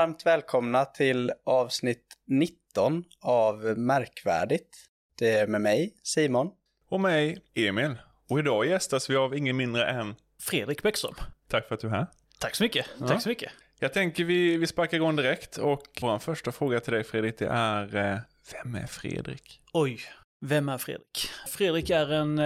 Varmt 0.00 0.26
välkomna 0.26 0.84
till 0.84 1.32
avsnitt 1.46 2.04
19 2.26 3.04
av 3.20 3.78
Märkvärdigt. 3.78 4.76
Det 5.18 5.30
är 5.30 5.46
med 5.46 5.60
mig, 5.60 5.94
Simon. 6.02 6.50
Och 6.88 7.00
mig, 7.00 7.38
Emil. 7.54 7.94
Och 8.28 8.38
idag 8.38 8.66
gästas 8.66 9.10
vi 9.10 9.16
av 9.16 9.36
ingen 9.36 9.56
mindre 9.56 9.90
än... 9.90 10.14
Fredrik 10.38 10.82
Bäckström. 10.82 11.14
Tack 11.48 11.68
för 11.68 11.74
att 11.74 11.80
du 11.80 11.86
är 11.86 11.90
här. 11.92 12.06
Tack 12.38 12.54
så 12.54 12.62
mycket. 12.62 12.86
Ja. 12.98 13.08
Tack 13.08 13.22
så 13.22 13.28
mycket. 13.28 13.52
Jag 13.78 13.92
tänker 13.92 14.24
vi, 14.24 14.56
vi 14.56 14.66
sparkar 14.66 14.96
igång 14.96 15.16
direkt 15.16 15.56
och 15.56 15.82
vår 16.00 16.18
första 16.18 16.52
fråga 16.52 16.80
till 16.80 16.92
dig 16.92 17.04
Fredrik 17.04 17.38
det 17.38 17.46
är 17.46 17.96
eh, 17.96 18.18
Vem 18.52 18.74
är 18.74 18.86
Fredrik? 18.86 19.60
Oj, 19.72 20.00
vem 20.40 20.68
är 20.68 20.78
Fredrik? 20.78 21.30
Fredrik 21.48 21.90
är 21.90 22.12
en 22.12 22.38
eh, 22.38 22.42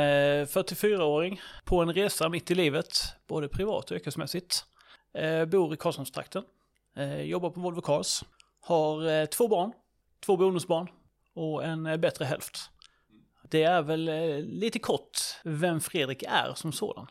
44-åring 0.47 1.41
på 1.65 1.83
en 1.83 1.93
resa 1.93 2.29
mitt 2.29 2.51
i 2.51 2.55
livet, 2.55 2.99
både 3.27 3.49
privat 3.49 3.91
och 3.91 3.97
yrkesmässigt. 3.97 4.65
Eh, 5.19 5.45
bor 5.45 5.75
i 5.75 5.77
Karlshamnstrakten. 5.77 6.43
Eh, 6.97 7.23
jobbar 7.23 7.51
på 7.51 7.61
Volvo 7.61 7.81
Cars. 7.81 8.25
Har 8.61 9.11
eh, 9.11 9.27
två 9.27 9.49
barn, 9.49 9.73
två 10.27 10.37
bonusbarn 10.37 10.89
och 11.35 11.65
en 11.65 11.87
eh, 11.87 11.97
bättre 11.97 12.25
hälft. 12.25 12.71
Det 13.51 13.63
är 13.63 13.83
väl 13.83 14.05
lite 14.45 14.79
kort 14.79 15.19
vem 15.45 15.81
Fredrik 15.81 16.23
är 16.23 16.55
som 16.55 16.73
sådan. 16.73 17.07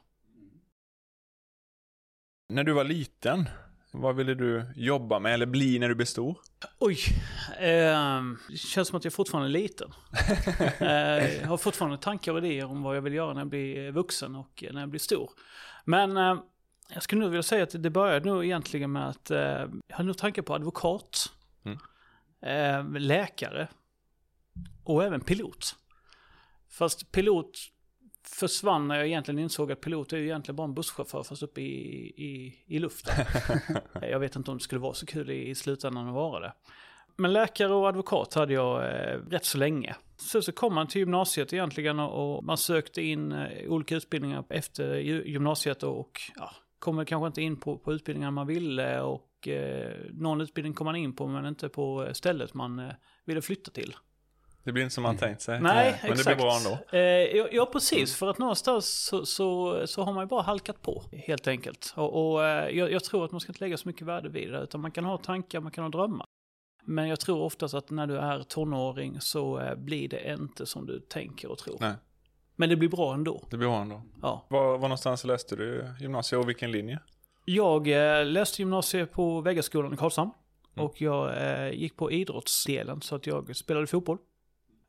När 2.49 2.63
du 2.63 2.73
var 2.73 2.83
liten, 2.83 3.49
vad 3.91 4.15
ville 4.15 4.33
du 4.33 4.65
jobba 4.75 5.19
med 5.19 5.33
eller 5.33 5.45
bli 5.45 5.79
när 5.79 5.89
du 5.89 5.95
blev 5.95 6.05
stor? 6.05 6.37
Oj, 6.79 6.97
eh, 7.59 8.21
det 8.49 8.57
känns 8.57 8.87
som 8.87 8.97
att 8.97 9.03
jag 9.03 9.13
fortfarande 9.13 9.49
är 9.49 9.61
liten. 9.61 9.93
eh, 10.79 11.41
jag 11.41 11.47
har 11.47 11.57
fortfarande 11.57 11.97
tankar 11.97 12.31
och 12.31 12.37
idéer 12.37 12.65
om 12.65 12.83
vad 12.83 12.97
jag 12.97 13.01
vill 13.01 13.13
göra 13.13 13.33
när 13.33 13.41
jag 13.41 13.49
blir 13.49 13.91
vuxen 13.91 14.35
och 14.35 14.63
när 14.71 14.79
jag 14.79 14.89
blir 14.89 14.99
stor. 14.99 15.29
Men 15.85 16.17
eh, 16.17 16.35
jag 16.93 17.03
skulle 17.03 17.21
nog 17.21 17.29
vilja 17.29 17.43
säga 17.43 17.63
att 17.63 17.83
det 17.83 17.89
började 17.89 18.29
nog 18.29 18.45
egentligen 18.45 18.91
med 18.91 19.09
att 19.09 19.31
eh, 19.31 19.37
jag 19.37 19.95
hade 19.95 20.07
nog 20.07 20.17
tankar 20.17 20.41
på 20.41 20.55
advokat, 20.55 21.29
Mm. 21.65 21.77
eh, 22.95 23.01
läkare 23.01 23.67
och 24.83 25.03
även 25.03 25.21
pilot. 25.21 25.75
Fast 26.69 27.11
pilot 27.11 27.51
försvann 28.27 28.87
när 28.87 28.95
jag 28.95 29.07
egentligen 29.07 29.39
insåg 29.39 29.71
att 29.71 29.81
pilot 29.81 30.13
är 30.13 30.17
ju 30.17 30.23
egentligen 30.23 30.55
bara 30.55 30.67
en 30.67 30.73
busschaufför 30.73 31.23
fast 31.23 31.43
uppe 31.43 31.61
i, 31.61 31.65
i, 32.17 32.63
i 32.75 32.79
luften. 32.79 33.25
jag 34.01 34.19
vet 34.19 34.35
inte 34.35 34.51
om 34.51 34.57
det 34.57 34.63
skulle 34.63 34.81
vara 34.81 34.93
så 34.93 35.05
kul 35.05 35.29
i, 35.29 35.49
i 35.49 35.55
slutändan 35.55 36.07
att 36.07 36.13
vara 36.13 36.39
det. 36.39 36.53
Men 37.17 37.33
läkare 37.33 37.73
och 37.73 37.87
advokat 37.87 38.33
hade 38.33 38.53
jag 38.53 38.83
eh, 38.83 39.19
rätt 39.29 39.45
så 39.45 39.57
länge. 39.57 39.95
Sen 40.17 40.43
så 40.43 40.51
kom 40.51 40.73
man 40.75 40.87
till 40.87 40.99
gymnasiet 40.99 41.53
egentligen 41.53 41.99
och, 41.99 42.37
och 42.37 42.43
man 42.43 42.57
sökte 42.57 43.01
in 43.01 43.31
eh, 43.31 43.71
olika 43.71 43.95
utbildningar 43.95 44.43
efter 44.49 44.95
gymnasiet 44.97 45.83
och, 45.83 45.99
och 45.99 46.21
ja, 46.35 46.51
kommer 46.83 47.05
kanske 47.05 47.27
inte 47.27 47.41
in 47.41 47.59
på, 47.59 47.77
på 47.77 47.93
utbildningar 47.93 48.31
man 48.31 48.47
ville 48.47 49.01
och 49.01 49.47
eh, 49.47 49.91
någon 50.11 50.41
utbildning 50.41 50.73
kom 50.73 50.85
man 50.85 50.95
in 50.95 51.15
på 51.15 51.27
men 51.27 51.45
inte 51.45 51.69
på 51.69 52.05
eh, 52.05 52.13
stället 52.13 52.53
man 52.53 52.79
eh, 52.79 52.93
ville 53.25 53.41
flytta 53.41 53.71
till. 53.71 53.95
Det 54.63 54.71
blir 54.71 54.83
inte 54.83 54.95
som 54.95 55.03
man 55.03 55.17
tänkt 55.17 55.41
sig. 55.41 55.61
Nej, 55.61 55.99
Men 56.01 56.11
exakt. 56.11 56.17
det 56.17 56.35
blir 56.35 56.45
bra 56.45 56.57
ändå. 56.57 56.97
Eh, 56.97 57.55
ja, 57.55 57.69
precis. 57.73 58.15
För 58.15 58.29
att 58.29 58.37
någonstans 58.37 59.05
så, 59.05 59.25
så, 59.25 59.81
så 59.87 60.03
har 60.03 60.13
man 60.13 60.23
ju 60.23 60.27
bara 60.27 60.41
halkat 60.41 60.81
på, 60.81 61.03
helt 61.11 61.47
enkelt. 61.47 61.93
Och, 61.95 62.33
och 62.33 62.45
eh, 62.45 62.69
jag, 62.77 62.91
jag 62.91 63.03
tror 63.03 63.25
att 63.25 63.31
man 63.31 63.41
ska 63.41 63.49
inte 63.51 63.63
lägga 63.63 63.77
så 63.77 63.87
mycket 63.87 64.07
värde 64.07 64.29
vid 64.29 64.51
det, 64.51 64.59
utan 64.59 64.81
man 64.81 64.91
kan 64.91 65.05
ha 65.05 65.17
tankar, 65.17 65.59
man 65.59 65.71
kan 65.71 65.83
ha 65.83 65.91
drömmar. 65.91 66.25
Men 66.85 67.07
jag 67.07 67.19
tror 67.19 67.41
oftast 67.41 67.73
att 67.73 67.89
när 67.89 68.07
du 68.07 68.17
är 68.17 68.43
tonåring 68.43 69.21
så 69.21 69.59
eh, 69.59 69.75
blir 69.75 70.09
det 70.09 70.33
inte 70.33 70.65
som 70.65 70.85
du 70.85 70.99
tänker 70.99 71.51
och 71.51 71.57
tror. 71.57 71.77
Nej, 71.79 71.93
Men 72.55 72.69
det 72.69 72.75
blir 72.75 72.89
bra 72.89 73.13
ändå. 73.13 73.43
det 73.49 73.57
blir 73.57 73.67
bra 73.67 73.81
ändå. 73.81 74.01
Ja. 74.21 74.45
Var, 74.49 74.71
var 74.71 74.77
någonstans 74.77 75.23
läste 75.23 75.55
du 75.55 75.95
gymnasiet 75.99 76.41
och 76.41 76.49
vilken 76.49 76.71
linje? 76.71 76.99
Jag 77.45 77.87
eh, 77.87 78.25
läste 78.25 78.61
gymnasiet 78.61 79.11
på 79.11 79.41
Vägaskolan 79.41 79.93
i 79.93 79.97
Karlshamn. 79.97 80.31
Mm. 80.75 80.85
Och 80.85 81.01
jag 81.01 81.37
eh, 81.37 81.69
gick 81.71 81.97
på 81.97 82.11
idrottsdelen 82.11 83.01
så 83.01 83.15
att 83.15 83.27
jag 83.27 83.55
spelade 83.55 83.87
fotboll. 83.87 84.17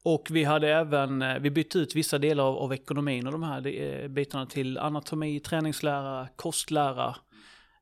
Och 0.04 0.28
vi 0.30 0.44
hade 0.44 0.68
även, 0.68 1.22
eh, 1.22 1.38
vi 1.38 1.50
bytte 1.50 1.78
ut 1.78 1.94
vissa 1.94 2.18
delar 2.18 2.44
av, 2.44 2.56
av 2.56 2.72
ekonomin 2.72 3.26
och 3.26 3.32
de 3.32 3.42
här 3.42 3.66
eh, 3.66 4.08
bitarna 4.08 4.46
till 4.46 4.78
anatomi, 4.78 5.40
träningslära, 5.40 6.28
kostlära. 6.36 7.16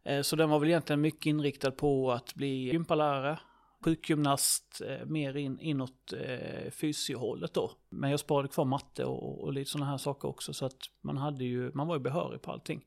Eh, 0.05 0.23
så 0.23 0.37
den 0.37 0.51
var 0.51 0.59
väl 0.59 0.69
egentligen 0.69 1.01
mycket 1.01 1.27
inriktad 1.27 1.71
på 1.71 2.13
att 2.13 2.35
bli 2.35 2.71
gympalärare, 2.73 3.39
sjukgymnast, 3.85 4.81
eh, 4.89 5.07
mer 5.07 5.37
in, 5.37 5.61
inåt 5.61 6.13
eh, 6.13 6.71
fysiohållet 6.71 7.55
då. 7.55 7.71
Men 7.91 8.11
jag 8.11 8.21
sparade 8.21 8.49
kvar 8.49 8.65
matte 8.65 9.05
och, 9.05 9.45
och 9.45 9.53
lite 9.53 9.71
sådana 9.71 9.91
här 9.91 9.99
saker 9.99 10.29
också 10.29 10.53
så 10.53 10.67
att 10.67 10.77
man 11.03 11.17
hade 11.17 11.45
ju, 11.45 11.71
man 11.75 11.87
var 11.87 11.97
ju 11.97 12.01
behörig 12.01 12.43
på 12.43 12.53
allting. 12.53 12.83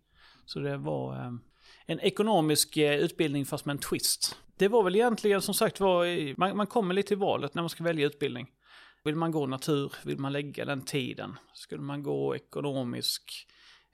Så 0.46 0.60
det 0.60 0.78
var 0.78 1.16
eh, 1.16 1.32
en 1.86 2.00
ekonomisk 2.00 2.78
eh, 2.78 2.96
utbildning 3.00 3.46
fast 3.46 3.66
med 3.66 3.74
en 3.74 3.80
twist. 3.80 4.36
Det 4.58 4.68
var 4.68 4.84
väl 4.84 4.96
egentligen 4.96 5.42
som 5.42 5.54
sagt 5.54 5.80
var, 5.80 6.06
i- 6.06 6.36
man, 6.38 6.58
man 6.58 6.68
kommer 6.68 6.94
lite 6.94 7.14
i 7.14 7.18
valet 7.18 7.56
när 7.56 7.62
man 7.62 7.70
ska 7.70 7.84
välja 7.84 8.06
utbildning. 8.08 8.48
Vill 9.04 9.16
man 9.16 9.32
gå 9.32 9.48
natur? 9.48 9.94
Vill 10.06 10.20
man 10.20 10.34
lägga 10.34 10.66
den 10.66 10.82
tiden? 10.82 11.38
Skulle 11.54 11.82
man 11.82 12.04
gå 12.04 12.36
ekonomisk? 12.36 13.48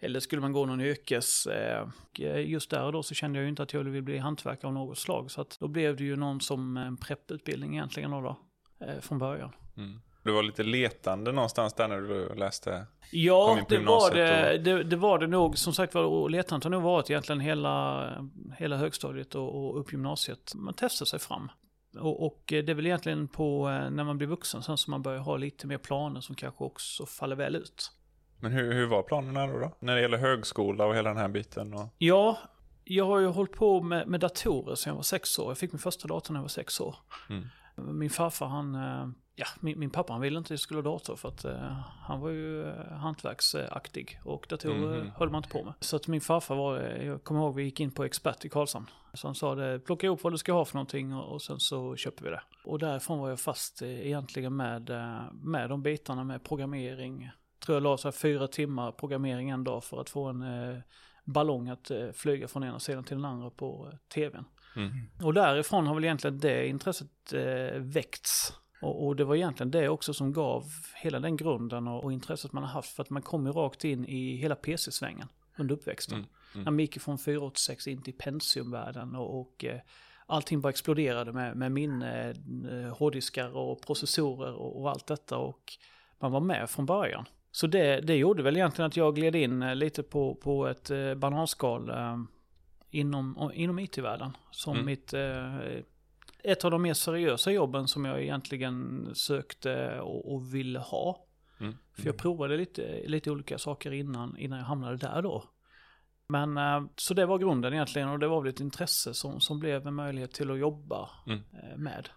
Eller 0.04 0.20
skulle 0.20 0.42
man 0.42 0.52
gå 0.52 0.66
någon 0.66 0.82
yrkes? 0.82 1.46
eh, 1.48 1.88
eh, 2.20 2.50
Just 2.50 2.70
där 2.70 2.84
och 2.84 2.92
då 2.92 3.04
så 3.04 3.14
kände 3.14 3.40
jag 3.40 3.44
ju 3.44 3.50
inte 3.50 3.64
att 3.64 3.74
jag 3.74 3.84
ville 3.84 4.02
bli 4.02 4.18
hantverkare 4.18 4.68
av 4.68 4.74
något 4.74 4.98
slag. 4.98 5.32
Så 5.32 5.42
att 5.42 5.58
då 5.60 5.68
blev 5.68 5.96
det 5.96 6.04
ju 6.04 6.16
någon 6.16 6.42
som 6.42 6.78
en 6.78 6.98
prepputbildning 6.98 7.74
egentligen 7.74 8.12
då, 8.12 8.22
då 8.22 8.38
eh, 8.86 9.00
från 9.02 9.18
början. 9.20 9.52
Mm. 9.78 10.02
Du 10.24 10.32
var 10.32 10.44
lite 10.44 10.64
letande 10.64 11.32
någonstans 11.32 11.74
där 11.74 11.88
när 11.88 12.02
du 12.02 12.36
läste. 12.36 12.86
Ja, 13.12 13.60
det 13.70 13.78
var 13.78 14.12
det, 14.16 14.54
och- 14.58 14.64
det, 14.64 14.84
det 14.84 14.96
var 14.96 15.20
det 15.20 15.28
nog. 15.28 15.58
Som 15.58 15.74
sagt 15.74 15.94
var, 15.94 16.30
letandet 16.30 16.64
har 16.64 16.72
nog 16.72 16.84
varit 16.84 17.10
egentligen 17.10 17.40
hela, 17.40 18.08
hela 18.58 18.78
högstadiet 18.78 19.36
och, 19.36 19.56
och 19.70 19.80
upp 19.80 19.92
gymnasiet. 19.92 20.52
Man 20.56 20.74
testar 20.78 21.06
sig 21.06 21.20
fram. 21.20 21.52
Och, 22.00 22.26
och 22.26 22.44
det 22.48 22.70
är 22.70 22.74
väl 22.74 22.86
egentligen 22.86 23.28
på 23.28 23.70
eh, 23.70 23.90
när 23.90 24.04
man 24.04 24.18
blir 24.18 24.28
vuxen 24.28 24.64
sen 24.64 24.78
som 24.78 24.92
man 24.92 25.02
börjar 25.02 25.20
ha 25.20 25.38
lite 25.38 25.68
mer 25.68 25.78
planer 25.78 26.22
som 26.22 26.36
kanske 26.36 26.64
också 26.64 27.06
faller 27.06 27.36
väl 27.36 27.56
ut. 27.56 27.92
Men 28.42 28.52
hur, 28.52 28.74
hur 28.74 28.88
var 28.88 29.04
planerna 29.04 29.48
då, 29.48 29.60
då? 29.60 29.72
När 29.80 29.96
det 29.96 30.02
gäller 30.02 30.18
högskola 30.18 30.86
och 30.86 30.96
hela 30.96 31.10
den 31.10 31.18
här 31.18 31.28
biten? 31.28 31.74
Och... 31.74 31.88
Ja, 31.98 32.38
jag 32.84 33.06
har 33.06 33.20
ju 33.20 33.28
hållit 33.28 33.52
på 33.52 33.82
med, 33.82 34.08
med 34.08 34.20
datorer 34.20 34.76
sedan 34.76 34.92
jag 34.92 34.96
var 34.96 35.04
sex 35.04 35.40
år. 35.40 35.50
Jag 35.50 35.58
fick 35.58 35.72
min 35.72 35.80
första 35.80 36.08
dator 36.08 36.34
när 36.34 36.40
jag 36.40 36.44
var 36.44 36.50
sex 36.50 36.80
år. 36.82 36.96
Mm. 37.30 37.48
Min 38.00 38.10
farfar 38.10 38.48
han, 38.48 38.76
eh, 38.76 39.08
ja 39.36 39.46
min, 39.60 39.80
min 39.80 39.90
pappa 39.90 40.14
han 40.14 40.22
ville 40.22 40.38
inte 40.38 40.48
att 40.48 40.50
jag 40.50 40.60
skulle 40.60 40.78
ha 40.78 40.92
dator 40.92 41.16
för 41.16 41.30
att 41.30 41.46
eh, 41.46 41.72
han 42.02 42.20
var 42.20 42.30
ju 42.30 42.68
eh, 42.70 42.92
hantverksaktig 42.92 44.20
och 44.24 44.46
datorer 44.50 45.00
Mhm. 45.02 45.12
höll 45.16 45.30
man 45.30 45.40
inte 45.40 45.50
på 45.50 45.64
med. 45.64 45.74
Så 45.80 45.96
att 45.96 46.08
min 46.08 46.22
farfar 46.22 46.56
var, 46.56 46.78
jag 46.80 47.24
kommer 47.24 47.42
ihåg 47.42 47.56
vi 47.56 47.64
gick 47.64 47.80
in 47.80 47.92
på 47.92 48.04
Expert 48.04 48.46
i 48.46 48.50
Karlshamn. 48.50 48.86
Så 49.14 49.28
han 49.28 49.36
sa 49.36 49.56
det, 49.56 49.80
plocka 49.80 50.08
ihop 50.08 50.24
vad 50.24 50.34
du 50.34 50.38
ska 50.38 50.54
ha 50.54 50.66
för 50.66 50.76
någonting 50.76 51.14
och, 51.16 51.34
och 51.34 51.42
sen 51.42 51.60
så 51.60 51.96
köper 51.96 52.24
vi 52.24 52.30
det. 52.30 52.42
Och 52.66 52.80
därifrån 52.80 53.20
var 53.20 53.30
jag 53.30 53.40
fast 53.40 53.82
eh, 53.82 54.08
egentligen 54.08 54.56
med, 54.56 54.90
med 55.34 55.70
de 55.70 55.82
bitarna 55.84 56.24
med 56.24 56.44
programmering. 56.44 57.32
Tror 57.66 57.76
jag 57.76 57.84
la 57.84 57.98
så 57.98 58.08
här 58.08 58.12
fyra 58.12 58.48
timmar 58.48 58.92
programmering 58.92 59.50
en 59.50 59.64
dag 59.64 59.84
för 59.84 60.02
att 60.02 60.10
få 60.10 60.26
en 60.26 60.42
eh, 60.42 60.78
ballong 61.24 61.70
att 61.70 61.92
eh, 61.92 62.12
flyga 62.12 62.48
från 62.48 62.64
ena 62.64 62.80
sidan 62.80 63.04
till 63.04 63.16
den 63.16 63.26
andra 63.26 63.50
på 63.50 63.90
eh, 63.92 63.98
tvn. 64.14 64.46
Mm. 64.76 64.92
Och 65.24 65.34
därifrån 65.34 65.88
har 65.88 65.96
väl 65.96 66.04
egentligen 66.04 66.40
det 66.40 66.68
intresset 66.68 67.34
eh, 67.34 67.80
väckts. 67.80 68.54
Och, 68.82 69.08
och 69.08 69.16
det 69.16 69.24
var 69.24 69.36
egentligen 69.36 69.72
det 69.72 69.90
också 69.90 70.14
som 70.14 70.34
gav 70.34 70.64
hela 70.96 71.20
den 71.20 71.38
grunden 71.38 71.88
och, 71.88 72.04
och 72.04 72.14
intresset 72.14 72.54
man 72.54 72.64
har 72.64 72.70
haft. 72.70 72.96
För 72.96 73.04
att 73.04 73.10
man 73.10 73.22
kom 73.22 73.46
ju 73.46 73.52
rakt 73.52 73.84
in 73.84 74.06
i 74.06 74.36
hela 74.36 74.56
PC-svängen 74.56 75.28
under 75.58 75.76
uppväxten. 75.76 76.18
Mm, 76.18 76.30
mm. 76.54 76.64
När 76.64 76.72
man 76.72 76.80
gick 76.80 77.02
från 77.02 77.18
486 77.18 77.88
in 77.88 78.02
till 78.02 78.18
Pentium-världen 78.18 79.16
och, 79.16 79.42
och 79.42 79.66
eh, 79.66 79.80
allting 80.26 80.62
bara 80.62 80.70
exploderade 80.70 81.34
med, 81.34 81.58
med 81.58 81.72
minne, 81.72 82.30
eh, 82.72 82.98
hårddiskar 82.98 83.58
och 83.58 83.82
processorer 83.82 84.54
och, 84.54 84.82
och 84.82 84.90
allt 84.90 85.08
detta. 85.08 85.38
Och 85.38 85.74
man 86.20 86.32
var 86.32 86.42
med 86.42 86.70
från 86.70 86.86
början. 86.86 87.26
Så 87.52 87.68
det, 87.68 88.02
det 88.02 88.16
gjorde 88.16 88.44
väl 88.44 88.58
egentligen 88.58 88.88
att 88.88 88.98
jag 88.98 89.16
gled 89.16 89.36
in 89.36 89.62
eh, 89.64 89.76
lite 89.76 90.04
på, 90.04 90.36
på 90.36 90.68
ett 90.68 90.92
eh, 90.92 91.14
bananskal 91.16 91.90
eh, 91.90 92.18
inom, 92.90 93.52
inom 93.54 93.80
IT-världen. 93.80 94.38
Som 94.52 94.74
Mm. 94.74 94.86
mitt, 94.86 95.14
ett 96.44 96.66
av 96.66 96.72
de 96.72 96.82
mer 96.82 96.94
seriösa 96.94 97.52
jobben 97.52 97.88
som 97.88 98.06
jag 98.06 98.22
egentligen 98.22 99.10
sökte 99.14 100.00
och, 100.00 100.34
och 100.34 100.56
ville 100.56 100.80
ha. 100.80 101.26
Mm. 101.60 101.76
För 101.98 102.06
jag 102.06 102.18
provade 102.18 102.58
lite, 102.58 103.04
lite 103.08 103.32
olika 103.32 103.58
saker 103.58 103.92
innan, 103.92 104.38
innan 104.38 104.60
jag 104.60 104.66
hamnade 104.66 104.98
där 104.98 105.22
då. 105.22 105.44
Men 106.28 106.60
så 106.96 107.14
det 107.14 107.26
var 107.26 107.38
grunden 107.38 107.74
egentligen 107.74 108.10
och 108.10 108.20
det 108.20 108.28
var 108.28 108.42
väl 108.42 108.50
ett 108.50 108.60
intresse 108.60 109.14
som, 109.14 109.40
som 109.40 109.60
blev 109.60 109.88
en 109.88 109.94
möjlighet 109.94 110.32
till 110.32 110.52
att 110.52 110.60
jobba 110.60 111.10
Mm. 111.28 111.42
med 111.76 112.10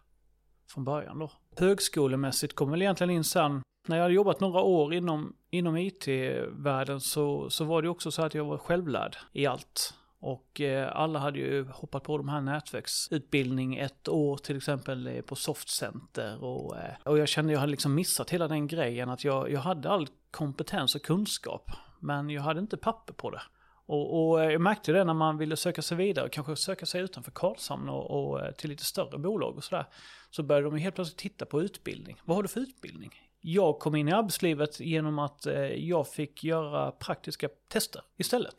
från 0.74 0.84
början 0.84 1.18
då. 1.18 1.32
Högskolemässigt 1.56 2.54
kom 2.54 2.70
väl 2.70 2.82
egentligen 2.82 3.10
in 3.10 3.24
sen, 3.24 3.62
när 3.88 3.96
jag 3.96 4.02
hade 4.02 4.14
jobbat 4.14 4.40
några 4.40 4.60
år 4.60 4.94
inom, 4.94 5.36
inom 5.50 5.76
IT-världen 5.76 7.00
så, 7.00 7.50
så 7.50 7.64
var 7.64 7.82
det 7.82 7.88
också 7.88 8.10
så 8.10 8.22
att 8.22 8.34
jag 8.34 8.44
var 8.44 8.58
självlärd 8.58 9.16
i 9.32 9.46
allt. 9.46 9.94
Och 10.20 10.60
eh, 10.60 10.96
alla 10.96 11.18
hade 11.18 11.38
ju 11.38 11.68
hoppat 11.68 12.02
på 12.02 12.18
de 12.18 12.28
här 12.28 12.40
nätverksutbildning 12.40 13.76
ett 13.76 14.08
år 14.08 14.36
till 14.36 14.56
exempel 14.56 15.06
eh, 15.06 15.20
på 15.20 15.36
Softcenter. 15.36 16.44
Och, 16.44 16.76
eh, 16.76 16.94
och 17.04 17.18
jag 17.18 17.28
kände 17.28 17.52
jag 17.52 17.60
hade 17.60 17.70
liksom 17.70 17.94
missat 17.94 18.30
hela 18.30 18.48
den 18.48 18.66
grejen 18.66 19.08
att 19.08 19.24
jag, 19.24 19.50
jag 19.50 19.60
hade 19.60 19.90
all 19.90 20.08
kompetens 20.30 20.94
och 20.94 21.02
kunskap. 21.02 21.70
Men 22.00 22.30
jag 22.30 22.42
hade 22.42 22.60
inte 22.60 22.76
papper 22.76 23.12
på 23.12 23.30
det. 23.30 23.42
Och, 23.86 24.28
och 24.28 24.42
eh, 24.42 24.50
jag 24.50 24.60
märkte 24.60 24.92
det 24.92 25.04
när 25.04 25.14
man 25.14 25.38
ville 25.38 25.56
söka 25.56 25.82
sig 25.82 25.96
vidare, 25.96 26.28
kanske 26.28 26.56
söka 26.56 26.86
sig 26.86 27.00
utanför 27.00 27.30
Karlshamn 27.30 27.88
och, 27.88 28.30
och 28.30 28.40
eh, 28.40 28.52
till 28.52 28.70
lite 28.70 28.84
större 28.84 29.18
bolag 29.18 29.56
och 29.56 29.64
sådär. 29.64 29.86
Så 30.30 30.42
började 30.42 30.66
de 30.66 30.76
helt 30.76 30.94
plötsligt 30.94 31.18
titta 31.18 31.46
på 31.46 31.62
utbildning. 31.62 32.20
Vad 32.24 32.36
har 32.36 32.42
du 32.42 32.48
för 32.48 32.60
utbildning? 32.60 33.10
Jag 33.46 33.78
kom 33.78 33.94
in 33.94 34.08
i 34.08 34.12
arbetslivet 34.12 34.80
genom 34.80 35.18
att 35.18 35.46
eh, 35.46 35.54
jag 35.62 36.08
fick 36.08 36.44
göra 36.44 36.90
praktiska 36.90 37.48
tester 37.68 38.02
istället. 38.16 38.54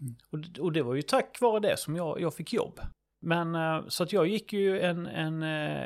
Mm. 0.00 0.16
Och, 0.30 0.64
och, 0.64 0.72
det 0.72 0.82
var 0.82 0.94
ju 0.94 1.02
tack 1.02 1.40
vare 1.40 1.60
det 1.60 1.76
som 1.76 1.96
jag, 1.96 2.20
jag 2.20 2.34
fick 2.34 2.52
jobb. 2.52 2.80
Men 3.22 3.54
eh, 3.54 3.88
så 3.88 4.02
att 4.02 4.12
jag 4.12 4.26
gick 4.26 4.52
ju 4.52 4.80
en, 4.80 5.06
en 5.06 5.42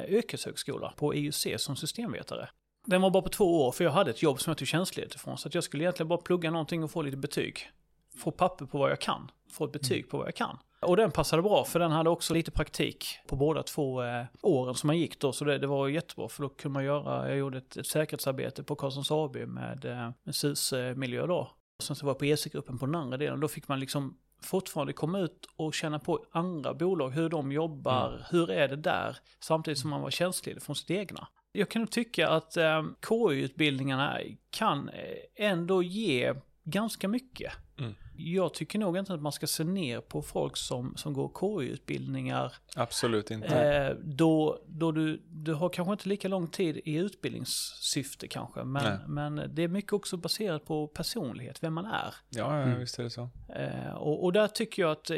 yrkeshögskola 0.08 0.92
på 0.96 1.14
IUC 1.14 1.46
som 1.56 1.76
systemvetare. 1.76 2.48
Den 2.86 3.02
var 3.02 3.10
bara 3.10 3.22
på 3.22 3.28
två 3.28 3.66
år 3.66 3.72
för 3.72 3.84
jag 3.84 3.90
hade 3.90 4.10
ett 4.10 4.22
jobb 4.22 4.40
som 4.40 4.50
jag 4.50 4.58
tog 4.58 4.68
tjänstledigt 4.68 5.14
ifrån. 5.14 5.38
Så 5.38 5.48
att 5.48 5.54
jag 5.54 5.64
skulle 5.64 5.84
egentligen 5.84 6.08
bara 6.08 6.20
plugga 6.20 6.50
någonting 6.50 6.84
och 6.84 6.90
få 6.90 7.02
lite 7.02 7.16
betyg 7.16 7.70
få 8.16 8.30
papper 8.30 8.66
på 8.66 8.78
vad 8.78 8.90
jag 8.90 9.00
kan, 9.00 9.30
få 9.50 9.64
ett 9.64 9.72
betyg 9.72 9.98
mm. 9.98 10.08
på 10.08 10.18
vad 10.18 10.26
jag 10.26 10.34
kan. 10.34 10.58
Och 10.84 10.96
den 10.96 11.10
passade 11.10 11.42
bra 11.42 11.64
för 11.64 11.78
den 11.78 11.90
hade 11.90 12.10
också 12.10 12.34
lite 12.34 12.50
praktik 12.50 13.18
på 13.26 13.36
båda 13.36 13.62
två 13.62 14.02
eh, 14.02 14.24
åren 14.42 14.74
som 14.74 14.86
man 14.86 14.98
gick 14.98 15.20
då. 15.20 15.32
Så 15.32 15.44
det, 15.44 15.58
det 15.58 15.66
var 15.66 15.88
jättebra 15.88 16.28
för 16.28 16.42
då 16.42 16.48
kunde 16.48 16.72
man 16.72 16.84
göra, 16.84 17.28
jag 17.28 17.38
gjorde 17.38 17.58
ett, 17.58 17.76
ett 17.76 17.86
säkerhetsarbete 17.86 18.62
på 18.62 18.76
Karlssons 18.76 19.10
AB 19.10 19.36
med, 19.36 19.84
eh, 19.84 20.10
med 20.24 20.34
SUS-miljö 20.34 21.26
då. 21.26 21.50
Och 21.78 21.82
sen 21.82 21.96
så 21.96 22.06
var 22.06 22.10
jag 22.10 22.18
på 22.18 22.24
ESI-gruppen 22.24 22.78
på 22.78 22.86
den 22.86 22.94
andra 22.94 23.16
delen. 23.16 23.40
Då 23.40 23.48
fick 23.48 23.68
man 23.68 23.80
liksom 23.80 24.16
fortfarande 24.42 24.92
komma 24.92 25.18
ut 25.18 25.48
och 25.56 25.74
känna 25.74 25.98
på 25.98 26.24
andra 26.32 26.74
bolag, 26.74 27.10
hur 27.10 27.28
de 27.28 27.52
jobbar, 27.52 28.08
mm. 28.08 28.22
hur 28.30 28.50
är 28.50 28.68
det 28.68 28.76
där, 28.76 29.16
samtidigt 29.40 29.78
som 29.78 29.90
man 29.90 30.00
var 30.00 30.10
tjänstledig 30.10 30.62
från 30.62 30.76
sitt 30.76 30.90
egna. 30.90 31.28
Jag 31.52 31.68
kan 31.68 31.82
nog 31.82 31.90
tycka 31.90 32.28
att 32.28 32.56
eh, 32.56 32.82
KY-utbildningarna 33.08 34.18
kan 34.50 34.88
eh, 34.88 35.46
ändå 35.50 35.82
ge 35.82 36.34
ganska 36.64 37.08
mycket. 37.08 37.52
Mm. 37.78 37.94
Jag 38.16 38.54
tycker 38.54 38.78
nog 38.78 38.96
inte 38.96 39.14
att 39.14 39.22
man 39.22 39.32
ska 39.32 39.46
se 39.46 39.64
ner 39.64 40.00
på 40.00 40.22
folk 40.22 40.56
som, 40.56 40.96
som 40.96 41.12
går 41.12 41.32
KI-utbildningar. 41.40 42.52
Absolut 42.76 43.30
inte. 43.30 43.46
Eh, 43.46 43.96
då 44.02 44.58
då 44.66 44.92
du, 44.92 45.22
du 45.28 45.54
har 45.54 45.68
kanske 45.68 45.92
inte 45.92 46.08
lika 46.08 46.28
lång 46.28 46.48
tid 46.48 46.80
i 46.84 46.94
utbildningssyfte 46.96 48.28
kanske. 48.28 48.64
Men, 48.64 48.98
men 49.06 49.50
det 49.54 49.62
är 49.62 49.68
mycket 49.68 49.92
också 49.92 50.16
baserat 50.16 50.64
på 50.64 50.86
personlighet, 50.86 51.62
vem 51.62 51.74
man 51.74 51.86
är. 51.86 52.14
Ja, 52.30 52.58
ja 52.58 52.62
mm. 52.62 52.80
visst 52.80 52.98
är 52.98 53.02
det 53.02 53.10
så. 53.10 53.28
Eh, 53.48 53.94
och, 53.94 54.24
och 54.24 54.32
där 54.32 54.48
tycker 54.48 54.82
jag 54.82 54.92
att 54.92 55.10
eh, 55.10 55.16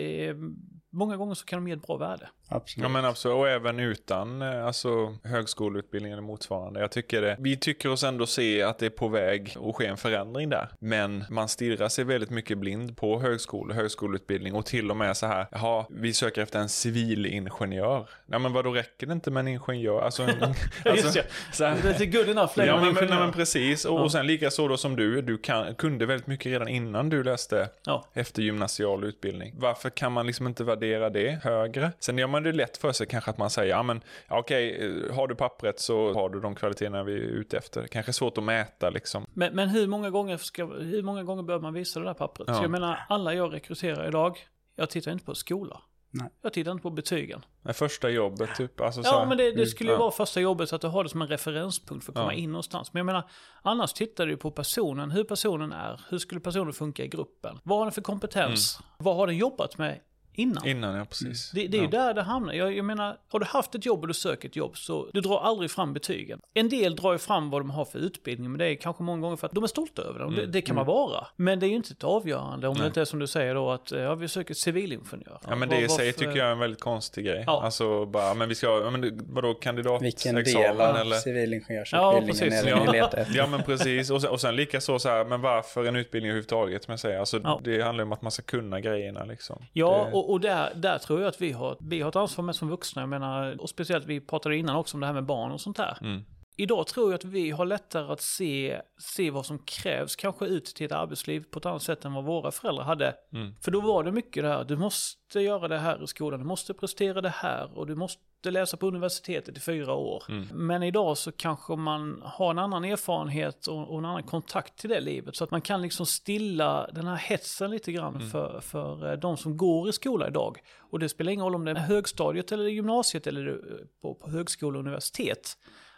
många 0.90 1.16
gånger 1.16 1.34
så 1.34 1.44
kan 1.44 1.58
de 1.58 1.68
ge 1.68 1.74
ett 1.74 1.86
bra 1.86 1.96
värde. 1.96 2.28
Absolut. 2.48 2.82
Ja 2.82 2.88
men 2.88 3.04
absolut, 3.04 3.36
och 3.36 3.48
även 3.48 3.80
utan 3.80 4.42
eh, 4.42 4.66
alltså, 4.66 5.16
högskoleutbildning 5.24 6.12
eller 6.12 6.22
motsvarande. 6.22 6.80
Jag 6.80 6.90
tycker 6.90 7.22
det, 7.22 7.36
vi 7.38 7.56
tycker 7.56 7.90
oss 7.90 8.04
ändå 8.04 8.26
se 8.26 8.62
att 8.62 8.78
det 8.78 8.86
är 8.86 8.90
på 8.90 9.08
väg 9.08 9.56
att 9.68 9.76
ske 9.76 9.86
en 9.86 9.96
förändring 9.96 10.48
där. 10.48 10.68
Men 10.78 11.24
man 11.30 11.48
stirrar 11.48 11.88
sig 11.88 12.04
väldigt 12.04 12.30
mycket 12.30 12.58
blind 12.58 12.96
på 12.96 13.20
högskole, 13.20 13.74
högskoleutbildning 13.74 14.54
och 14.54 14.66
till 14.66 14.90
och 14.90 14.96
med 14.96 15.16
så 15.16 15.26
här, 15.26 15.46
jaha, 15.50 15.84
vi 15.90 16.12
söker 16.12 16.42
efter 16.42 16.58
en 16.58 16.68
civilingenjör. 16.68 18.08
Ja 18.26 18.38
men 18.38 18.52
vad 18.52 18.64
då 18.64 18.72
räcker 18.72 19.06
det 19.06 19.12
inte 19.12 19.30
med 19.30 19.40
en 19.40 19.48
ingenjör? 19.48 20.00
Alltså, 20.00 20.22
en, 20.22 20.30
alltså 20.84 21.22
så 21.52 21.64
här, 21.64 21.76
det 21.82 22.00
är 22.00 22.06
good 22.06 22.28
enough 22.28 22.52
ja, 22.56 22.80
men, 22.80 22.94
men, 22.94 23.08
men 23.08 23.32
precis, 23.32 23.84
och, 23.84 23.98
ja. 23.98 24.02
och 24.02 24.12
sen 24.12 24.26
lika 24.26 24.50
så 24.50 24.68
då 24.68 24.76
som 24.76 24.96
du, 24.96 25.22
du 25.22 25.38
kan, 25.38 25.74
kunde 25.74 26.06
väldigt 26.06 26.26
mycket 26.26 26.46
redan 26.46 26.68
innan 26.68 27.08
du 27.08 27.24
läste 27.24 27.68
ja. 27.84 28.04
efter 28.12 28.42
gymnasial 28.42 29.04
utbildning. 29.04 29.54
Varför 29.58 29.90
kan 29.90 30.12
man 30.12 30.26
liksom 30.26 30.46
inte 30.46 30.64
värdera 30.64 31.10
det 31.10 31.40
högre? 31.42 31.92
Sen 31.98 32.18
gör 32.18 32.26
man 32.36 32.42
det 32.42 32.52
lätt 32.52 32.76
för 32.76 32.92
sig 32.92 33.06
kanske 33.06 33.30
att 33.30 33.38
man 33.38 33.50
säger, 33.50 33.70
ja 33.70 33.82
men 33.82 34.00
okej, 34.28 34.76
okay, 34.76 35.10
har 35.16 35.28
du 35.28 35.34
pappret 35.34 35.80
så 35.80 36.12
har 36.12 36.28
du 36.28 36.40
de 36.40 36.54
kvaliteterna 36.54 37.04
vi 37.04 37.12
är 37.12 37.18
ute 37.18 37.58
efter. 37.58 37.86
Kanske 37.86 38.12
svårt 38.12 38.38
att 38.38 38.44
mäta 38.44 38.90
liksom. 38.90 39.26
Men, 39.34 39.54
men 39.54 39.68
hur, 39.68 39.86
många 39.86 40.10
gånger 40.10 40.36
ska, 40.36 40.66
hur 40.66 41.02
många 41.02 41.22
gånger 41.22 41.42
behöver 41.42 41.62
man 41.62 41.74
visa 41.74 42.00
det 42.00 42.06
där 42.06 42.14
pappret? 42.14 42.48
Ja. 42.48 42.54
Så 42.54 42.64
jag 42.64 42.70
menar, 42.70 42.98
alla 43.08 43.34
jag 43.34 43.54
rekryterar 43.54 44.08
idag, 44.08 44.38
jag 44.76 44.90
tittar 44.90 45.12
inte 45.12 45.24
på 45.24 45.34
skola. 45.34 45.82
Nej. 46.10 46.28
Jag 46.42 46.52
tittar 46.52 46.72
inte 46.72 46.82
på 46.82 46.90
betygen. 46.90 47.44
Nej, 47.62 47.74
första 47.74 48.10
jobbet 48.10 48.54
typ. 48.56 48.80
Alltså, 48.80 49.00
ja, 49.04 49.26
men 49.28 49.38
det, 49.38 49.52
det 49.52 49.66
skulle 49.66 49.90
ju 49.90 49.94
ja. 49.94 50.00
vara 50.00 50.10
första 50.10 50.40
jobbet 50.40 50.68
så 50.68 50.76
att 50.76 50.82
du 50.82 50.88
har 50.88 51.04
det 51.04 51.10
som 51.10 51.22
en 51.22 51.28
referenspunkt 51.28 52.04
för 52.04 52.12
att 52.12 52.16
komma 52.16 52.34
ja. 52.34 52.38
in 52.38 52.52
någonstans. 52.52 52.92
Men 52.92 52.98
jag 52.98 53.06
menar, 53.06 53.30
annars 53.62 53.92
tittar 53.92 54.26
du 54.26 54.36
på 54.36 54.50
personen, 54.50 55.10
hur 55.10 55.24
personen 55.24 55.72
är, 55.72 56.00
hur 56.08 56.18
skulle 56.18 56.40
personen 56.40 56.72
funka 56.72 57.04
i 57.04 57.08
gruppen? 57.08 57.58
Vad 57.62 57.78
har 57.78 57.84
den 57.84 57.92
för 57.92 58.02
kompetens? 58.02 58.78
Mm. 58.78 58.88
Vad 58.98 59.16
har 59.16 59.26
den 59.26 59.36
jobbat 59.36 59.78
med 59.78 60.00
innan. 60.36 60.66
Innan, 60.66 60.96
ja 60.96 61.04
precis. 61.04 61.50
Det, 61.50 61.66
det 61.66 61.78
är 61.78 61.82
ju 61.82 61.88
där 61.88 62.14
det 62.14 62.22
hamnar. 62.22 62.52
Jag, 62.52 62.76
jag, 62.76 62.84
menar, 62.84 63.16
har 63.28 63.38
du 63.38 63.46
haft 63.46 63.74
ett 63.74 63.86
jobb 63.86 64.00
och 64.00 64.08
du 64.08 64.14
söker 64.14 64.48
ett 64.48 64.56
jobb 64.56 64.76
så 64.76 65.08
du 65.12 65.20
drar 65.20 65.40
aldrig 65.40 65.70
fram 65.70 65.92
betygen. 65.92 66.40
En 66.54 66.68
del 66.68 66.96
drar 66.96 67.12
ju 67.12 67.18
fram 67.18 67.50
vad 67.50 67.60
de 67.60 67.70
har 67.70 67.84
för 67.84 67.98
utbildning, 67.98 68.50
men 68.50 68.58
det 68.58 68.66
är 68.66 68.74
kanske 68.74 69.02
många 69.02 69.20
gånger 69.20 69.36
för 69.36 69.46
att 69.46 69.52
de 69.52 69.64
är 69.64 69.68
stolta 69.68 70.02
över 70.02 70.18
dem. 70.18 70.32
Mm. 70.32 70.40
Det, 70.40 70.52
det, 70.52 70.60
kan 70.60 70.76
man 70.76 70.86
vara. 70.86 71.26
Men 71.36 71.60
det 71.60 71.66
är 71.66 71.68
ju 71.68 71.76
inte 71.76 71.92
ett 71.92 72.04
avgörande 72.04 72.68
om 72.68 72.74
Nej. 72.74 72.82
det 72.82 72.86
inte 72.86 73.00
är 73.00 73.04
som 73.04 73.18
du 73.18 73.26
säger 73.26 73.54
då 73.54 73.70
att 73.70 73.90
ja, 73.90 74.14
vi 74.14 74.28
söker 74.28 74.54
civilingenjör. 74.54 75.40
Ja 75.48 75.56
men 75.56 75.68
det 75.68 75.80
i 75.80 75.88
sig 75.88 76.12
tycker 76.12 76.36
jag 76.36 76.46
är 76.46 76.52
en 76.52 76.58
väldigt 76.58 76.80
konstig 76.80 77.24
grej. 77.24 77.44
Ja. 77.46 77.62
Alltså 77.62 78.06
bara, 78.06 78.34
men 78.34 78.48
vi 78.48 78.54
ska, 78.54 78.66
ja, 78.66 78.90
men 78.90 79.20
vadå 79.28 79.54
kandidat 79.54 80.02
Vilken 80.02 80.34
del 80.34 80.80
av 80.80 80.96
eller? 80.96 81.16
civilingenjörsutbildningen 81.16 82.68
ja, 82.68 82.72
är 82.72 82.86
det 82.86 82.92
ni 82.92 82.98
letar 82.98 83.18
efter? 83.18 83.36
Ja 83.36 83.46
men 83.46 83.62
precis, 83.62 84.10
och 84.10 84.20
sen, 84.20 84.30
och 84.30 84.40
sen 84.40 84.56
lika 84.56 84.80
så, 84.80 84.98
så 84.98 85.08
här, 85.08 85.24
men 85.24 85.40
varför 85.40 85.84
en 85.84 85.96
utbildning 85.96 86.30
överhuvudtaget 86.30 86.86
jag 86.88 87.00
säger. 87.00 87.18
Alltså 87.18 87.40
ja. 87.44 87.60
det 87.64 87.82
handlar 87.82 88.02
ju 88.02 88.06
om 88.06 88.12
att 88.12 88.22
man 88.22 88.32
ska 88.32 88.42
kunna 88.42 88.80
grejerna 88.80 89.24
liksom. 89.24 89.62
Ja, 89.72 90.06
det... 90.10 90.12
och, 90.12 90.25
och 90.30 90.40
där, 90.40 90.74
där 90.74 90.98
tror 90.98 91.20
jag 91.20 91.28
att 91.28 91.40
vi 91.40 91.52
har, 91.52 91.76
vi 91.80 92.00
har 92.00 92.08
ett 92.08 92.16
ansvar 92.16 92.44
med 92.44 92.54
som 92.54 92.68
vuxna. 92.68 93.02
Jag 93.02 93.08
menar, 93.08 93.60
och 93.60 93.68
speciellt 93.68 94.06
vi 94.06 94.20
pratade 94.20 94.56
innan 94.56 94.76
också 94.76 94.96
om 94.96 95.00
det 95.00 95.06
här 95.06 95.14
med 95.14 95.24
barn 95.24 95.52
och 95.52 95.60
sånt 95.60 95.76
där. 95.76 95.98
Mm. 96.00 96.24
Idag 96.58 96.86
tror 96.86 97.10
jag 97.10 97.14
att 97.14 97.24
vi 97.24 97.50
har 97.50 97.64
lättare 97.64 98.12
att 98.12 98.20
se, 98.20 98.80
se 98.98 99.30
vad 99.30 99.46
som 99.46 99.58
krävs 99.58 100.16
kanske 100.16 100.46
ut 100.46 100.64
till 100.64 100.86
ett 100.86 100.92
arbetsliv 100.92 101.44
på 101.50 101.58
ett 101.58 101.66
annat 101.66 101.82
sätt 101.82 102.04
än 102.04 102.12
vad 102.12 102.24
våra 102.24 102.50
föräldrar 102.50 102.84
hade. 102.84 103.14
Mm. 103.32 103.54
För 103.60 103.70
då 103.70 103.80
var 103.80 104.04
det 104.04 104.12
mycket 104.12 104.42
det 104.42 104.48
här, 104.48 104.64
du 104.64 104.76
måste 104.76 105.40
göra 105.40 105.68
det 105.68 105.78
här 105.78 106.04
i 106.04 106.06
skolan, 106.06 106.40
du 106.40 106.46
måste 106.46 106.74
prestera 106.74 107.20
det 107.20 107.28
här 107.28 107.78
och 107.78 107.86
du 107.86 107.94
måste 107.94 108.50
läsa 108.50 108.76
på 108.76 108.86
universitetet 108.86 109.56
i 109.56 109.60
fyra 109.60 109.92
år. 109.92 110.24
Mm. 110.28 110.48
Men 110.52 110.82
idag 110.82 111.18
så 111.18 111.32
kanske 111.32 111.76
man 111.76 112.22
har 112.24 112.50
en 112.50 112.58
annan 112.58 112.84
erfarenhet 112.84 113.66
och, 113.66 113.90
och, 113.92 113.98
en 113.98 114.04
annan 114.04 114.22
kontakt 114.22 114.78
till 114.78 114.90
det 114.90 115.00
livet. 115.00 115.36
Så 115.36 115.44
att 115.44 115.50
man 115.50 115.60
kan 115.60 115.82
liksom 115.82 116.06
stilla 116.06 116.90
den 116.92 117.06
här 117.06 117.16
hetsen 117.16 117.70
lite 117.70 117.92
grann 117.92 118.14
mm. 118.14 118.30
för, 118.30 118.60
för 118.60 119.10
eh, 119.10 119.18
de 119.18 119.36
som 119.36 119.56
går 119.56 119.88
i 119.88 119.92
skola 119.92 120.28
idag. 120.28 120.58
Och 120.78 120.98
det 120.98 121.08
spelar 121.08 121.32
ingen 121.32 121.44
roll 121.44 121.54
om 121.54 121.64
det 121.64 121.70
är 121.70 121.74
högstadiet 121.74 122.52
eller 122.52 122.64
gymnasiet 122.64 123.26
eller 123.26 123.60
på, 124.02 124.14
på 124.14 124.30
högskola 124.30 124.78
och 124.78 124.84
universitet 124.84 125.56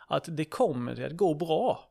att 0.09 0.25
det 0.29 0.45
kommer 0.45 1.07
att 1.07 1.17
gå 1.17 1.35
bra. 1.35 1.85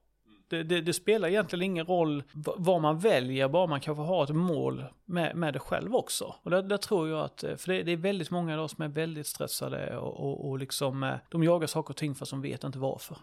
Det, 0.49 0.63
det, 0.63 0.81
det, 0.81 0.93
spelar 0.93 1.27
egentligen 1.27 1.63
ingen 1.63 1.85
roll 1.85 2.23
vad 2.57 2.81
man 2.81 2.99
väljer, 2.99 3.47
bara 3.47 3.67
man 3.67 3.79
kanske 3.79 4.01
har 4.01 4.23
ett 4.23 4.35
mål 4.35 4.83
med, 5.05 5.35
med 5.35 5.53
det 5.53 5.59
själv 5.59 5.95
också. 5.95 6.35
Och 6.43 6.51
där, 6.51 6.61
där 6.61 6.77
tror 6.77 7.09
jag 7.09 7.19
att, 7.19 7.43
för 7.57 7.67
det, 7.67 7.83
det, 7.83 7.91
är 7.91 7.97
väldigt 7.97 8.31
många 8.31 8.53
idag 8.53 8.69
som 8.69 8.83
är 8.83 8.87
väldigt 8.87 9.27
stressade 9.27 9.97
och, 9.97 10.19
och, 10.19 10.49
och 10.49 10.59
liksom, 10.59 11.03
eh, 11.03 11.15
de 11.31 11.43
jagar 11.43 11.67
saker 11.67 11.89
och 11.89 11.97
ting 11.97 12.15
fast 12.15 12.31
de 12.31 12.41
vet 12.41 12.63
inte 12.63 12.79
varför. 12.79 13.17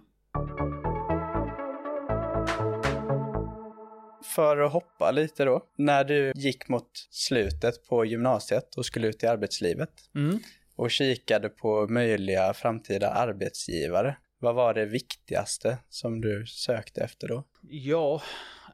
För 4.34 4.56
att 4.56 4.72
hoppa 4.72 5.10
lite 5.10 5.44
då, 5.44 5.62
när 5.76 6.04
du 6.04 6.32
gick 6.36 6.68
mot 6.68 6.90
slutet 7.10 7.88
på 7.88 8.04
gymnasiet 8.04 8.74
och 8.76 8.86
skulle 8.86 9.06
ut 9.06 9.22
i 9.22 9.26
arbetslivet 9.26 9.90
mm. 10.14 10.38
och 10.76 10.90
kikade 10.90 11.48
på 11.48 11.86
möjliga 11.88 12.54
framtida 12.54 13.10
arbetsgivare. 13.10 14.16
Vad 14.44 14.54
var 14.54 14.74
det 14.74 14.86
viktigaste 14.86 15.78
som 15.88 16.20
du 16.20 16.46
sökte 16.46 17.00
efter 17.00 17.28
då? 17.28 17.44
Ja, 17.68 18.22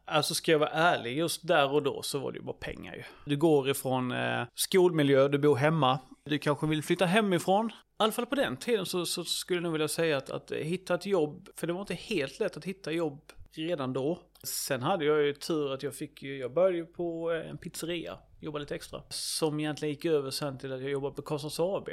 alltså 0.04 0.34
ska 0.34 0.52
jag 0.52 0.58
vara 0.58 0.70
ärlig, 0.70 1.18
just 1.18 1.48
där 1.48 1.72
och 1.72 1.82
då 1.82 2.02
så 2.02 2.18
var 2.18 2.32
det 2.32 2.38
ju 2.38 2.44
bara 2.44 2.56
pengar 2.56 2.94
ju. 2.94 3.02
Du 3.26 3.36
går 3.36 3.70
ifrån 3.70 4.12
eh, 4.12 4.46
skolmiljö, 4.54 5.28
du 5.28 5.38
bor 5.38 5.56
hemma, 5.56 5.98
du 6.24 6.38
kanske 6.38 6.66
vill 6.66 6.82
flytta 6.82 7.06
hemifrån. 7.06 7.70
I 7.70 7.72
alla 7.96 8.12
fall 8.12 8.26
på 8.26 8.34
den 8.34 8.56
tiden 8.56 8.86
så, 8.86 9.06
så 9.06 9.24
skulle 9.24 9.56
jag 9.56 9.62
nog 9.62 9.72
vilja 9.72 9.88
säga 9.88 10.16
att, 10.16 10.30
att 10.30 10.52
hitta 10.52 10.94
ett 10.94 11.06
jobb, 11.06 11.48
för 11.56 11.66
det 11.66 11.72
var 11.72 11.80
inte 11.80 11.94
helt 11.94 12.40
lätt 12.40 12.56
att 12.56 12.64
hitta 12.64 12.92
jobb 12.92 13.20
redan 13.52 13.92
då. 13.92 14.18
Sen 14.42 14.82
hade 14.82 15.04
jag 15.04 15.22
ju 15.22 15.34
tur 15.34 15.74
att 15.74 15.82
jag 15.82 15.94
fick 15.94 16.22
ju, 16.22 16.38
jag 16.38 16.52
började 16.52 16.76
ju 16.76 16.86
på 16.86 17.32
eh, 17.32 17.50
en 17.50 17.58
pizzeria, 17.58 18.18
jobbade 18.40 18.62
lite 18.62 18.74
extra. 18.74 19.02
Som 19.08 19.60
egentligen 19.60 19.94
gick 19.94 20.04
över 20.04 20.30
sen 20.30 20.58
till 20.58 20.72
att 20.72 20.80
jag 20.80 20.90
jobbade 20.90 21.14
på 21.14 21.22
Karlssons 21.22 21.60
AB. 21.60 21.88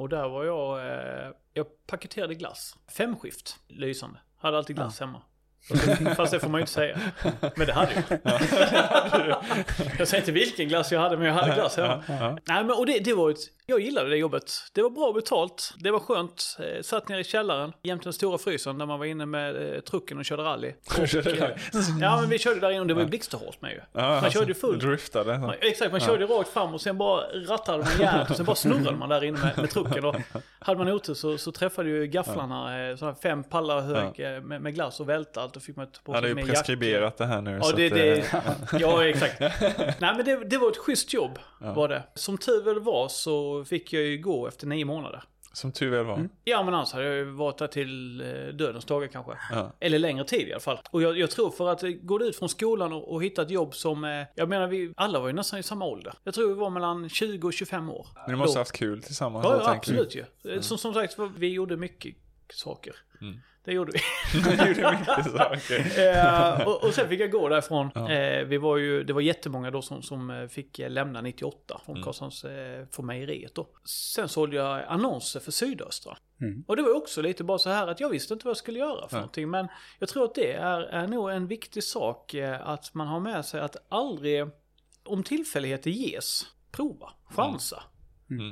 Och 0.00 0.08
där 0.08 0.28
var 0.28 0.44
jag, 0.44 0.78
eh, 0.78 1.32
jag 1.52 1.86
paketerade 1.86 2.34
glass. 2.34 2.76
Femskift, 2.88 3.60
lysande. 3.68 4.18
Hade 4.36 4.58
alltid 4.58 4.76
glass 4.76 5.00
ja. 5.00 5.06
hemma. 5.06 5.22
Fast 6.16 6.32
det 6.32 6.40
får 6.40 6.48
man 6.48 6.58
ju 6.58 6.62
inte 6.62 6.72
säga. 6.72 6.98
Men 7.56 7.66
det 7.66 7.72
hade 7.72 7.92
jag. 8.08 8.20
jag 9.98 10.08
säger 10.08 10.22
inte 10.22 10.32
vilken 10.32 10.68
glass 10.68 10.92
jag 10.92 11.00
hade, 11.00 11.16
men 11.16 11.26
jag 11.26 11.34
hade 11.34 11.54
glass 11.54 11.76
hemma. 11.76 12.02
Nej, 12.08 12.64
men 12.64 12.70
och 12.70 12.86
det, 12.86 12.98
det 12.98 13.14
var 13.14 13.30
ett 13.30 13.38
Jag 13.66 13.80
gillade 13.80 14.10
det 14.10 14.16
jobbet. 14.16 14.52
Det 14.72 14.82
var 14.82 14.90
bra 14.90 15.12
betalt, 15.12 15.74
det 15.78 15.90
var 15.90 16.00
skönt. 16.00 16.56
Eh, 16.58 16.82
satt 16.82 17.08
nere 17.08 17.20
i 17.20 17.24
källaren 17.24 17.72
jämte 17.82 18.04
den 18.04 18.12
stora 18.12 18.38
frysen 18.38 18.78
där 18.78 18.86
man 18.86 18.98
var 18.98 19.06
inne 19.06 19.26
med 19.26 19.74
eh, 19.74 19.80
trucken 19.80 20.18
och 20.18 20.24
körde 20.24 20.42
rally. 20.42 20.72
Och, 20.98 21.14
eh, 21.14 21.50
ja, 22.00 22.20
men 22.20 22.30
vi 22.30 22.38
körde 22.38 22.60
där 22.60 22.70
inne 22.70 22.80
och 22.80 22.86
det 22.86 22.94
var 22.94 23.02
ju 23.02 23.08
blixtehårt 23.08 23.62
med 23.62 23.72
ju. 23.72 23.80
Man 23.94 24.30
körde 24.30 24.46
ju 24.46 24.54
full... 24.54 24.78
Driftade. 24.78 25.32
Ja, 25.32 25.54
exakt, 25.60 25.90
man 25.90 26.00
körde 26.00 26.26
rakt 26.26 26.48
fram 26.48 26.74
och 26.74 26.80
sen 26.80 26.98
bara 26.98 27.20
rattade 27.48 27.78
man 27.78 28.00
järnet 28.00 28.30
och 28.30 28.36
sen 28.36 28.46
bara 28.46 28.56
snurrade 28.56 28.96
man 28.96 29.08
där 29.08 29.24
inne 29.24 29.38
med, 29.38 29.58
med 29.58 29.70
trucken. 29.70 30.04
Och 30.04 30.16
hade 30.58 30.78
man 30.78 30.88
otur 30.88 31.14
så, 31.14 31.38
så 31.38 31.52
träffade 31.52 31.88
ju 31.88 32.06
gafflarna 32.06 32.88
eh, 32.90 33.14
fem 33.22 33.44
pallar 33.44 33.80
hög 33.80 34.20
eh, 34.20 34.40
med, 34.42 34.62
med 34.62 34.74
glass 34.74 35.00
och 35.00 35.08
välte 35.08 35.40
allt. 35.50 35.54
Då 35.54 35.60
fick 35.60 35.76
man 35.76 35.86
ta 35.86 36.00
på 36.04 36.14
Ja, 36.14 36.20
det 36.20 36.28
är 36.28 36.36
ju 36.36 36.46
preskriberat 36.46 37.16
det 37.16 37.26
här 37.26 37.42
nu. 37.42 37.58
Ja, 37.62 37.72
det, 37.76 37.88
det, 37.88 38.18
eh, 38.18 38.34
ja, 38.80 39.06
exakt. 39.06 39.40
Nej, 40.00 40.14
men 40.16 40.24
det, 40.24 40.44
det 40.44 40.58
var 40.58 40.70
ett 40.70 40.76
schysst 40.76 41.12
jobb, 41.12 41.38
var 41.58 41.88
det. 41.88 42.02
Som 42.14 42.38
tur 42.38 42.62
väl 42.64 42.80
var 42.80 43.08
så 43.08 43.64
fick 43.64 43.92
jag 43.92 44.02
ju 44.02 44.18
gå 44.18 44.48
efter 44.48 44.66
nio 44.66 44.84
månader. 44.84 45.22
Som 45.52 45.72
tur 45.72 45.90
väl 45.90 46.04
var. 46.04 46.14
Mm. 46.14 46.28
Ja, 46.44 46.62
men 46.62 46.74
annars 46.74 46.92
hade 46.92 47.04
jag 47.04 47.14
ju 47.14 47.24
varit 47.24 47.58
där 47.58 47.66
till 47.66 48.20
eh, 48.20 48.26
dödens 48.54 48.84
dagar 48.84 49.08
kanske. 49.08 49.32
Ja. 49.52 49.72
Eller 49.80 49.98
längre 49.98 50.24
tid 50.24 50.48
i 50.48 50.52
alla 50.52 50.60
fall. 50.60 50.78
Och 50.90 51.02
jag, 51.02 51.18
jag 51.18 51.30
tror 51.30 51.50
för 51.50 51.68
att 51.68 51.82
eh, 51.82 51.90
gå 51.90 52.22
ut 52.22 52.36
från 52.36 52.48
skolan 52.48 52.92
och, 52.92 53.12
och 53.12 53.24
hitta 53.24 53.42
ett 53.42 53.50
jobb 53.50 53.74
som, 53.74 54.26
jag 54.34 54.48
menar 54.48 54.66
vi 54.66 54.92
alla 54.96 55.20
var 55.20 55.26
ju 55.26 55.32
nästan 55.32 55.58
i 55.58 55.62
samma 55.62 55.84
ålder. 55.84 56.12
Jag 56.24 56.34
tror 56.34 56.48
vi 56.48 56.54
var 56.54 56.70
mellan 56.70 57.08
20 57.08 57.46
och 57.48 57.52
25 57.52 57.90
år. 57.90 58.06
Men 58.14 58.30
du 58.30 58.36
måste 58.36 58.52
Då. 58.52 58.58
ha 58.58 58.60
haft 58.60 58.72
kul 58.72 59.02
tillsammans. 59.02 59.46
Ja, 59.48 59.60
ja 59.64 59.70
absolut 59.70 60.14
ju. 60.14 60.24
Eh, 60.54 60.60
Som, 60.60 60.78
som 60.78 60.94
sagt, 60.94 61.16
vi 61.36 61.48
gjorde 61.48 61.76
mycket 61.76 62.16
saker. 62.54 62.96
Det 63.64 63.72
gjorde 63.72 63.92
vi. 63.92 64.00
gjorde 64.68 64.98
mycket 64.98 65.32
saker. 65.32 66.00
Eh, 66.60 66.68
och, 66.68 66.84
och 66.84 66.94
sen 66.94 67.08
fick 67.08 67.20
jag 67.20 67.30
gå 67.30 67.48
därifrån. 67.48 67.90
Eh, 67.96 68.44
vi 68.44 68.58
var 68.58 68.76
ju, 68.76 69.04
det 69.04 69.12
var 69.12 69.20
jättemånga 69.20 69.70
då 69.70 69.82
som, 69.82 70.02
som 70.02 70.30
eh, 70.30 70.46
fick 70.46 70.78
eh, 70.78 70.90
lämna 70.90 71.20
98 71.20 71.80
från 71.84 72.02
Karlshamns, 72.02 72.44
eh, 72.44 73.02
mejeriet 73.02 73.54
då. 73.54 73.66
Sen 73.84 74.28
sålde 74.28 74.56
jag 74.56 74.84
annonser 74.88 75.40
för 75.40 75.52
Sydöstra. 75.52 76.16
Mm. 76.40 76.64
Och 76.68 76.76
det 76.76 76.82
var 76.82 76.96
också 76.96 77.22
lite 77.22 77.44
bara 77.44 77.58
så 77.58 77.70
här 77.70 77.86
att 77.86 78.00
jag 78.00 78.08
visste 78.08 78.34
inte 78.34 78.46
vad 78.46 78.50
jag 78.50 78.56
skulle 78.56 78.78
göra 78.78 79.08
för 79.08 79.16
någonting. 79.16 79.50
Men 79.50 79.68
jag 79.98 80.08
tror 80.08 80.24
att 80.24 80.34
det 80.34 80.52
är, 80.52 80.80
är 80.80 81.06
nog 81.06 81.30
en 81.30 81.46
viktig 81.46 81.84
sak 81.84 82.34
eh, 82.34 82.68
att 82.68 82.94
man 82.94 83.06
har 83.06 83.20
med 83.20 83.44
sig 83.44 83.60
att 83.60 83.76
aldrig, 83.88 84.46
om 85.04 85.22
tillfälligheter 85.22 85.90
ges, 85.90 86.46
prova, 86.72 87.12
chansa. 87.24 87.76
Mm. 87.76 87.99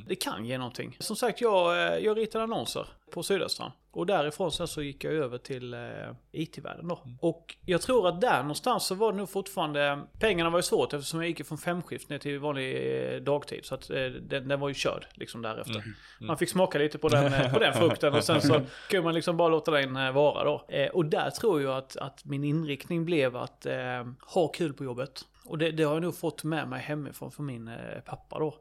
Det 0.08 0.14
kan 0.16 0.44
ge 0.44 0.58
någonting. 0.58 0.96
Som 1.00 1.16
sagt, 1.16 1.40
jag, 1.40 1.86
eh, 1.92 1.98
jag 1.98 2.16
ritade 2.18 2.44
annonser 2.44 2.86
på 3.12 3.22
Sydöstra. 3.22 3.72
Och 3.90 4.06
därifrån 4.06 4.52
sen 4.52 4.68
så 4.68 4.82
gick 4.82 5.04
jag 5.04 5.12
över 5.12 5.38
till 5.38 5.74
eh, 5.74 5.80
IT-världen 6.32 6.88
då. 6.88 7.00
Och 7.20 7.56
jag 7.66 7.82
tror 7.82 8.08
att 8.08 8.20
där 8.20 8.42
någonstans 8.42 8.86
så 8.86 8.94
var 8.94 9.12
det 9.12 9.18
nog 9.18 9.30
fortfarande... 9.30 10.02
Pengarna 10.20 10.50
var 10.50 10.58
ju 10.58 10.62
svårt 10.62 10.92
eftersom 10.92 11.20
jag 11.20 11.28
gick 11.28 11.46
från 11.46 11.58
femskift 11.58 12.08
ner 12.08 12.18
till 12.18 12.38
vanlig 12.38 12.76
eh, 13.14 13.20
dagtid. 13.20 13.64
Så 13.64 13.74
att 13.74 13.90
eh, 13.90 13.96
den, 14.06 14.48
den 14.48 14.60
var 14.60 14.68
ju 14.68 14.74
körd 14.74 15.06
liksom 15.14 15.42
därefter. 15.42 15.84
Man 16.20 16.38
fick 16.38 16.48
smaka 16.48 16.78
lite 16.78 16.98
på 16.98 17.08
den, 17.08 17.32
eh, 17.32 17.52
på 17.52 17.58
den 17.58 17.74
frukten 17.74 18.14
och 18.14 18.24
sen 18.24 18.40
så 18.42 18.60
kunde 18.90 19.04
man 19.04 19.14
liksom 19.14 19.36
bara 19.36 19.48
låta 19.48 19.70
den 19.70 20.14
vara 20.14 20.44
då. 20.44 20.66
Och 20.92 21.04
där 21.04 21.30
tror 21.30 21.62
jag 21.62 21.76
att, 21.76 21.96
att 21.96 22.24
min 22.24 22.44
inriktning 22.44 23.04
blev 23.04 23.36
att 23.36 23.66
ha 24.20 24.48
kul 24.48 24.72
på 24.72 24.84
jobbet. 24.84 25.24
Och 25.44 25.58
det, 25.58 25.70
det 25.70 25.82
har 25.82 25.94
jag 25.94 26.02
nog 26.02 26.16
fått 26.16 26.44
med 26.44 26.68
mig 26.68 26.80
hemifrån 26.80 27.30
från 27.30 27.46
min 27.46 27.70
pappa 28.04 28.38
då. 28.38 28.54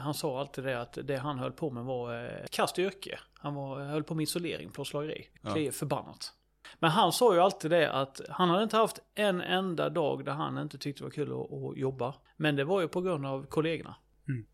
Han 0.00 0.14
sa 0.14 0.40
alltid 0.40 0.64
det 0.64 0.80
att 0.80 0.98
det 1.04 1.16
han 1.16 1.38
höll 1.38 1.52
på 1.52 1.70
med 1.70 1.84
var 1.84 2.24
eh, 2.24 2.46
kast 2.50 2.78
yrke. 2.78 3.18
Han 3.38 3.54
var, 3.54 3.80
höll 3.80 4.04
på 4.04 4.14
med 4.14 4.22
isolering, 4.22 4.70
plåtslageri. 4.70 5.28
Det 5.54 5.66
är 5.66 5.72
förbannat. 5.72 6.32
Men 6.78 6.90
han 6.90 7.12
sa 7.12 7.34
ju 7.34 7.40
alltid 7.40 7.70
det 7.70 7.92
att 7.92 8.20
han 8.28 8.50
hade 8.50 8.62
inte 8.62 8.76
haft 8.76 8.98
en 9.14 9.40
enda 9.40 9.88
dag 9.88 10.24
där 10.24 10.32
han 10.32 10.58
inte 10.58 10.78
tyckte 10.78 11.00
det 11.00 11.04
var 11.04 11.10
kul 11.10 11.32
att, 11.32 11.52
att 11.52 11.76
jobba. 11.76 12.14
Men 12.36 12.56
det 12.56 12.64
var 12.64 12.80
ju 12.80 12.88
på 12.88 13.00
grund 13.00 13.26
av 13.26 13.46
kollegorna. 13.46 13.94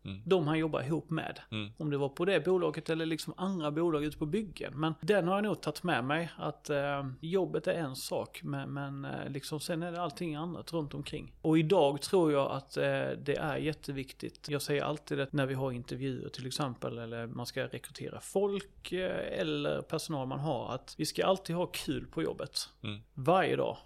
Mm. 0.05 0.21
De 0.25 0.47
han 0.47 0.59
jobbar 0.59 0.83
ihop 0.83 1.09
med. 1.09 1.39
Mm. 1.51 1.71
Om 1.77 1.89
det 1.89 1.97
var 1.97 2.09
på 2.09 2.25
det 2.25 2.45
bolaget 2.45 2.89
eller 2.89 3.05
liksom 3.05 3.33
andra 3.37 3.71
bolag 3.71 4.03
ute 4.03 4.17
på 4.17 4.25
byggen. 4.25 4.79
Men 4.79 4.93
den 5.01 5.27
har 5.27 5.35
jag 5.35 5.43
nog 5.43 5.61
tagit 5.61 5.83
med 5.83 6.03
mig. 6.03 6.29
Att 6.37 6.69
eh, 6.69 7.07
jobbet 7.21 7.67
är 7.67 7.73
en 7.73 7.95
sak. 7.95 8.41
Men, 8.43 8.73
men 8.73 9.05
eh, 9.05 9.29
liksom 9.29 9.59
sen 9.59 9.83
är 9.83 9.91
det 9.91 10.01
allting 10.01 10.35
annat 10.35 10.73
runt 10.73 10.93
omkring. 10.93 11.33
Och 11.41 11.59
idag 11.59 12.01
tror 12.01 12.31
jag 12.31 12.51
att 12.51 12.77
eh, 12.77 12.83
det 13.25 13.37
är 13.39 13.57
jätteviktigt. 13.57 14.49
Jag 14.49 14.61
säger 14.61 14.83
alltid 14.83 15.17
det 15.17 15.33
när 15.33 15.45
vi 15.45 15.53
har 15.53 15.71
intervjuer 15.71 16.29
till 16.29 16.47
exempel. 16.47 16.97
Eller 16.97 17.27
man 17.27 17.45
ska 17.45 17.63
rekrytera 17.63 18.19
folk. 18.19 18.91
Eh, 18.91 19.39
eller 19.39 19.81
personal 19.81 20.27
man 20.27 20.39
har. 20.39 20.73
Att 20.73 20.95
vi 20.97 21.05
ska 21.05 21.25
alltid 21.25 21.55
ha 21.55 21.65
kul 21.65 22.07
på 22.07 22.23
jobbet. 22.23 22.69
Mm. 22.83 22.99
Varje 23.13 23.55
dag. 23.55 23.77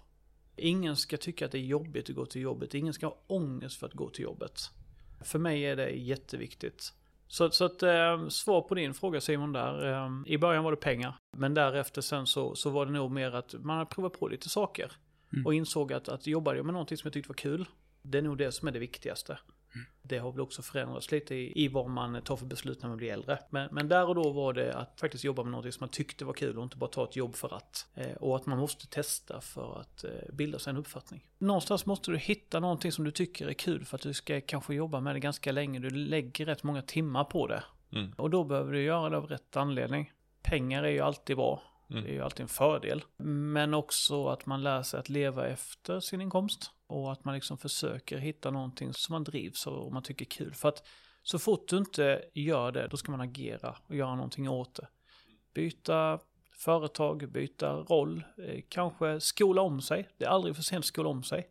Ingen 0.56 0.96
ska 0.96 1.16
tycka 1.16 1.46
att 1.46 1.52
det 1.52 1.58
är 1.58 1.62
jobbigt 1.62 2.10
att 2.10 2.16
gå 2.16 2.26
till 2.26 2.42
jobbet. 2.42 2.74
Ingen 2.74 2.92
ska 2.92 3.06
ha 3.06 3.18
ångest 3.26 3.78
för 3.78 3.86
att 3.86 3.94
gå 3.94 4.10
till 4.10 4.24
jobbet. 4.24 4.60
För 5.22 5.38
mig 5.38 5.62
är 5.62 5.76
det 5.76 5.90
jätteviktigt. 5.90 6.92
Så, 7.26 7.50
så 7.50 7.64
att 7.64 7.82
eh, 7.82 8.28
svar 8.28 8.62
på 8.62 8.74
din 8.74 8.94
fråga 8.94 9.20
Simon 9.20 9.52
där. 9.52 9.92
Eh, 9.92 10.10
I 10.26 10.38
början 10.38 10.64
var 10.64 10.70
det 10.70 10.76
pengar. 10.76 11.16
Men 11.36 11.54
därefter 11.54 12.00
sen 12.00 12.26
så, 12.26 12.54
så 12.54 12.70
var 12.70 12.86
det 12.86 12.92
nog 12.92 13.10
mer 13.10 13.34
att 13.34 13.54
man 13.60 13.78
hade 13.78 13.90
provat 13.90 14.12
på 14.12 14.28
lite 14.28 14.48
saker. 14.48 14.92
Mm. 15.32 15.46
Och 15.46 15.54
insåg 15.54 15.92
att, 15.92 16.08
att 16.08 16.26
jobba 16.26 16.54
jag 16.54 16.64
med 16.66 16.72
någonting 16.72 16.96
som 16.96 17.06
jag 17.08 17.12
tyckte 17.12 17.28
var 17.28 17.34
kul. 17.34 17.68
Det 18.02 18.18
är 18.18 18.22
nog 18.22 18.38
det 18.38 18.52
som 18.52 18.68
är 18.68 18.72
det 18.72 18.78
viktigaste. 18.78 19.38
Det 20.02 20.18
har 20.18 20.32
väl 20.32 20.40
också 20.40 20.62
förändrats 20.62 21.10
lite 21.10 21.34
i, 21.34 21.64
i 21.64 21.68
vad 21.68 21.90
man 21.90 22.22
tar 22.22 22.36
för 22.36 22.46
beslut 22.46 22.82
när 22.82 22.88
man 22.88 22.98
blir 22.98 23.12
äldre. 23.12 23.38
Men, 23.50 23.68
men 23.72 23.88
där 23.88 24.08
och 24.08 24.14
då 24.14 24.30
var 24.30 24.52
det 24.52 24.74
att 24.74 25.00
faktiskt 25.00 25.24
jobba 25.24 25.42
med 25.42 25.50
någonting 25.50 25.72
som 25.72 25.82
man 25.82 25.88
tyckte 25.88 26.24
var 26.24 26.32
kul 26.32 26.58
och 26.58 26.64
inte 26.64 26.76
bara 26.76 26.90
ta 26.90 27.04
ett 27.04 27.16
jobb 27.16 27.36
för 27.36 27.54
att. 27.54 27.86
Eh, 27.94 28.12
och 28.12 28.36
att 28.36 28.46
man 28.46 28.58
måste 28.58 28.86
testa 28.86 29.40
för 29.40 29.80
att 29.80 30.04
eh, 30.04 30.10
bilda 30.32 30.58
sig 30.58 30.70
en 30.70 30.76
uppfattning. 30.76 31.26
Någonstans 31.38 31.86
måste 31.86 32.10
du 32.10 32.18
hitta 32.18 32.60
någonting 32.60 32.92
som 32.92 33.04
du 33.04 33.10
tycker 33.10 33.48
är 33.48 33.52
kul 33.52 33.84
för 33.84 33.96
att 33.96 34.02
du 34.02 34.14
ska 34.14 34.40
kanske 34.40 34.74
jobba 34.74 35.00
med 35.00 35.14
det 35.14 35.20
ganska 35.20 35.52
länge. 35.52 35.78
Du 35.78 35.90
lägger 35.90 36.46
rätt 36.46 36.62
många 36.62 36.82
timmar 36.82 37.24
på 37.24 37.46
det. 37.46 37.64
Mm. 37.92 38.12
Och 38.16 38.30
då 38.30 38.44
behöver 38.44 38.72
du 38.72 38.82
göra 38.82 39.10
det 39.10 39.16
av 39.16 39.26
rätt 39.26 39.56
anledning. 39.56 40.12
Pengar 40.42 40.82
är 40.82 40.90
ju 40.90 41.00
alltid 41.00 41.36
bra. 41.36 41.62
Mm. 41.90 42.04
Det 42.04 42.10
är 42.10 42.14
ju 42.14 42.22
alltid 42.22 42.40
en 42.40 42.48
fördel. 42.48 43.04
Men 43.16 43.74
också 43.74 44.26
att 44.26 44.46
man 44.46 44.62
lär 44.62 44.82
sig 44.82 45.00
att 45.00 45.08
leva 45.08 45.46
efter 45.46 46.00
sin 46.00 46.20
inkomst. 46.20 46.70
Och 46.92 47.12
att 47.12 47.24
man 47.24 47.34
liksom 47.34 47.58
försöker 47.58 48.18
hitta 48.18 48.50
någonting 48.50 48.94
som 48.94 49.12
man 49.12 49.24
drivs 49.24 49.66
av 49.66 49.74
och 49.74 49.92
man 49.92 50.02
tycker 50.02 50.24
är 50.24 50.30
kul. 50.30 50.54
För 50.54 50.68
att 50.68 50.86
så 51.22 51.38
fort 51.38 51.68
du 51.68 51.78
inte 51.78 52.24
gör 52.34 52.72
det, 52.72 52.88
då 52.88 52.96
ska 52.96 53.10
man 53.10 53.20
agera 53.20 53.76
och 53.86 53.94
göra 53.94 54.14
någonting 54.14 54.48
åt 54.48 54.74
det. 54.74 54.86
Byta 55.54 56.18
företag, 56.52 57.32
byta 57.32 57.72
roll, 57.72 58.24
eh, 58.38 58.60
kanske 58.68 59.20
skola 59.20 59.62
om 59.62 59.82
sig. 59.82 60.08
Det 60.18 60.24
är 60.24 60.28
aldrig 60.28 60.56
för 60.56 60.62
sent 60.62 60.82
att 60.82 60.86
skola 60.86 61.08
om 61.08 61.22
sig. 61.22 61.48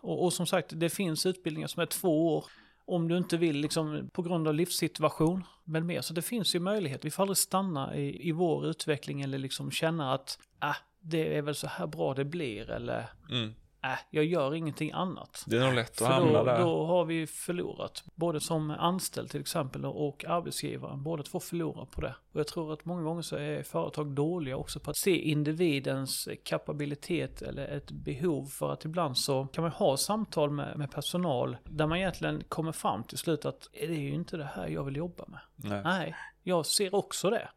Och, 0.00 0.24
och 0.24 0.32
som 0.32 0.46
sagt, 0.46 0.70
det 0.74 0.90
finns 0.90 1.26
utbildningar 1.26 1.68
som 1.68 1.82
är 1.82 1.86
två 1.86 2.36
år. 2.36 2.44
Om 2.84 3.08
du 3.08 3.16
inte 3.16 3.36
vill 3.36 3.56
liksom 3.56 4.10
på 4.12 4.22
grund 4.22 4.48
av 4.48 4.54
livssituation 4.54 5.44
med 5.64 5.84
mer. 5.84 6.00
Så 6.00 6.14
det 6.14 6.22
finns 6.22 6.54
ju 6.54 6.60
möjlighet. 6.60 7.04
Vi 7.04 7.10
får 7.10 7.22
aldrig 7.22 7.36
stanna 7.36 7.96
i, 7.96 8.28
i 8.28 8.32
vår 8.32 8.66
utveckling 8.66 9.22
eller 9.22 9.38
liksom 9.38 9.70
känna 9.70 10.14
att 10.14 10.38
äh, 10.62 10.76
det 11.00 11.36
är 11.36 11.42
väl 11.42 11.54
så 11.54 11.66
här 11.66 11.86
bra 11.86 12.14
det 12.14 12.24
blir 12.24 12.70
eller 12.70 13.06
Mm 13.30 13.54
äh, 13.84 13.98
jag 14.10 14.24
gör 14.24 14.54
ingenting 14.54 14.90
annat. 14.92 15.44
Det 15.46 15.56
är 15.56 15.66
nog 15.66 15.74
lätt 15.74 15.90
att 15.90 15.96
För 15.96 16.04
hamna 16.06 16.38
då, 16.38 16.44
där. 16.44 16.58
då 16.58 16.86
har 16.86 17.04
vi 17.04 17.26
förlorat. 17.26 18.04
Både 18.14 18.40
som 18.40 18.70
anställd 18.70 19.30
till 19.30 19.40
exempel 19.40 19.84
och 19.84 20.24
arbetsgivaren. 20.24 21.02
Båda 21.02 21.22
två 21.22 21.40
förlorar 21.40 21.84
på 21.84 22.00
det. 22.00 22.14
Och 22.32 22.40
jag 22.40 22.46
tror 22.46 22.72
att 22.72 22.84
många 22.84 23.02
gånger 23.02 23.22
så 23.22 23.36
är 23.36 23.62
företag 23.62 24.06
dåliga 24.06 24.56
också 24.56 24.80
på 24.80 24.90
att 24.90 24.96
se 24.96 25.30
individens 25.30 26.28
kapabilitet 26.44 27.42
eller 27.42 27.68
ett 27.68 27.90
behov. 27.90 28.46
För 28.46 28.72
att 28.72 28.84
ibland 28.84 29.18
så 29.18 29.46
kan 29.46 29.62
man 29.62 29.72
ha 29.72 29.96
samtal 29.96 30.50
med, 30.50 30.78
med 30.78 30.90
personal 30.90 31.56
där 31.64 31.86
man 31.86 31.98
egentligen 31.98 32.42
kommer 32.48 32.72
fram 32.72 33.04
till 33.04 33.18
slut 33.18 33.44
att 33.44 33.68
det 33.72 33.84
är 33.84 33.88
ju 33.90 34.14
inte 34.14 34.36
det 34.36 34.50
här 34.54 34.68
jag 34.68 34.84
vill 34.84 34.96
jobba 34.96 35.24
med. 35.28 35.40
Nej. 35.56 35.82
Nej, 35.84 36.16
jag 36.42 36.66
ser 36.66 36.94
också 36.94 37.30
det. 37.30 37.48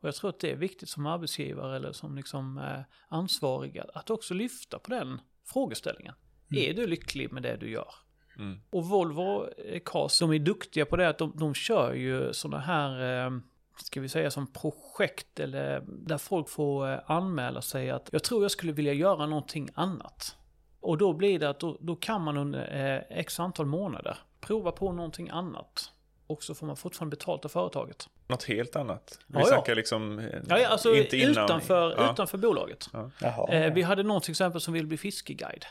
Och 0.00 0.08
jag 0.08 0.14
tror 0.14 0.30
att 0.30 0.40
det 0.40 0.50
är 0.50 0.56
viktigt 0.56 0.88
som 0.88 1.06
arbetsgivare 1.06 1.76
eller 1.76 1.92
som 1.92 2.16
liksom 2.16 2.58
eh, 2.58 2.80
ansvariga 3.08 3.84
att 3.94 4.10
också 4.10 4.34
lyfta 4.34 4.78
på 4.78 4.90
den 4.90 5.20
frågeställningen. 5.46 6.14
Är 6.50 6.74
du 6.74 6.86
lycklig 6.86 7.32
med 7.32 7.42
det 7.42 7.56
du 7.56 7.70
gör? 7.70 7.94
Mm. 8.38 8.60
Och 8.70 8.84
Volvo 8.84 9.46
Cars, 9.84 10.18
de 10.18 10.32
är 10.32 10.38
duktiga 10.38 10.86
på 10.86 10.96
det 10.96 11.08
att 11.08 11.18
de, 11.18 11.32
de 11.36 11.54
kör 11.54 11.94
ju 11.94 12.32
sådana 12.32 12.62
här, 12.62 13.24
eh, 13.26 13.30
ska 13.76 14.00
vi 14.00 14.08
säga 14.08 14.30
som 14.30 14.52
projekt 14.52 15.40
eller 15.40 15.84
där 15.86 16.18
folk 16.18 16.48
får 16.48 16.92
eh, 16.92 16.98
anmäla 17.06 17.62
sig 17.62 17.90
att 17.90 18.08
jag 18.12 18.24
tror 18.24 18.42
jag 18.42 18.50
skulle 18.50 18.72
vilja 18.72 18.92
göra 18.92 19.26
någonting 19.26 19.68
annat. 19.74 20.36
Och 20.80 20.98
då 20.98 21.12
blir 21.12 21.38
det 21.38 21.48
att 21.48 21.60
då, 21.60 21.78
då 21.80 21.96
kan 21.96 22.22
man 22.22 22.36
under 22.36 22.94
eh, 22.94 23.18
x 23.18 23.40
antal 23.40 23.66
månader 23.66 24.18
prova 24.40 24.72
på 24.72 24.92
någonting 24.92 25.28
annat. 25.28 25.92
Och 26.26 26.42
så 26.42 26.54
får 26.54 26.66
man 26.66 26.76
fortfarande 26.76 27.16
betalt 27.16 27.44
av 27.44 27.48
företaget. 27.48 28.08
Något 28.28 28.44
helt 28.44 28.76
annat. 28.76 29.18
Vi 29.26 29.34
Ja, 29.34 29.40
ja. 29.40 29.46
snackar 29.46 29.74
liksom... 29.74 30.18
eh, 30.18 30.24
Ja, 30.48 30.58
ja, 30.58 30.68
alltså 30.68 30.94
inte 30.94 31.16
innan. 31.16 31.44
utanför, 31.44 31.94
ja. 31.98 32.12
utanför 32.12 32.38
bolaget. 32.38 32.86
Jaha. 33.20 33.52
Eh, 33.52 33.72
vi 33.74 33.82
hade 33.82 34.02
någon 34.02 34.20
till 34.20 34.30
exempel 34.30 34.60
som 34.60 34.74
ville 34.74 34.86
bli 34.86 34.96
fiskeguide. 34.96 35.64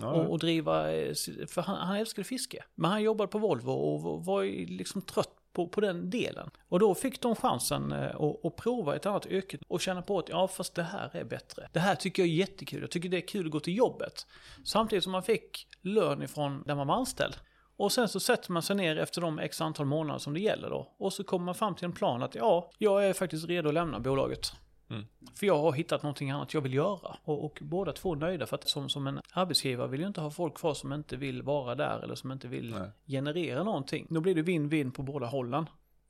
Ja, 0.00 0.06
och, 0.12 0.30
och 0.30 0.38
driva, 0.38 0.92
eh, 0.92 1.14
för 1.48 1.62
han, 1.62 1.76
han 1.76 1.96
älskade 1.96 2.24
fiske. 2.24 2.64
Men 2.74 2.90
han 2.90 3.02
jobbade 3.02 3.28
på 3.28 3.38
Volvo 3.38 3.70
och 3.70 4.24
var 4.24 4.44
liksom 4.66 5.02
trött 5.02 5.28
på, 5.52 5.68
på 5.68 5.80
den 5.80 6.10
delen. 6.10 6.50
Och 6.68 6.78
då 6.80 6.94
fick 6.94 7.20
de 7.22 7.36
chansen 7.36 7.92
eh, 7.92 8.04
att, 8.16 8.44
att 8.44 8.56
prova 8.56 8.96
ett 8.96 9.06
annat 9.06 9.26
yrke 9.26 9.58
och 9.68 9.80
känna 9.80 10.02
på 10.02 10.18
att 10.18 10.28
ja 10.28 10.48
fast 10.48 10.74
det 10.74 10.82
här 10.82 11.10
är 11.16 11.24
bättre. 11.24 11.68
Det 11.72 11.80
här 11.80 11.94
tycker 11.94 12.22
jag 12.22 12.28
är 12.28 12.34
jättekul, 12.34 12.80
jag 12.80 12.90
tycker 12.90 13.08
det 13.08 13.16
är 13.16 13.28
kul 13.28 13.46
att 13.46 13.52
gå 13.52 13.60
till 13.60 13.76
jobbet. 13.76 14.26
Samtidigt 14.64 15.02
som 15.04 15.12
man 15.12 15.22
fick 15.22 15.66
lön 15.82 16.22
ifrån 16.22 16.62
där 16.66 16.74
man 16.74 16.86
var 16.86 16.94
anställd. 16.94 17.34
Och 17.76 17.92
sen 17.92 18.08
så 18.08 18.20
sätter 18.20 18.52
man 18.52 18.62
sig 18.62 18.76
ner 18.76 18.98
efter 18.98 19.20
de 19.20 19.38
x 19.38 19.60
antal 19.60 19.86
månader 19.86 20.18
som 20.18 20.34
det 20.34 20.40
gäller 20.40 20.70
då. 20.70 20.94
Och 20.98 21.12
så 21.12 21.24
kommer 21.24 21.44
man 21.44 21.54
fram 21.54 21.74
till 21.74 21.84
en 21.84 21.92
plan 21.92 22.22
att 22.22 22.34
ja, 22.34 22.70
jag 22.78 23.06
är 23.06 23.12
faktiskt 23.12 23.48
redo 23.48 23.68
att 23.68 23.74
lämna 23.74 24.00
bolaget. 24.00 24.52
Mm. 24.90 25.04
För 25.34 25.46
jag 25.46 25.58
har 25.58 25.72
hittat 25.72 26.02
någonting 26.02 26.30
annat 26.30 26.54
jag 26.54 26.60
vill 26.60 26.74
göra. 26.74 27.16
Och, 27.24 27.44
och 27.44 27.58
båda 27.62 27.92
två 27.92 28.12
är 28.12 28.16
nöjda 28.16 28.46
för 28.46 28.56
att 28.56 28.68
som, 28.68 28.88
som 28.88 29.06
en 29.06 29.20
arbetsgivare 29.32 29.88
vill 29.88 30.00
ju 30.00 30.06
inte 30.06 30.20
ha 30.20 30.30
folk 30.30 30.54
kvar 30.54 30.74
som 30.74 30.92
inte 30.92 31.16
vill 31.16 31.42
vara 31.42 31.74
där 31.74 32.00
eller 32.02 32.14
som 32.14 32.32
inte 32.32 32.48
vill 32.48 32.70
Nej. 32.70 32.90
generera 33.06 33.62
någonting. 33.62 34.06
Då 34.10 34.20
blir 34.20 34.34
det 34.34 34.42
win-win 34.42 34.92
på 34.92 35.02
båda 35.02 35.26
hållen. 35.26 35.66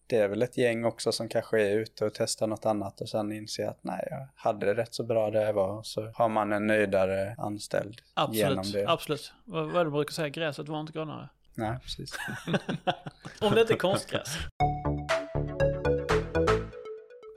Det 0.07 0.17
är 0.17 0.29
väl 0.29 0.43
ett 0.43 0.57
gäng 0.57 0.85
också 0.85 1.13
som 1.13 1.29
kanske 1.29 1.63
är 1.63 1.79
ute 1.79 2.05
och 2.05 2.15
testar 2.15 2.47
något 2.47 2.67
annat 2.67 3.01
och 3.01 3.09
sen 3.09 3.33
inser 3.33 3.69
att 3.69 3.85
nej, 3.85 4.09
jag 4.11 4.29
hade 4.35 4.67
det 4.67 4.75
rätt 4.75 4.95
så 4.95 5.05
bra 5.05 5.31
där 5.31 5.43
jag 5.43 5.53
var. 5.53 5.83
Så 5.83 6.13
har 6.15 6.29
man 6.29 6.53
en 6.53 6.67
nöjdare 6.67 7.35
anställd 7.39 8.01
genom 8.33 8.59
Absolut, 8.59 8.87
det. 8.87 8.93
absolut. 8.93 9.33
Vad, 9.45 9.65
vad 9.65 9.75
det 9.75 9.85
man 9.85 9.93
brukar 9.93 10.13
säga, 10.13 10.29
gräset 10.29 10.69
var 10.69 10.81
inte 10.81 10.93
grönare. 10.93 11.29
Nej, 11.55 11.79
precis. 11.83 12.19
Om 13.41 13.55
det 13.55 13.61
inte 13.61 13.73
är 13.73 13.77
konstgräs. 13.79 14.37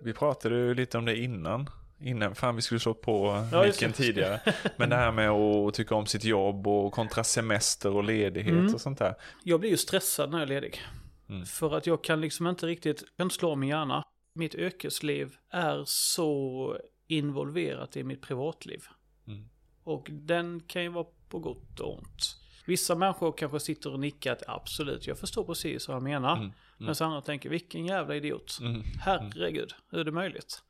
Vi 0.02 0.14
pratade 0.14 0.56
ju 0.56 0.74
lite 0.74 0.98
om 0.98 1.06
det 1.06 1.18
innan. 1.18 1.70
Innan, 2.00 2.36
fan 2.36 2.56
vi 2.56 2.62
skulle 2.62 2.80
slå 2.80 2.94
på 2.94 3.48
Ja, 3.52 3.64
micken 3.64 3.94
tidigare. 3.94 4.42
Men 4.78 4.90
det 4.90 4.96
här 4.96 5.12
med 5.12 5.30
att 5.30 5.74
tycka 5.74 5.96
om 5.96 6.06
sitt 6.06 6.24
jobb 6.24 6.68
och 6.68 6.94
kontra 6.94 7.24
semester 7.24 7.96
och 7.96 8.04
ledighet 8.04 8.54
Mm. 8.54 8.74
och 8.74 8.82
sånt 8.82 9.00
där. 9.00 9.16
Jag 9.44 9.60
blir 9.60 9.70
ju 9.70 9.78
stressad 9.78 10.32
när 10.32 10.38
jag 10.38 10.44
är 10.44 10.48
ledig. 10.48 10.82
Mm. 11.30 11.46
För 11.46 11.78
att 11.78 11.88
jag 11.88 12.04
kan 12.04 12.22
liksom 12.22 12.48
inte 12.48 12.66
riktigt, 12.66 13.04
jag 13.16 13.32
slå 13.32 13.56
min 13.56 13.70
hjärna. 13.70 14.04
Mitt 14.34 14.56
yrkesliv 14.56 15.36
är 15.50 15.84
så 15.86 16.78
involverat 17.08 17.98
i 17.98 18.04
mitt 18.04 18.22
privatliv. 18.22 18.84
Mm. 19.28 19.50
Och 19.84 20.08
den 20.12 20.60
kan 20.68 20.84
ju 20.84 20.90
vara 20.90 21.06
på 21.30 21.40
gott 21.40 21.80
och 21.80 21.98
ont. 21.98 22.38
Vissa 22.68 22.96
människor 22.96 23.32
kanske 23.32 23.60
sitter 23.60 23.94
och 23.94 24.00
nickar 24.00 24.32
att 24.32 24.44
absolut, 24.48 25.08
jag 25.08 25.20
förstår 25.20 25.44
precis 25.44 25.88
vad 25.88 25.96
jag 25.96 26.04
menar. 26.04 26.38
Mm. 26.38 26.52
Men 26.78 26.96
så 26.96 27.06
andra 27.06 27.22
tänker, 27.22 27.50
vilken 27.50 27.86
jävla 27.86 28.16
idiot. 28.16 28.58
Mm. 28.62 28.82
Herregud, 29.00 29.74
hur 29.92 30.00
är 30.00 30.04
det 30.04 30.12
möjligt? 30.12 30.64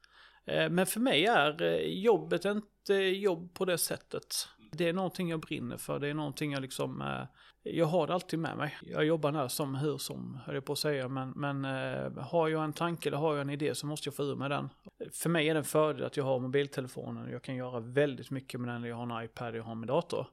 Eh, 0.45 0.69
Men 0.69 0.85
för 0.85 0.99
mig 0.99 1.25
är 1.25 1.61
eh, 1.61 1.99
jobbet 1.99 2.45
inte 2.45 2.93
jobb 2.93 3.53
på 3.53 3.65
det 3.65 3.77
sättet. 3.77 4.47
Det 4.71 4.89
är 4.89 4.93
någonting 4.93 5.29
jag 5.29 5.39
brinner 5.39 5.77
för, 5.77 5.99
det 5.99 6.07
är 6.07 6.13
någonting 6.13 6.51
jag 6.51 6.61
liksom, 6.61 7.01
eh, 7.01 7.23
jag 7.63 7.85
har 7.85 8.07
det 8.07 8.13
alltid 8.13 8.39
med 8.39 8.57
mig. 8.57 8.77
Jag 8.81 9.05
jobbar 9.05 9.31
där 9.31 9.47
som 9.47 9.75
hur 9.75 9.97
som, 9.97 10.39
höll 10.45 10.55
jag 10.55 10.65
på 10.65 10.73
att 10.73 10.79
säga, 10.79 11.07
men, 11.07 11.29
men 11.29 11.63
har 12.17 12.47
jag 12.47 12.63
en 12.63 12.73
tanke 12.73 13.09
eller 13.09 13.17
har 13.17 13.33
jag 13.33 13.41
en 13.41 13.49
idé 13.49 13.75
så 13.75 13.87
måste 13.87 14.07
jag 14.07 14.15
få 14.15 14.23
ur 14.23 14.35
med 14.35 14.51
den. 14.51 14.69
För 15.11 15.29
mig 15.29 15.49
är 15.49 15.53
det 15.53 15.59
en 15.59 15.63
fördel 15.63 16.05
att 16.05 16.17
jag 16.17 16.23
har 16.23 16.39
mobiltelefonen, 16.39 17.31
jag 17.31 17.41
kan 17.41 17.55
göra 17.55 17.79
väldigt 17.79 18.31
mycket 18.31 18.59
med 18.59 18.69
den, 18.69 18.83
jag 18.83 18.95
har 18.95 19.19
en 19.19 19.25
iPad, 19.25 19.55
jag 19.55 19.63
har 19.63 19.75
min 19.75 19.87
dator. 19.87 20.27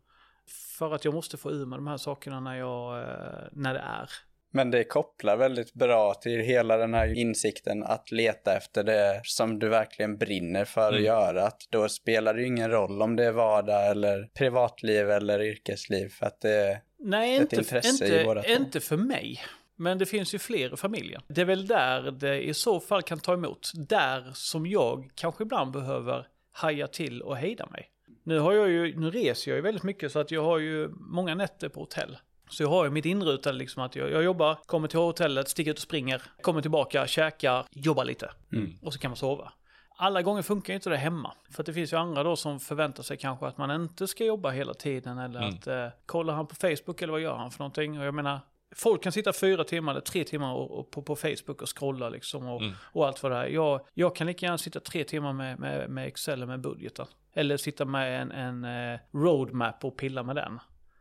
För 0.78 0.94
att 0.94 1.04
jag 1.04 1.14
måste 1.14 1.36
få 1.36 1.50
ur 1.50 1.66
med 1.66 1.78
de 1.78 1.86
här 1.86 1.96
sakerna 1.96 2.40
när, 2.40 2.58
jag, 2.58 3.02
eh, 3.02 3.48
när 3.52 3.74
det 3.74 3.80
är. 3.80 4.10
Men 4.52 4.70
det 4.70 4.84
kopplar 4.84 5.36
väldigt 5.36 5.74
bra 5.74 6.14
till 6.14 6.40
hela 6.40 6.76
den 6.76 6.94
här 6.94 7.18
insikten 7.18 7.82
att 7.84 8.10
leta 8.12 8.56
efter 8.56 8.84
det 8.84 9.20
som 9.24 9.58
du 9.58 9.68
verkligen 9.68 10.16
brinner 10.16 10.64
för 10.64 10.80
att 10.88 10.92
Mm. 10.92 11.04
göra. 11.04 11.46
Att 11.46 11.60
då 11.70 11.88
spelar 11.88 12.34
det 12.34 12.40
ju 12.40 12.46
ingen 12.46 12.70
roll 12.70 13.02
om 13.02 13.16
det 13.16 13.24
är 13.24 13.32
vardag 13.32 13.90
eller 13.90 14.28
privatliv 14.34 15.10
eller 15.10 15.42
yrkesliv 15.42 16.08
för 16.08 16.26
att 16.26 16.40
det 16.40 16.80
Nej, 16.98 17.34
ett 17.36 17.42
inte, 17.42 17.56
intresse 17.56 18.20
i 18.20 18.24
båda 18.24 18.40
inte, 18.40 18.54
två. 18.56 18.62
inte 18.64 18.80
för 18.80 18.96
mig. 18.96 19.40
Men 19.76 19.98
det 19.98 20.06
finns 20.06 20.34
ju 20.34 20.38
fler 20.38 20.74
i 20.74 20.76
familjen. 20.76 21.22
Det 21.28 21.40
är 21.40 21.44
väl 21.44 21.66
där 21.66 22.10
det 22.10 22.42
i 22.42 22.54
så 22.54 22.80
fall 22.80 23.02
kan 23.02 23.18
ta 23.18 23.32
emot. 23.34 23.72
Där 23.74 24.30
som 24.34 24.66
jag 24.66 25.10
kanske 25.14 25.42
ibland 25.42 25.72
behöver 25.72 26.26
haja 26.52 26.86
till 26.86 27.22
och 27.22 27.36
hejda 27.36 27.66
mig. 27.70 27.90
Nu, 28.24 28.38
har 28.38 28.52
jag 28.52 28.70
ju, 28.70 29.00
nu 29.00 29.10
reser 29.10 29.50
jag 29.50 29.56
ju 29.56 29.62
väldigt 29.62 29.82
mycket 29.82 30.12
så 30.12 30.18
att 30.18 30.30
jag 30.30 30.44
har 30.44 30.58
ju 30.58 30.88
många 30.96 31.34
nätter 31.34 31.68
på 31.68 31.80
hotell. 31.80 32.18
Så 32.50 32.62
jag 32.62 32.68
har 32.68 32.84
ju 32.84 32.90
mitt 32.90 33.04
inrutade 33.04 33.58
liksom 33.58 33.82
att 33.82 33.96
jag, 33.96 34.10
jag 34.10 34.22
jobbar, 34.24 34.58
kommer 34.66 34.88
till 34.88 34.98
hotellet, 34.98 35.48
sticker 35.48 35.70
ut 35.70 35.76
och 35.76 35.82
springer, 35.82 36.22
kommer 36.40 36.62
tillbaka, 36.62 37.06
käkar, 37.06 37.66
jobbar 37.70 38.04
lite. 38.04 38.30
Mm. 38.52 38.72
Och 38.82 38.92
så 38.92 38.98
kan 38.98 39.10
man 39.10 39.16
sova. 39.16 39.52
Alla 39.96 40.22
gånger 40.22 40.42
funkar 40.42 40.72
ju 40.72 40.74
inte 40.74 40.90
det 40.90 40.96
hemma. 40.96 41.34
För 41.50 41.62
att 41.62 41.66
det 41.66 41.72
finns 41.72 41.92
ju 41.92 41.96
andra 41.96 42.22
då 42.22 42.36
som 42.36 42.60
förväntar 42.60 43.02
sig 43.02 43.16
kanske 43.16 43.46
att 43.46 43.58
man 43.58 43.70
inte 43.82 44.06
ska 44.06 44.24
jobba 44.24 44.50
hela 44.50 44.74
tiden. 44.74 45.18
Eller 45.18 45.40
Mm. 45.42 45.54
att 45.54 45.66
eh, 45.66 45.86
kollar 46.06 46.34
han 46.34 46.46
på 46.46 46.54
Facebook 46.54 47.02
eller 47.02 47.12
vad 47.12 47.20
gör 47.20 47.34
han 47.36 47.50
för 47.50 47.58
någonting? 47.58 47.98
Och 48.00 48.06
jag 48.06 48.14
menar, 48.14 48.40
folk 48.76 49.02
kan 49.02 49.12
sitta 49.12 49.32
fyra 49.32 49.64
timmar 49.64 49.92
eller 49.92 50.00
tre 50.00 50.24
timmar 50.24 50.54
och, 50.54 50.78
och 50.78 50.90
på, 50.90 51.02
på 51.02 51.16
Facebook 51.16 51.62
och 51.62 51.78
scrolla 51.78 52.08
liksom 52.08 52.48
och, 52.48 52.62
Mm. 52.62 52.74
och 52.80 53.06
allt 53.06 53.22
vad 53.22 53.32
det 53.32 53.38
är. 53.38 53.46
Jag, 53.46 53.80
jag 53.94 54.16
kan 54.16 54.26
lika 54.26 54.46
gärna 54.46 54.58
sitta 54.58 54.80
tre 54.80 55.04
timmar 55.04 55.32
med, 55.32 55.58
med, 55.58 55.90
med 55.90 56.06
Excel 56.06 56.42
och 56.42 56.48
med 56.48 56.60
budgeten. 56.60 57.06
Eller 57.35 57.57
sitta 57.57 57.85
med 57.85 58.23
en, 58.23 58.33
en 58.33 58.64
eh, 58.64 59.01
roadmap 59.12 59.85
och 59.85 59.97
pilla 59.97 60.23
med 60.23 60.37
den. 60.37 60.61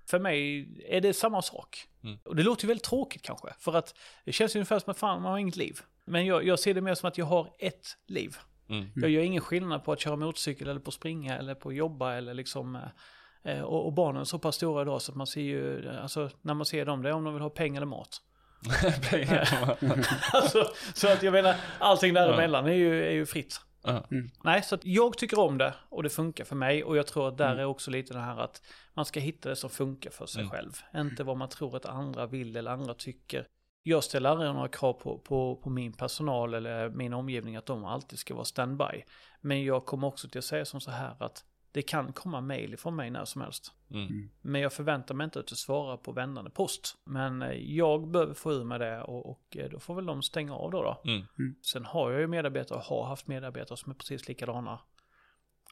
För 0.10 0.20
mig 0.20 0.68
är 0.90 1.02
det 1.02 1.14
samma 1.14 1.42
sak. 1.42 1.88
Mm. 2.04 2.20
Och 2.26 2.36
det 2.36 2.44
låter 2.44 2.64
ju 2.64 2.68
väldigt 2.68 2.84
tråkigt 2.84 3.22
kanske. 3.22 3.48
För 3.60 3.74
att 3.74 3.96
det 4.26 4.32
känns 4.32 4.56
ju 4.56 4.60
ungefär 4.60 4.80
som 4.80 4.92
att 4.92 4.98
fan 4.98 5.22
man 5.22 5.32
har 5.32 5.40
inget 5.40 5.56
liv. 5.56 5.80
Men 6.06 6.26
jag, 6.26 6.46
jag 6.46 6.60
ser 6.60 6.74
det 6.74 6.82
mer 6.82 6.96
som 6.96 7.08
att 7.08 7.18
jag 7.18 7.26
har 7.26 7.54
ett 7.60 7.98
liv. 8.08 8.38
Mm. 8.70 8.90
Jag 8.96 9.10
gör 9.10 9.22
ingen 9.22 9.42
skillnad 9.42 9.84
på 9.84 9.92
att 9.92 10.00
köra 10.00 10.16
motorcykel 10.16 10.68
eller 10.68 10.80
på 10.80 10.90
att 10.90 10.94
springa 10.94 11.38
eller 11.38 11.56
på 11.56 11.70
att 11.70 11.76
jobba 11.76 12.14
eller 12.14 12.34
liksom 12.34 12.76
eh, 12.76 13.58
eh, 13.58 13.62
och, 13.62 13.86
och 13.86 13.94
barnen 13.94 14.22
är 14.22 14.26
så 14.26 14.40
pass 14.40 14.56
stora 14.56 14.82
idag 14.82 15.02
så 15.02 15.12
att 15.12 15.16
man 15.16 15.28
ser 15.28 15.42
ju, 15.42 15.90
alltså 15.90 16.30
när 16.42 16.54
man 16.54 16.66
ser 16.66 16.86
dem, 16.86 17.02
det 17.02 17.10
är 17.10 17.14
om 17.14 17.24
de 17.24 17.34
vill 17.34 17.44
ha 17.44 17.50
pengar 17.50 17.82
eller 17.82 17.86
mat. 17.86 18.22
Pengar. 19.10 19.78
alltså, 20.34 20.66
så 20.94 21.08
att 21.08 21.24
jag 21.24 21.32
menar, 21.32 21.56
allting 21.80 22.14
däremellan 22.14 22.66
är 22.66 22.74
ju, 22.74 23.04
är 23.04 23.12
ju 23.12 23.26
fritt. 23.26 23.62
Ja. 23.84 24.08
Nej, 24.44 24.64
så 24.64 24.78
jag 24.84 25.18
tycker 25.18 25.40
om 25.40 25.58
det 25.58 25.74
och 25.90 26.04
det 26.04 26.10
funkar 26.10 26.44
för 26.44 26.56
mig 26.56 26.84
och 26.84 26.98
jag 26.98 27.08
tror 27.08 27.28
att 27.28 27.38
där 27.38 27.48
Mm. 27.48 27.60
är 27.60 27.66
också 27.66 27.92
lite 27.92 28.14
det 28.14 28.20
här 28.20 28.38
att 28.40 28.62
man 28.94 29.06
ska 29.06 29.20
hitta 29.20 29.50
det 29.50 29.56
som 29.56 29.70
funkar 29.70 30.10
för 30.12 30.26
sig 30.26 30.42
Mm. 30.42 30.52
själv. 30.52 30.72
Inte 30.96 31.24
vad 31.24 31.38
man 31.38 31.50
tror 31.50 31.76
att 31.76 31.86
andra 31.86 32.26
vill 32.26 32.56
eller 32.56 32.72
andra 32.72 32.94
tycker. 32.94 33.48
Jag 33.84 34.04
ställer 34.04 34.30
aldrig 34.30 34.54
några 34.54 34.68
krav 34.68 34.94
på, 34.94 35.18
på, 35.20 35.56
på 35.56 35.70
min 35.70 35.94
personal 35.94 36.54
eller 36.54 36.90
min 36.90 37.14
omgivning 37.14 37.56
att 37.56 37.66
de 37.66 37.86
alltid 37.86 38.20
ska 38.20 38.34
vara 38.34 38.46
standby. 38.46 39.04
Men 39.42 39.64
jag 39.64 39.86
kommer 39.86 40.08
också 40.08 40.28
till 40.30 40.40
att 40.40 40.46
säga 40.46 40.66
som 40.66 40.82
så 40.82 40.92
här 40.92 41.16
att 41.20 41.44
det 41.74 41.82
kan 41.82 42.14
komma 42.14 42.42
mail 42.42 42.74
ifrån 42.74 42.96
mig 42.96 43.10
när 43.10 43.26
som 43.26 43.42
helst. 43.42 43.72
Mm. 43.92 44.30
Men 44.42 44.62
jag 44.62 44.74
förväntar 44.74 45.16
mig 45.16 45.26
inte 45.26 45.40
att 45.40 45.48
du 45.48 45.56
svarar 45.56 45.98
på 45.98 46.12
vändande 46.12 46.52
post. 46.52 46.98
Men 47.04 47.42
eh, 47.42 47.52
jag 47.52 48.08
behöver 48.08 48.34
få 48.34 48.52
ur 48.52 48.64
med 48.64 48.82
det 48.82 49.02
och, 49.02 49.30
och 49.30 49.58
eh, 49.58 49.70
då 49.70 49.80
får 49.80 49.96
väl 49.96 50.06
de 50.06 50.22
stänga 50.22 50.56
av 50.56 50.72
då. 50.72 50.84
då. 50.84 51.02
Mm. 51.12 51.26
Sen 51.62 51.86
har 51.86 52.12
jag 52.12 52.22
ju 52.22 52.28
medarbetare 52.28 52.78
och 52.78 52.86
har 52.86 53.06
haft 53.06 53.28
medarbetare 53.28 53.78
som 53.78 53.92
är 53.92 53.96
precis 53.96 54.28
likadana. 54.28 54.80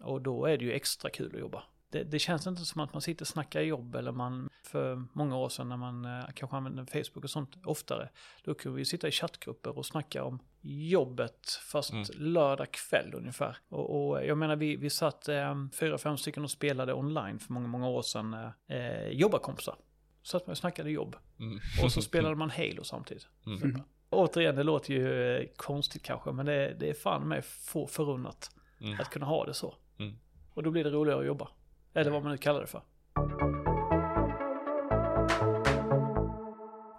Och 0.01 0.21
då 0.21 0.45
är 0.45 0.57
det 0.57 0.65
ju 0.65 0.71
extra 0.71 1.09
kul 1.09 1.35
att 1.35 1.41
jobba. 1.41 1.63
Det, 1.89 2.03
det 2.03 2.19
känns 2.19 2.47
inte 2.47 2.65
som 2.65 2.81
att 2.81 2.93
man 2.93 3.01
sitter 3.01 3.23
och 3.23 3.27
snackar 3.27 3.61
jobb 3.61 3.95
eller 3.95 4.11
man, 4.11 4.49
för 4.63 5.05
många 5.13 5.37
år 5.37 5.49
sedan 5.49 5.69
när 5.69 5.77
man 5.77 6.05
eh, 6.05 6.25
kanske 6.35 6.57
använde 6.57 6.85
Facebook 6.85 7.23
och 7.23 7.29
sånt 7.29 7.55
oftare, 7.65 8.09
då 8.43 8.53
kunde 8.53 8.77
vi 8.77 8.85
sitta 8.85 9.07
i 9.07 9.11
chattgrupper 9.11 9.77
och 9.77 9.85
snacka 9.85 10.23
om 10.23 10.39
jobbet 10.62 11.47
fast 11.71 11.91
Mm. 11.91 12.06
lördag 12.15 12.71
kväll 12.71 13.13
ungefär. 13.13 13.58
Och, 13.69 14.10
och 14.10 14.26
jag 14.26 14.38
menar 14.38 14.56
vi, 14.56 14.76
vi 14.76 14.89
satt 14.89 15.28
eh, 15.28 15.56
fyra, 15.80 15.97
fem 15.97 16.17
stycken 16.17 16.43
och 16.43 16.52
spelade 16.52 16.93
online 16.93 17.39
för 17.39 17.54
många, 17.54 17.67
många 17.67 17.89
år 17.89 18.02
sedan, 18.02 18.34
eh, 18.67 19.08
jobbarkompisar. 19.08 19.76
Så 20.24 20.38
att 20.38 20.47
man 20.47 20.56
snackade 20.56 20.91
jobb. 20.91 21.15
Mm. 21.39 21.60
Och 21.84 21.91
så 21.91 22.02
spelade 22.02 22.36
man 22.36 22.50
Halo 22.50 22.84
samtidigt. 22.84 23.28
Mm. 23.45 23.82
Återigen, 24.10 24.56
det 24.56 24.63
låter 24.63 24.93
ju 24.93 25.36
eh, 25.38 25.45
konstigt 25.56 26.04
kanske, 26.04 26.32
men 26.32 26.45
det, 26.45 26.76
det 26.80 26.89
är 26.89 26.93
fan 26.93 27.28
mig 27.28 27.41
få 27.41 27.88
förunnat 27.88 28.52
Mm. 28.82 29.00
att 29.00 29.10
kunna 29.10 29.26
ha 29.26 29.45
det 29.45 29.54
så. 29.54 29.76
Mm. 30.00 30.13
Och 30.54 30.63
då 30.63 30.71
blir 30.71 30.84
det 30.84 30.89
roligare 30.89 31.19
att 31.19 31.26
jobba. 31.26 31.50
Eller 31.93 32.12
vad 32.12 32.24
man 32.24 32.32
nu 32.32 32.38
kallar 32.38 32.62
det 32.62 32.67
för. 32.67 32.82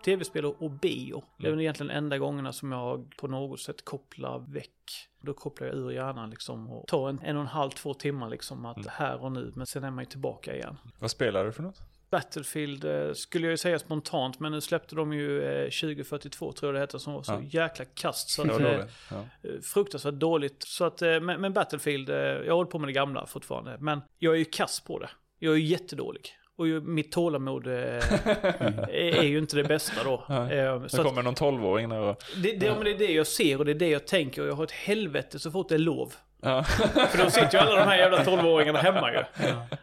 Tv-spel 0.04 0.44
och 0.44 0.70
bio. 0.70 1.24
Det 1.38 1.46
är 1.46 1.50
väl 1.50 1.60
egentligen 1.60 1.90
enda 1.90 2.18
gångerna 2.18 2.52
som 2.52 2.72
jag 2.72 3.14
på 3.16 3.26
något 3.28 3.60
sätt 3.60 3.84
kopplar 3.84 4.38
väck. 4.48 5.08
Då 5.20 5.34
kopplar 5.34 5.66
jag 5.66 5.76
ur 5.76 5.90
hjärnan 5.90 6.30
liksom 6.30 6.70
och 6.70 6.86
tar 6.86 7.08
en, 7.08 7.20
en 7.22 7.36
och 7.36 7.42
en 7.42 7.48
halv, 7.48 7.70
två 7.70 7.94
timmar 7.94 8.30
liksom 8.30 8.66
att 8.66 8.86
här 8.86 9.22
och 9.22 9.32
nu. 9.32 9.52
Men 9.56 9.66
sen 9.66 9.84
är 9.84 9.90
man 9.90 10.04
ju 10.04 10.10
tillbaka 10.10 10.54
igen. 10.56 10.76
Vad 10.98 11.10
spelar 11.10 11.44
du 11.44 11.52
för 11.52 11.62
något? 11.62 11.80
Battlefield 12.10 12.84
eh, 12.84 13.12
skulle 13.12 13.46
jag 13.46 13.50
ju 13.50 13.56
säga 13.56 13.78
spontant, 13.78 14.40
men 14.40 14.52
nu 14.52 14.60
släppte 14.60 14.94
de 14.96 15.12
ju 15.12 15.42
eh, 15.42 15.64
2042 15.64 16.52
tror 16.52 16.68
jag 16.68 16.74
det 16.74 16.80
heter, 16.80 16.98
som 16.98 17.12
var 17.12 17.22
så 17.22 17.32
Ja. 17.32 17.40
jäkla 17.42 17.84
kast. 17.84 18.30
Så 18.30 18.42
att, 18.46 18.48
eh, 18.48 18.56
dåligt. 18.58 18.90
Ja. 19.10 19.16
eh, 19.42 19.60
fruktansvärt 19.62 20.14
dåligt. 20.14 20.62
Så 20.62 20.84
att, 20.84 21.02
eh, 21.02 21.20
men, 21.20 21.52
Battlefield, 21.52 22.08
eh, 22.10 22.16
jag 22.16 22.54
håller 22.54 22.70
på 22.70 22.78
med 22.78 22.88
det 22.88 22.92
gamla 22.92 23.26
fortfarande. 23.26 23.76
Men 23.80 24.00
jag 24.18 24.34
är 24.34 24.38
ju 24.38 24.44
kass 24.44 24.80
på 24.80 24.98
det. 24.98 25.10
Jag 25.38 25.52
är 25.54 25.58
ju 25.58 25.64
jättedålig. 25.66 26.28
Och 26.56 26.68
ju, 26.68 26.80
mitt 26.80 27.12
tålamod 27.12 27.66
eh, 27.66 27.72
är, 28.88 29.22
ju 29.22 29.38
inte 29.38 29.56
det 29.56 29.64
bästa 29.64 30.04
då. 30.04 30.24
Nej. 30.28 30.58
Eh, 30.58 30.86
så 30.86 31.00
att, 31.00 31.06
kommer 31.06 31.22
någon 31.22 31.34
tolvåring 31.34 31.88
där 31.88 32.00
och... 32.00 32.22
det, 32.42 32.52
det, 32.52 32.66
ja, 32.66 32.74
men 32.74 32.84
det 32.84 32.90
är 32.90 32.98
det 32.98 33.12
jag 33.12 33.26
ser 33.26 33.58
och 33.58 33.64
det 33.64 33.72
är 33.72 33.74
det 33.74 33.88
jag 33.88 34.06
tänker 34.06 34.42
och 34.42 34.48
jag 34.48 34.54
har 34.54 34.64
ett 34.64 34.70
helvete 34.70 35.38
så 35.38 35.50
fort 35.50 35.68
det 35.68 35.74
är 35.74 35.78
lov. 35.78 36.14
Ja. 36.42 36.62
För 37.10 37.24
då 37.24 37.30
sitter 37.30 37.52
ju 37.52 37.58
alla 37.58 37.80
de 37.80 37.88
här 37.88 37.96
jävla 37.96 38.24
12-åringarna 38.24 38.78
hemma 38.78 39.12
ju. 39.12 39.24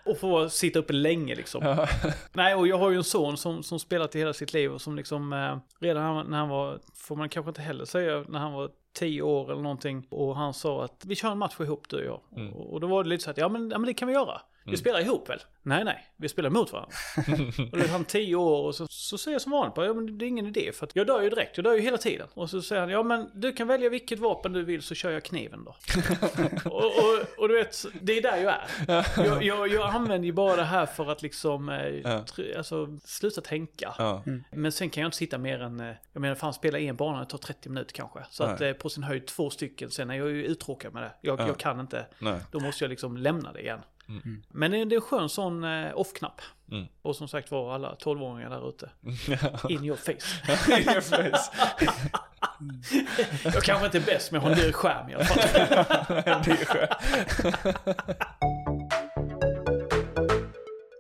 Och 0.06 0.20
får 0.20 0.48
sitta 0.48 0.80
uppe 0.80 0.94
länge 0.94 1.36
liksom. 1.36 1.86
Nej, 2.34 2.56
och 2.56 2.68
jag 2.68 2.78
har 2.78 2.90
ju 2.90 2.98
en 2.98 3.04
son 3.04 3.38
som, 3.38 3.64
som 3.64 3.80
spelat 3.80 4.16
i 4.16 4.20
hela 4.20 4.34
sitt 4.34 4.54
liv 4.54 4.74
och 4.74 4.82
som 4.82 4.96
liksom 4.96 5.34
eh, 5.34 5.58
redan 5.80 6.30
när 6.30 6.38
han, 6.38 6.50
var, 6.50 6.80
får 6.96 7.16
man 7.16 7.30
kanske 7.30 7.50
inte 7.50 7.62
heller 7.62 7.86
säga, 7.86 8.26
när 8.28 8.40
han 8.40 8.54
var 8.54 8.70
10 8.94 9.22
år 9.22 9.52
eller 9.52 9.62
någonting. 9.62 10.08
Och 10.10 10.36
han 10.36 10.54
sa 10.54 10.84
att 10.84 11.04
vi 11.06 11.16
kör 11.16 11.32
en 11.32 11.38
match 11.38 11.60
ihop 11.60 11.90
du 11.90 11.98
och 11.98 12.06
jag. 12.06 12.42
Mm. 12.42 12.54
Och, 12.54 12.74
och 12.74 12.80
då 12.80 12.88
var 12.88 13.04
det 13.04 13.10
lite 13.10 13.24
så 13.24 13.30
att, 13.30 13.38
ja 13.38 13.50
men, 13.50 13.70
ja 13.70 13.78
men 13.78 13.88
det 13.88 13.94
kan 13.94 14.08
vi 14.08 14.14
göra. 14.14 14.42
Vi 14.66 14.78
spelar 14.78 15.00
ihop 15.00 15.30
väl? 15.30 15.40
Nej, 15.64 15.84
nej, 15.84 16.06
vi 16.18 16.30
spelar 16.30 16.50
mot 16.50 16.72
varandra. 16.72 16.92
och 17.72 17.78
då 17.78 17.84
är 17.84 17.88
han 17.88 18.06
tio 18.06 18.36
år 18.36 18.66
och 18.68 18.76
så, 18.76 18.88
så 18.90 19.18
säger 19.18 19.36
jag 19.36 19.42
som 19.42 19.52
vanligt 19.52 19.76
bara, 19.76 19.86
ja 19.86 19.94
men 19.94 20.18
det 20.18 20.26
är 20.26 20.28
ingen 20.28 20.46
idé 20.48 20.72
för 20.74 20.86
att 20.86 20.96
jag 20.96 21.08
dör 21.08 21.22
ju 21.22 21.30
direkt, 21.30 21.58
jag 21.58 21.64
dör 21.64 21.74
ju 21.74 21.82
hela 21.82 21.98
tiden. 21.98 22.28
Och 22.34 22.50
så 22.50 22.62
säger 22.62 22.82
han, 22.82 22.90
ja 22.90 23.04
men 23.04 23.30
du 23.34 23.54
kan 23.54 23.68
välja 23.68 23.90
vilket 23.90 24.20
vapen 24.20 24.54
du 24.54 24.64
vill 24.64 24.82
så 24.82 24.96
kör 24.96 25.12
jag 25.12 25.24
kniven 25.24 25.64
då. 25.66 25.76
och, 26.70 26.86
och, 26.86 27.26
och 27.38 27.48
du 27.48 27.56
vet, 27.56 27.86
det 28.02 28.18
är 28.18 28.22
där 28.22 28.38
jag 28.38 28.54
är. 28.54 29.08
Jag, 29.26 29.44
jag, 29.44 29.68
jag 29.68 29.90
använder 29.96 30.26
ju 30.26 30.32
bara 30.34 30.56
det 30.56 30.64
här 30.64 30.86
för 30.86 31.12
att 31.12 31.22
liksom, 31.22 31.70
eh, 31.70 31.76
tr- 31.76 32.58
alltså 32.58 32.98
sluta 33.04 33.42
tänka. 33.42 33.96
Ja. 33.98 34.24
Men 34.52 34.72
sen 34.72 34.90
kan 34.90 35.02
jag 35.02 35.08
inte 35.08 35.18
sitta 35.18 35.38
mer 35.38 35.62
än, 35.62 35.80
eh, 35.80 35.96
jag 36.14 36.22
menar 36.22 36.36
fan 36.36 36.54
spela 36.54 36.80
en 36.80 36.96
bana, 36.96 37.20
det 37.20 37.26
tar 37.26 37.38
30 37.38 37.70
minuter 37.70 37.94
kanske. 37.94 38.20
Så 38.30 38.44
att 38.44 38.60
Nej. 38.60 38.70
eh, 38.70 38.76
på 38.76 38.90
sin 38.90 39.04
höjd 39.04 39.28
två 39.28 39.50
stycken, 39.50 39.92
sen 39.92 40.10
är 40.10 40.16
jag 40.16 40.30
ju 40.30 40.46
uttråkad 40.46 40.94
med 40.94 41.04
det. 41.04 41.12
Jag, 41.22 41.40
Ja. 41.40 41.48
jag 41.48 41.58
kan 41.58 41.80
inte, 41.80 42.06
Nej. 42.20 42.40
då 42.52 42.60
måste 42.60 42.84
jag 42.84 42.90
liksom 42.90 43.18
lämna 43.18 43.54
det 43.54 43.60
igen. 43.62 43.80
Mm. 44.10 44.44
Men 44.50 44.72
det 44.72 44.78
är 44.78 44.94
en 44.96 45.02
skön 45.02 45.30
sån 45.30 45.64
eh, 45.64 45.98
off-knapp. 45.98 46.42
Mm. 46.72 46.86
Och 47.02 47.16
som 47.16 47.28
sagt 47.28 47.52
var 47.52 47.74
alla 47.76 47.96
12-åringar 47.96 48.50
där 48.50 48.70
ute. 48.70 48.90
In 49.74 49.86
your 49.86 49.96
face. 49.98 50.44
Precis. 51.02 51.52
jag 53.54 53.64
kanske 53.64 53.86
inte 53.86 53.98
är 53.98 54.06
bäst 54.06 54.32
men 54.32 54.42
jag 54.42 54.50
har 54.50 54.56
en 54.56 54.62
dyr 54.62 54.72
skärm 54.72 55.10
i 55.10 55.14
alla 55.16 55.24
fall. 55.26 55.38
det 56.46 56.52
är 56.52 56.66
skönt. 56.66 56.92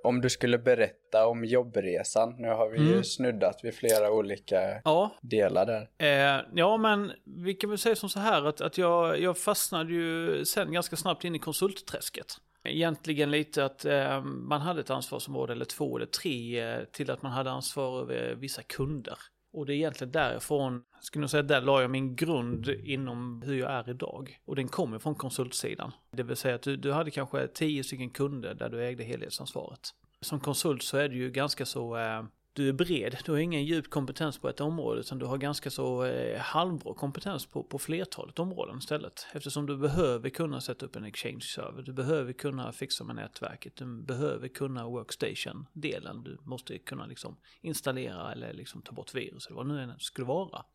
Om 0.03 0.21
du 0.21 0.29
skulle 0.29 0.57
berätta 0.57 1.27
om 1.27 1.45
jobbresan, 1.45 2.35
nu 2.37 2.47
har 2.47 2.69
vi 2.69 2.77
ju 2.79 2.91
Mm. 2.91 3.03
snuddat 3.03 3.59
vid 3.63 3.73
flera 3.75 4.11
olika 4.11 4.81
Ja, 4.83 5.15
delar 5.21 5.65
där. 5.65 5.89
eh, 6.37 6.41
ja 6.53 6.77
men 6.77 7.11
vi 7.23 7.53
kan 7.53 7.69
väl 7.69 7.79
säga 7.79 7.95
som 7.95 8.09
så 8.09 8.19
här 8.19 8.45
att, 8.45 8.61
att 8.61 8.77
jag, 8.77 9.19
jag 9.21 9.37
fastnade 9.37 9.93
ju 9.93 10.45
sen 10.45 10.71
ganska 10.71 10.95
snabbt 10.95 11.23
in 11.23 11.35
i 11.35 11.39
konsultträsket. 11.39 12.37
Egentligen 12.63 13.31
lite 13.31 13.65
att 13.65 13.85
eh, 13.85 14.23
man 14.23 14.61
hade 14.61 14.81
ett 14.81 14.89
ansvarsområde 14.89 15.53
eller 15.53 15.65
två 15.65 15.97
eller 15.97 16.05
tre 16.05 16.59
eh, 16.59 16.83
till 16.83 17.11
att 17.11 17.21
man 17.21 17.31
hade 17.31 17.51
ansvar 17.51 18.01
över 18.01 18.35
vissa 18.35 18.63
kunder. 18.63 19.17
Och 19.53 19.65
det 19.65 19.73
är 19.73 19.75
egentligen 19.75 20.11
därifrån, 20.11 20.83
skulle 21.01 21.23
jag 21.23 21.29
säga, 21.29 21.43
där 21.43 21.61
la 21.61 21.81
jag 21.81 21.91
min 21.91 22.15
grund 22.15 22.69
inom 22.69 23.41
hur 23.45 23.59
jag 23.59 23.71
är 23.71 23.89
idag. 23.89 24.39
Och 24.45 24.55
den 24.55 24.67
kommer 24.67 24.99
från 24.99 25.15
konsultsidan. 25.15 25.91
Det 26.11 26.23
vill 26.23 26.35
säga 26.35 26.55
att 26.55 26.61
du, 26.61 26.77
du 26.77 26.91
hade 26.91 27.11
kanske 27.11 27.47
tio 27.47 27.83
stycken 27.83 28.09
kunder 28.09 28.53
där 28.53 28.69
du 28.69 28.85
ägde 28.85 29.03
helhetsansvaret. 29.03 29.89
Som 30.21 30.39
konsult 30.39 30.83
så 30.83 30.97
är 30.97 31.09
du 31.09 31.15
ju 31.15 31.31
ganska 31.31 31.65
så, 31.65 31.97
eh, 31.97 32.23
du 32.59 32.69
är 32.69 32.73
bred, 32.73 33.17
du 33.25 33.31
har 33.31 33.39
ingen 33.39 33.65
djup 33.65 33.89
kompetens 33.89 34.37
på 34.37 34.49
ett 34.49 34.61
område 34.61 34.99
utan 34.99 35.19
du 35.19 35.25
har 35.25 35.37
ganska 35.37 35.69
så 35.69 36.03
eh, 36.03 36.39
halvbra 36.39 36.93
kompetens 36.93 37.45
på, 37.45 37.63
på 37.63 37.79
flertalet 37.79 38.39
områden 38.39 38.77
istället. 38.77 39.27
Eftersom 39.33 39.65
du 39.65 39.77
behöver 39.77 40.29
kunna 40.29 40.61
sätta 40.61 40.85
upp 40.85 40.95
en 40.95 41.03
exchange-server, 41.03 41.81
du 41.81 41.93
behöver 41.93 42.33
kunna 42.33 42.71
fixa 42.71 43.03
med 43.03 43.15
nätverket, 43.15 43.75
du 43.75 44.01
behöver 44.03 44.47
kunna 44.47 44.87
workstation-delen, 44.89 46.23
du 46.23 46.37
måste 46.43 46.77
kunna 46.77 47.05
liksom 47.05 47.37
installera 47.61 48.31
eller 48.31 48.53
liksom 48.53 48.81
ta 48.81 48.91
bort 48.91 49.15
virus 49.15 49.47
eller 49.47 49.55
vad 49.55 49.67
det 49.67 49.73
nu 49.73 49.81
än 49.81 49.99
skulle 49.99 50.27
vara. 50.27 50.65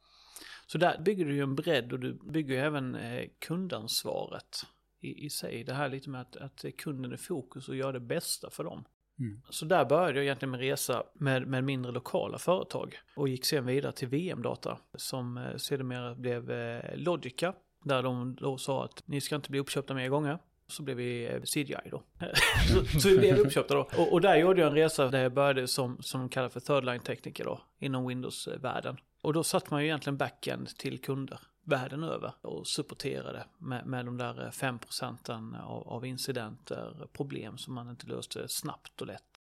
Så 0.67 0.79
där 0.79 0.99
bygger 0.99 1.25
du 1.25 1.35
ju 1.35 1.43
en 1.43 1.55
bredd 1.55 1.93
och 1.93 2.01
du 2.01 2.15
bygger 2.15 2.55
ju 2.55 2.61
även 2.61 2.95
eh, 2.95 3.29
kundansvaret 3.39 4.67
i, 5.01 5.25
i 5.27 5.31
sig. 5.31 5.65
Det 5.65 5.75
här 5.75 5.89
lite 5.89 6.11
med 6.11 6.21
att, 6.21 6.37
att 6.37 6.65
kunden 6.79 7.13
är 7.13 7.17
fokus 7.17 7.69
och 7.69 7.77
gör 7.77 7.93
det 7.93 8.01
bästa 8.01 8.51
för 8.51 8.65
dem. 8.65 8.85
Mm. 9.19 9.41
Så 9.51 9.65
där 9.65 9.85
började 9.85 10.19
jag 10.19 10.25
egentligen 10.25 10.51
med 10.51 10.61
resa 10.61 11.03
med, 11.15 11.47
med 11.47 11.65
mindre 11.65 11.93
lokala 11.93 12.39
företag 12.39 12.95
och 13.17 13.29
gick 13.29 13.45
sen 13.45 13.67
vidare 13.67 13.93
till 13.93 14.09
VM-data 14.09 14.79
som 14.95 15.39
eh, 15.39 15.57
sedermera 15.57 16.15
blev 16.15 16.51
eh, 16.51 16.97
Logica 16.97 17.55
där 17.85 18.03
de 18.03 18.37
då 18.41 18.59
sa 18.59 18.85
att 18.85 19.03
ni 19.07 19.21
ska 19.21 19.37
inte 19.37 19.51
bli 19.51 19.61
uppköpta 19.61 19.95
mer 19.95 20.09
gånger. 20.09 20.39
Så 20.67 20.83
blev 20.83 20.97
vi 20.97 21.25
eh, 21.25 21.41
CGI 21.41 21.91
då. 21.91 22.03
så, 22.69 23.01
så 23.01 23.09
vi 23.09 23.19
blev 23.19 23.39
uppköpta 23.39 23.75
då. 23.75 23.89
Och, 23.99 24.13
och 24.13 24.21
där 24.21 24.37
gjorde 24.37 24.61
jag 24.61 24.69
en 24.69 24.75
resa 24.75 25.09
där 25.09 25.23
jag 25.23 25.33
började 25.33 25.69
som, 25.69 26.03
som 26.03 26.21
de 26.21 26.29
kallar 26.29 26.49
för 26.49 26.61
third 26.61 26.85
line 26.85 27.01
tekniker 27.01 27.45
då, 27.45 27.61
inom 27.79 28.07
Windows-världen. 28.07 28.97
Och 29.23 29.33
då 29.33 29.43
satt 29.43 29.71
man 29.71 29.81
ju 29.81 29.87
egentligen 29.87 30.17
backend 30.17 30.77
till 30.79 30.99
kunder 30.99 31.41
världen 31.65 32.03
över 32.03 32.33
och 32.41 32.67
supporterade 32.67 33.45
med, 33.59 33.87
med 33.87 34.07
de 34.07 34.17
där 34.17 34.51
5 34.51 34.79
procenten 34.79 35.55
av, 35.55 35.89
av 35.89 36.07
incidenter, 36.07 37.09
problem 37.13 37.59
som 37.59 37.75
man 37.75 37.91
inte 37.91 38.07
löste 38.07 38.49
snabbt 38.49 39.01
och 39.01 39.07
lätt. 39.07 39.34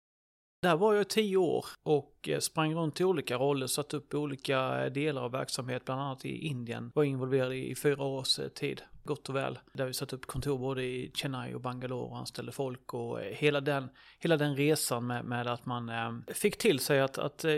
Där 0.64 0.76
var 0.76 0.94
jag 0.94 1.02
i 1.02 1.04
tio 1.04 1.36
år 1.36 1.66
och 1.82 2.28
eh, 2.28 2.38
sprang 2.38 2.74
runt 2.74 3.00
i 3.00 3.04
olika 3.04 3.36
roller, 3.36 3.66
satt 3.66 3.94
upp 3.94 4.14
olika 4.14 4.84
eh, 4.84 4.92
delar 4.92 5.22
av 5.22 5.30
verksamhet, 5.30 5.84
bland 5.84 6.00
annat 6.00 6.24
i 6.24 6.46
Indien. 6.46 6.92
Var 6.94 7.04
involverad 7.04 7.52
i, 7.52 7.74
fyra 7.74 8.04
års 8.04 8.38
eh, 8.38 8.48
tid, 8.48 8.82
gott 9.02 9.28
och 9.28 9.36
väl. 9.36 9.58
Där 9.72 9.86
vi 9.86 9.94
satt 9.94 10.12
upp 10.12 10.26
kontor 10.26 10.58
både 10.58 10.82
i 10.82 11.10
Chennai 11.14 11.54
och 11.54 11.60
Bangalore 11.60 12.10
och 12.10 12.18
anställde 12.18 12.52
folk 12.52 12.94
och 12.94 13.20
hela 13.20 13.60
den, 13.60 13.88
hela 14.18 14.36
den 14.36 14.56
resan 14.56 15.06
med, 15.06 15.24
med 15.24 15.46
att 15.46 15.66
man 15.66 15.88
eh, 15.88 16.34
fick 16.34 16.58
till 16.58 16.78
sig 16.78 17.00
att, 17.00 17.18
att 17.18 17.44
eh, 17.44 17.52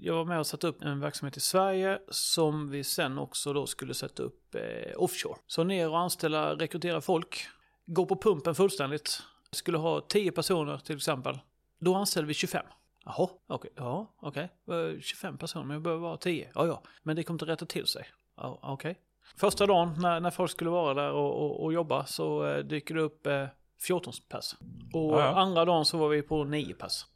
jag 0.00 0.14
var 0.14 0.24
med 0.24 0.38
och 0.38 0.46
satte 0.46 0.66
upp 0.66 0.82
en 0.82 1.00
verksamhet 1.00 1.36
i 1.36 1.40
Sverige 1.40 1.98
som 2.08 2.70
vi 2.70 2.84
sen 2.84 3.18
också 3.18 3.52
då 3.52 3.66
skulle 3.66 3.94
sätta 3.94 4.22
upp 4.22 4.54
eh, 4.54 4.92
offshore. 4.96 5.38
Så 5.46 5.64
ner 5.64 5.90
och 5.90 5.98
anställa, 5.98 6.54
rekrytera 6.54 7.00
folk, 7.00 7.46
gå 7.86 8.06
på 8.06 8.16
pumpen 8.16 8.54
fullständigt. 8.54 9.22
Skulle 9.50 9.78
ha 9.78 10.00
tio 10.00 10.32
personer 10.32 10.78
till 10.78 10.96
exempel. 10.96 11.38
Då 11.84 11.94
anställde 11.94 12.28
vi 12.28 12.34
25. 12.34 12.66
Jaha, 13.04 13.28
okej, 13.46 13.70
ja, 13.76 14.14
okej. 14.20 14.48
Eh, 14.68 15.00
25 15.00 15.38
personer, 15.38 15.64
men 15.64 15.74
jag 15.74 15.82
behöver 15.82 16.02
bara 16.02 16.16
10. 16.16 16.50
Ja, 16.54 16.66
ja, 16.66 16.82
men 17.02 17.16
det 17.16 17.22
kommer 17.22 17.34
inte 17.34 17.46
rätta 17.52 17.66
till 17.66 17.86
sig. 17.86 18.06
Ja, 18.36 18.58
okej. 18.62 18.98
Första 19.36 19.66
dagen 19.66 19.94
när, 19.98 20.20
när 20.20 20.30
folk 20.30 20.50
skulle 20.50 20.70
vara 20.70 20.94
där 20.94 21.12
och, 21.12 21.44
och, 21.44 21.64
och 21.64 21.72
jobba 21.72 22.04
så 22.06 22.46
eh, 22.46 22.58
dyker 22.58 22.94
det 22.94 23.00
upp 23.00 23.26
eh, 23.26 23.46
14 23.86 24.12
pass. 24.28 24.56
Och 24.92 25.12
Ja, 25.12 25.20
ja. 25.20 25.40
andra 25.40 25.64
dagen 25.64 25.84
så 25.84 25.98
var 25.98 26.08
vi 26.08 26.22
på 26.22 26.44
9 26.44 26.74
pass. 26.74 27.06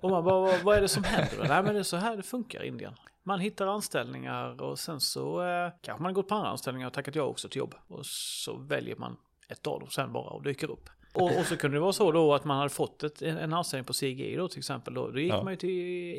Och 0.00 0.10
man 0.10 0.24
bara, 0.24 0.40
vad, 0.40 0.62
vad 0.62 0.76
är 0.76 0.80
det 0.80 0.88
som 0.88 1.04
händer? 1.04 1.48
Nej 1.48 1.62
men 1.62 1.74
det 1.74 1.80
är 1.80 1.82
så 1.82 1.96
här 1.96 2.16
det 2.16 2.22
funkar 2.22 2.62
i 2.62 2.68
Indien. 2.68 2.94
Man 3.22 3.40
hittar 3.40 3.66
anställningar 3.66 4.62
och 4.62 4.78
sen 4.78 5.00
så 5.00 5.42
eh, 5.42 5.72
kanske 5.82 6.02
man 6.02 6.14
gått 6.14 6.28
på 6.28 6.34
andra 6.34 6.48
anställningar 6.48 6.86
och 6.86 6.92
tackat 6.92 7.14
ja 7.14 7.22
också 7.22 7.48
till 7.48 7.58
jobb. 7.58 7.74
Och 7.88 8.06
så 8.06 8.56
väljer 8.56 8.96
man 8.96 9.16
ett 9.48 9.66
av 9.66 9.80
dem 9.80 9.88
sen 9.90 10.12
bara 10.12 10.30
och 10.30 10.42
dyker 10.42 10.70
upp. 10.70 10.90
Och, 11.12 11.38
och 11.38 11.46
så 11.46 11.56
kunde 11.56 11.76
det 11.76 11.80
vara 11.80 11.92
så 11.92 12.12
då 12.12 12.34
att 12.34 12.44
man 12.44 12.56
hade 12.56 12.70
fått 12.70 13.02
ett, 13.02 13.22
en, 13.22 13.38
en 13.38 13.52
anställning 13.52 13.84
på 13.84 13.92
CGI 13.92 14.36
då 14.36 14.48
till 14.48 14.58
exempel. 14.58 14.94
Då, 14.94 15.10
då 15.10 15.18
gick 15.20 15.32
Ja. 15.32 15.42
man 15.42 15.52
ju 15.52 15.56
till 15.56 15.70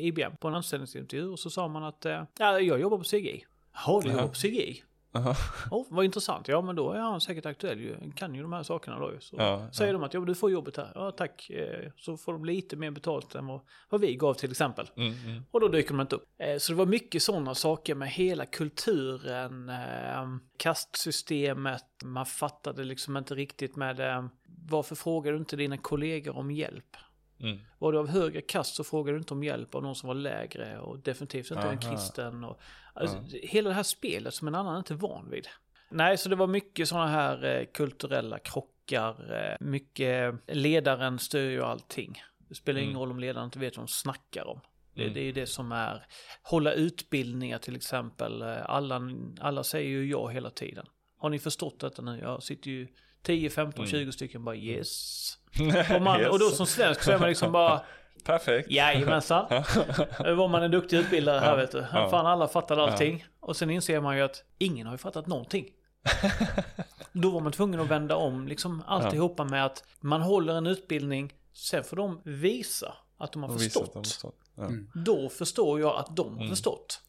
IBM 0.06 0.36
på 0.40 0.48
en 0.48 0.54
anställningsintervju 0.54 1.28
och 1.28 1.38
så 1.38 1.50
sa 1.50 1.68
man 1.68 1.84
att 1.84 2.06
eh, 2.06 2.22
ja, 2.38 2.60
jag 2.60 2.80
jobbar 2.80 2.98
på 2.98 3.04
CGI. 3.04 3.44
Jaha, 3.74 4.00
du 4.04 4.08
jobbar 4.10 4.28
på 4.28 4.34
CGI? 4.34 4.82
Aha. 5.16 5.34
Oh, 5.70 5.86
vad 5.90 6.04
intressant. 6.04 6.48
Ja, 6.48 6.60
men 6.60 6.76
då 6.76 6.92
är 6.92 6.98
han 7.00 7.20
säkert 7.20 7.46
aktuell 7.46 7.80
ju. 7.80 7.96
Kan 8.16 8.34
ju 8.34 8.42
de 8.42 8.52
här 8.52 8.62
sakerna 8.62 8.98
då 8.98 9.12
ju. 9.12 9.20
Så 9.20 9.36
Ja, 9.38 9.68
säger 9.72 9.92
ja. 9.92 9.98
de 9.98 10.04
att 10.04 10.14
ja, 10.14 10.20
du 10.20 10.34
får 10.34 10.50
jobbet 10.50 10.76
här. 10.76 10.92
Ja, 10.94 11.10
tack. 11.10 11.50
Eh, 11.50 11.90
Så 11.96 12.16
får 12.16 12.32
de 12.32 12.44
lite 12.44 12.76
mer 12.76 12.90
betalt 12.90 13.34
än 13.34 13.46
vad, 13.46 13.60
vad 13.88 14.00
vi 14.00 14.14
gav 14.16 14.34
till 14.34 14.50
exempel. 14.50 14.90
Mm, 14.96 15.12
mm. 15.26 15.42
Och 15.50 15.60
då 15.60 15.68
dyker 15.68 15.88
de 15.90 16.00
inte 16.00 16.16
upp. 16.16 16.24
Eh, 16.38 16.56
Så 16.58 16.72
det 16.72 16.78
var 16.78 16.86
mycket 16.86 17.22
sådana 17.22 17.54
saker 17.54 17.94
med 17.94 18.08
hela 18.08 18.46
kulturen, 18.46 19.70
kastsystemet. 20.56 21.84
Man 22.04 22.26
fattade 22.26 22.84
liksom 22.84 23.16
inte 23.16 23.34
riktigt 23.34 23.76
med 23.76 24.00
varför 24.68 24.94
frågar 24.94 25.32
du 25.32 25.38
inte 25.38 25.56
dina 25.56 25.78
kollegor 25.78 26.36
om 26.36 26.50
hjälp? 26.50 26.96
Mm. 27.40 27.58
Var 27.78 27.92
du 27.92 27.98
av 27.98 28.08
högre 28.08 28.40
kast 28.40 28.74
så 28.74 28.84
frågade 28.84 29.16
du 29.16 29.20
inte 29.20 29.34
om 29.34 29.44
hjälp 29.44 29.74
av 29.74 29.82
någon 29.82 29.94
som 29.94 30.06
var 30.06 30.14
lägre 30.14 30.78
och 30.78 30.98
definitivt 30.98 31.50
inte 31.50 31.62
en 31.62 31.78
Aha. 31.78 31.90
kristen. 31.90 32.44
Och, 32.44 32.60
alltså, 32.94 33.18
Hela 33.42 33.68
det 33.68 33.74
här 33.74 33.82
spelet 33.82 34.34
som 34.34 34.48
en 34.48 34.54
annan 34.54 34.78
inte 34.78 34.94
är 34.94 34.98
van 34.98 35.30
vid. 35.30 35.46
Nej, 35.90 36.16
så 36.18 36.28
det 36.28 36.36
var 36.36 36.46
mycket 36.46 36.88
sådana 36.88 37.06
här 37.08 37.44
eh, 37.44 37.64
kulturella 37.74 38.38
krockar. 38.38 39.34
Eh, 39.60 39.66
mycket 39.66 40.34
ledaren 40.46 41.18
styr 41.18 41.50
ju 41.50 41.62
allting. 41.62 42.22
Det 42.48 42.54
spelar 42.54 42.80
ingen 42.80 42.90
Mm. 42.90 43.00
roll 43.00 43.10
om 43.10 43.18
ledaren 43.18 43.44
inte 43.44 43.58
vet 43.58 43.76
vad 43.76 43.86
de 43.86 43.90
snackar 43.90 44.46
om. 44.48 44.60
Det, 44.94 45.02
Mm. 45.02 45.14
det 45.14 45.20
är 45.20 45.24
ju 45.24 45.32
det 45.32 45.46
som 45.46 45.72
är, 45.72 46.06
hålla 46.42 46.72
utbildningar 46.72 47.58
till 47.58 47.76
exempel. 47.76 48.42
Eh, 48.42 48.70
Alla, 48.70 49.10
alla 49.40 49.64
säger 49.64 49.88
ju 49.88 50.06
ja 50.10 50.28
hela 50.28 50.50
tiden. 50.50 50.86
Har 51.18 51.30
ni 51.30 51.38
förstått 51.38 51.80
detta 51.80 52.02
nu? 52.02 52.18
Jag 52.18 52.42
sitter 52.42 52.70
ju 52.70 52.88
10, 53.24 53.50
15, 53.50 53.78
Mm. 53.84 53.90
20 53.90 54.12
stycken 54.12 54.44
bara 54.44 54.56
yes. 54.56 55.38
Och, 55.94 56.02
man, 56.02 56.26
och 56.26 56.38
då 56.38 56.44
Yes. 56.46 56.56
som 56.56 56.66
svensk 56.66 57.02
så 57.02 57.12
är 57.12 57.18
man 57.18 57.28
liksom 57.28 57.52
bara 57.52 57.80
Perfekt. 58.24 58.70
Jajamensan. 58.70 59.46
Var 60.36 60.48
man 60.48 60.62
en 60.62 60.70
duktig 60.70 60.96
utbildare 60.96 61.40
här 61.40 61.56
vet 61.56 61.72
du. 61.72 61.86
ja. 61.92 62.10
Fan 62.10 62.26
alla 62.26 62.48
fattade 62.48 62.82
allting. 62.82 63.24
Och 63.40 63.56
sen 63.56 63.70
inser 63.70 64.00
man 64.00 64.16
ju 64.16 64.22
att 64.22 64.42
ingen 64.58 64.86
har 64.86 64.94
ju 64.94 64.98
fattat 64.98 65.26
någonting. 65.26 65.66
Då 67.12 67.30
var 67.30 67.40
man 67.40 67.52
tvungen 67.52 67.80
att 67.80 67.88
vända 67.88 68.16
om 68.16 68.48
liksom 68.48 68.82
alltihopa 68.86 69.44
med 69.44 69.64
att 69.64 69.84
man 70.00 70.22
håller 70.22 70.54
en 70.54 70.66
utbildning. 70.66 71.32
Sen 71.52 71.84
får 71.84 71.96
de 71.96 72.20
visa 72.24 72.94
att 73.18 73.32
de 73.32 73.42
har 73.42 73.58
förstått. 73.58 73.92
de 73.92 73.98
har 73.98 74.04
förstått. 74.04 74.36
Ja. 74.56 74.62
Mm. 74.62 74.90
Då 74.94 75.28
förstår 75.28 75.80
jag 75.80 75.96
att 75.96 76.16
de 76.16 76.28
har 76.32 76.36
Mm. 76.36 76.48
förstått. 76.50 77.00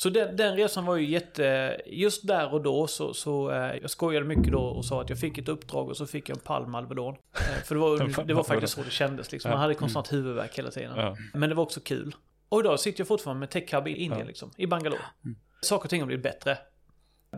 Så 0.00 0.08
den, 0.10 0.36
den 0.36 0.56
resan 0.56 0.84
var 0.86 0.96
ju 0.96 1.06
jätte... 1.10 1.76
Just 1.86 2.26
där 2.26 2.54
och 2.54 2.62
då 2.62 2.86
så, 2.86 3.14
så 3.14 3.50
eh, 3.50 3.76
jag 3.82 3.90
skojade 3.90 4.26
mycket 4.26 4.52
då 4.52 4.60
och 4.60 4.84
sa 4.84 5.00
att 5.00 5.08
jag 5.10 5.18
fick 5.20 5.38
ett 5.38 5.48
uppdrag 5.48 5.88
och 5.88 5.96
så 5.96 6.06
fick 6.06 6.28
jag 6.28 6.36
en 6.36 6.40
palm 6.42 6.74
Alvedon. 6.74 7.14
Eh, 7.34 7.62
för 7.64 7.74
det 7.74 7.80
var, 7.80 8.24
det 8.24 8.34
var 8.34 8.44
faktiskt 8.44 8.72
så 8.74 8.82
det 8.82 8.90
kändes 8.90 9.32
liksom. 9.32 9.50
Man 9.50 9.60
hade 9.60 9.74
konstant 9.74 10.12
huvudvärk 10.12 10.58
hela 10.58 10.70
tiden. 10.70 10.92
Ja. 10.96 11.16
Men 11.34 11.48
det 11.48 11.54
var 11.54 11.62
också 11.62 11.80
kul. 11.80 12.14
Och 12.48 12.60
idag 12.60 12.80
sitter 12.80 13.00
jag 13.00 13.08
fortfarande 13.08 13.40
med 13.40 13.50
Tech 13.50 13.74
Hub 13.74 13.88
i 13.88 13.90
Indien 13.94 14.20
Ja. 14.20 14.26
liksom, 14.26 14.50
i 14.56 14.66
Bangalore. 14.66 15.00
Saker 15.60 15.84
och 15.86 15.90
ting 15.90 16.00
har 16.00 16.06
blivit 16.06 16.22
bättre. 16.22 16.58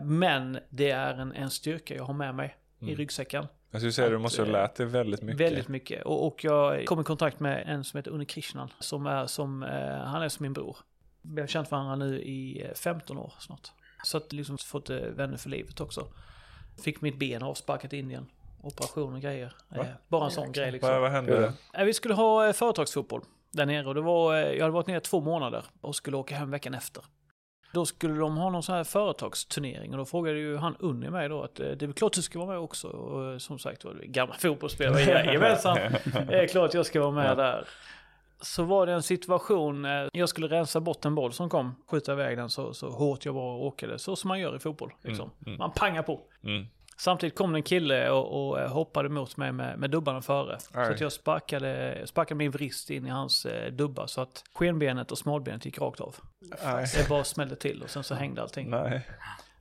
Men 0.03 0.59
det 0.69 0.89
är 0.91 1.13
en, 1.13 1.31
en 1.33 1.49
styrka 1.49 1.95
jag 1.95 2.03
har 2.03 2.13
med 2.13 2.35
mig 2.35 2.55
i 2.79 2.83
Mm. 2.83 2.95
ryggsäcken. 2.95 3.45
Jag 3.71 3.81
skulle 3.81 3.91
säga 3.91 4.05
att 4.07 4.13
du 4.13 4.17
måste 4.17 4.41
ha 4.41 4.47
eh, 4.47 4.51
lärt 4.51 4.75
dig 4.75 4.85
väldigt 4.85 5.21
mycket. 5.21 5.41
Väldigt 5.41 5.67
mycket. 5.67 6.03
Och, 6.05 6.27
och 6.27 6.43
jag 6.43 6.85
kom 6.85 7.01
i 7.01 7.03
kontakt 7.03 7.39
med 7.39 7.63
en 7.67 7.83
som 7.83 7.97
heter 7.97 8.11
Unni 8.11 8.25
Krishnan. 8.25 8.69
Som 8.79 9.05
är 9.05 9.25
som, 9.25 9.63
eh, 9.63 9.69
han 9.97 10.21
är 10.21 10.29
som 10.29 10.43
min 10.43 10.53
bror. 10.53 10.77
Vi 11.21 11.41
har 11.41 11.47
känt 11.47 11.71
varandra 11.71 11.95
nu 11.95 12.21
i 12.21 12.65
eh, 12.65 12.73
15 12.75 13.17
år 13.17 13.33
snart. 13.39 13.71
Så 14.03 14.17
att 14.17 14.33
liksom 14.33 14.57
fått 14.57 14.89
eh, 14.89 14.97
vänner 14.97 15.37
för 15.37 15.49
livet 15.49 15.81
också. 15.81 16.07
Fick 16.83 17.01
mitt 17.01 17.19
ben 17.19 17.43
avsparkat 17.43 17.93
i 17.93 17.97
Indien. 17.97 18.25
Operation 18.63 19.13
och 19.15 19.21
grejer. 19.21 19.53
Eh, 19.75 19.85
bara 20.07 20.25
en 20.25 20.31
sån 20.31 20.51
grej 20.51 20.71
liksom. 20.71 20.89
Vad, 20.91 21.01
vad 21.01 21.11
hände? 21.11 21.53
Eh, 21.73 21.83
Vi 21.85 21.93
skulle 21.93 22.13
ha 22.13 22.47
eh, 22.47 22.53
företagsfotboll 22.53 23.21
där 23.51 23.65
nere 23.65 23.87
och 23.87 23.95
det 23.95 24.01
var, 24.01 24.35
eh, 24.35 24.41
jag 24.51 24.61
hade 24.61 24.73
varit 24.73 24.87
nere 24.87 24.99
två 24.99 25.21
månader 25.21 25.63
och 25.81 25.95
skulle 25.95 26.17
åka 26.17 26.35
hem 26.35 26.51
veckan 26.51 26.73
efter. 26.73 27.03
Då 27.73 27.85
skulle 27.85 28.13
de 28.19 28.37
ha 28.37 28.49
någon 28.49 28.63
sån 28.63 28.75
här 28.75 28.83
företagsturnering 28.83 29.91
och 29.91 29.97
då 29.97 30.05
frågade 30.05 30.37
ju 30.39 30.57
han 30.57 30.75
Unni 30.79 31.09
mig 31.09 31.29
då 31.29 31.43
att 31.43 31.59
eh, 31.59 31.69
det 31.71 31.85
är 31.85 31.91
klart 31.91 32.13
du 32.13 32.21
ska 32.21 32.39
vara 32.39 32.49
med 32.49 32.57
också. 32.57 32.87
Och 32.87 33.31
eh, 33.31 33.37
som 33.37 33.59
sagt 33.59 33.85
var 33.85 33.93
gamla 33.93 34.35
fotbollsspelare, 34.35 35.01
jajamensan, 35.25 35.77
det 36.27 36.39
är 36.43 36.47
klart 36.47 36.73
jag 36.73 36.85
ska 36.85 36.99
vara 37.01 37.11
med 37.11 37.37
där. 37.37 37.67
Så 38.41 38.63
var 38.63 38.85
det 38.85 38.93
en 38.93 39.03
situation, 39.03 39.85
eh, 39.85 40.07
jag 40.13 40.29
skulle 40.29 40.47
rensa 40.47 40.79
bort 40.79 41.05
en 41.05 41.15
boll 41.15 41.33
som 41.33 41.49
kom, 41.49 41.75
skjuta 41.87 42.13
iväg 42.13 42.37
den 42.37 42.49
så, 42.49 42.73
så 42.73 42.89
hårt 42.89 43.25
jag 43.25 43.35
bara 43.35 43.55
åkade, 43.55 43.99
så 43.99 44.15
som 44.15 44.27
man 44.27 44.39
gör 44.39 44.55
i 44.55 44.59
fotboll. 44.59 44.93
Liksom. 45.01 45.31
Mm, 45.39 45.47
mm. 45.47 45.57
Man 45.57 45.71
pangar 45.71 46.03
på. 46.03 46.21
Mm. 46.43 46.65
Samtidigt 46.97 47.35
kom 47.35 47.51
det 47.51 47.57
en 47.57 47.63
kille 47.63 48.09
och, 48.09 48.49
och 48.49 48.59
eh, 48.59 48.71
hoppade 48.71 49.09
mot 49.09 49.37
mig 49.37 49.51
med, 49.51 49.79
med 49.79 49.89
dubbarna 49.89 50.21
före. 50.21 50.59
Så 50.59 50.79
Aj. 50.79 50.93
att 50.93 51.01
jag 51.01 51.11
sparkade, 51.11 52.01
sparkade 52.05 52.37
min 52.37 52.51
vrist 52.51 52.89
in 52.89 53.05
i 53.05 53.09
hans 53.09 53.45
eh, 53.45 53.71
dubbar 53.71 54.07
så 54.07 54.21
att 54.21 54.43
skenbenet 54.53 55.11
och 55.11 55.17
smalbenet 55.17 55.65
gick 55.65 55.81
rakt 55.81 55.99
av. 55.99 56.15
Det 56.97 57.09
bara 57.09 57.23
smällde 57.23 57.55
till 57.55 57.83
och 57.83 57.89
sen 57.89 58.03
så 58.03 58.15
hängde 58.15 58.41
allting. 58.41 58.69
Nej. 58.69 59.07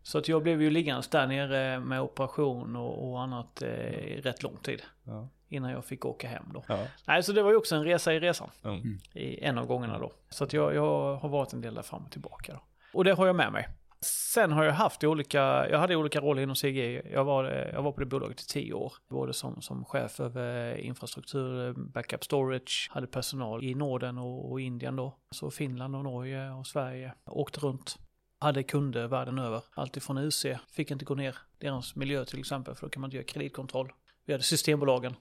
Så 0.02 0.18
att 0.18 0.28
jag 0.28 0.42
blev 0.42 0.62
ju 0.62 0.70
liggandes 0.70 1.08
där 1.08 1.26
nere 1.26 1.80
med 1.80 2.00
operation 2.00 2.76
och, 2.76 3.10
och 3.10 3.20
annat 3.20 3.62
eh, 3.62 3.68
i 3.68 4.20
rätt 4.20 4.42
lång 4.42 4.56
tid. 4.56 4.82
Ja. 5.04 5.28
Innan 5.50 5.70
jag 5.70 5.84
fick 5.84 6.04
åka 6.04 6.28
hem 6.28 6.44
då. 6.54 6.64
Ja. 6.68 6.86
Nej, 7.06 7.22
så 7.22 7.32
det 7.32 7.42
var 7.42 7.50
ju 7.50 7.56
också 7.56 7.76
en 7.76 7.84
resa 7.84 8.14
i 8.14 8.20
resan. 8.20 8.50
Mm. 8.64 8.98
I 9.12 9.44
en 9.44 9.58
av 9.58 9.66
gångerna 9.66 9.98
då. 9.98 10.12
Så 10.28 10.44
att 10.44 10.52
jag, 10.52 10.74
jag 10.74 11.16
har 11.16 11.28
varit 11.28 11.52
en 11.52 11.60
del 11.60 11.74
där 11.74 11.82
fram 11.82 12.04
och 12.04 12.10
tillbaka 12.10 12.52
då. 12.52 12.60
Och 12.92 13.04
det 13.04 13.12
har 13.12 13.26
jag 13.26 13.36
med 13.36 13.52
mig. 13.52 13.68
Sen 14.02 14.52
har 14.52 14.64
jag 14.64 14.72
haft 14.72 15.04
olika, 15.04 15.68
jag 15.70 15.78
hade 15.78 15.96
olika 15.96 16.20
roller 16.20 16.42
inom 16.42 16.54
CGI. 16.54 17.02
Jag 17.12 17.24
var, 17.24 17.44
jag 17.44 17.82
var 17.82 17.92
på 17.92 18.00
det 18.00 18.06
bolaget 18.06 18.40
i 18.40 18.46
tio 18.46 18.72
år. 18.72 18.92
Både 19.08 19.32
som, 19.32 19.62
som 19.62 19.84
chef 19.84 20.20
över 20.20 20.76
infrastruktur, 20.76 21.72
backup 21.72 22.24
storage, 22.24 22.88
hade 22.90 23.06
personal 23.06 23.64
i 23.64 23.74
Norden 23.74 24.18
och, 24.18 24.50
och 24.50 24.60
Indien 24.60 24.96
då. 24.96 25.16
Så 25.30 25.50
Finland 25.50 25.96
och 25.96 26.04
Norge 26.04 26.50
och 26.50 26.66
Sverige. 26.66 27.14
Åkte 27.26 27.60
runt. 27.60 27.98
Hade 28.38 28.62
kunder 28.62 29.06
världen 29.06 29.38
över. 29.38 29.62
Alltifrån 29.74 30.18
UC, 30.18 30.46
fick 30.68 30.90
inte 30.90 31.04
gå 31.04 31.14
ner 31.14 31.38
deras 31.58 31.96
miljö 31.96 32.24
till 32.24 32.38
exempel 32.38 32.74
för 32.74 32.86
då 32.86 32.90
kan 32.90 33.00
man 33.00 33.08
inte 33.08 33.16
göra 33.16 33.26
kreditkontroll. 33.26 33.92
Vi 34.24 34.32
hade 34.32 34.44
Systembolagen, 34.44 35.14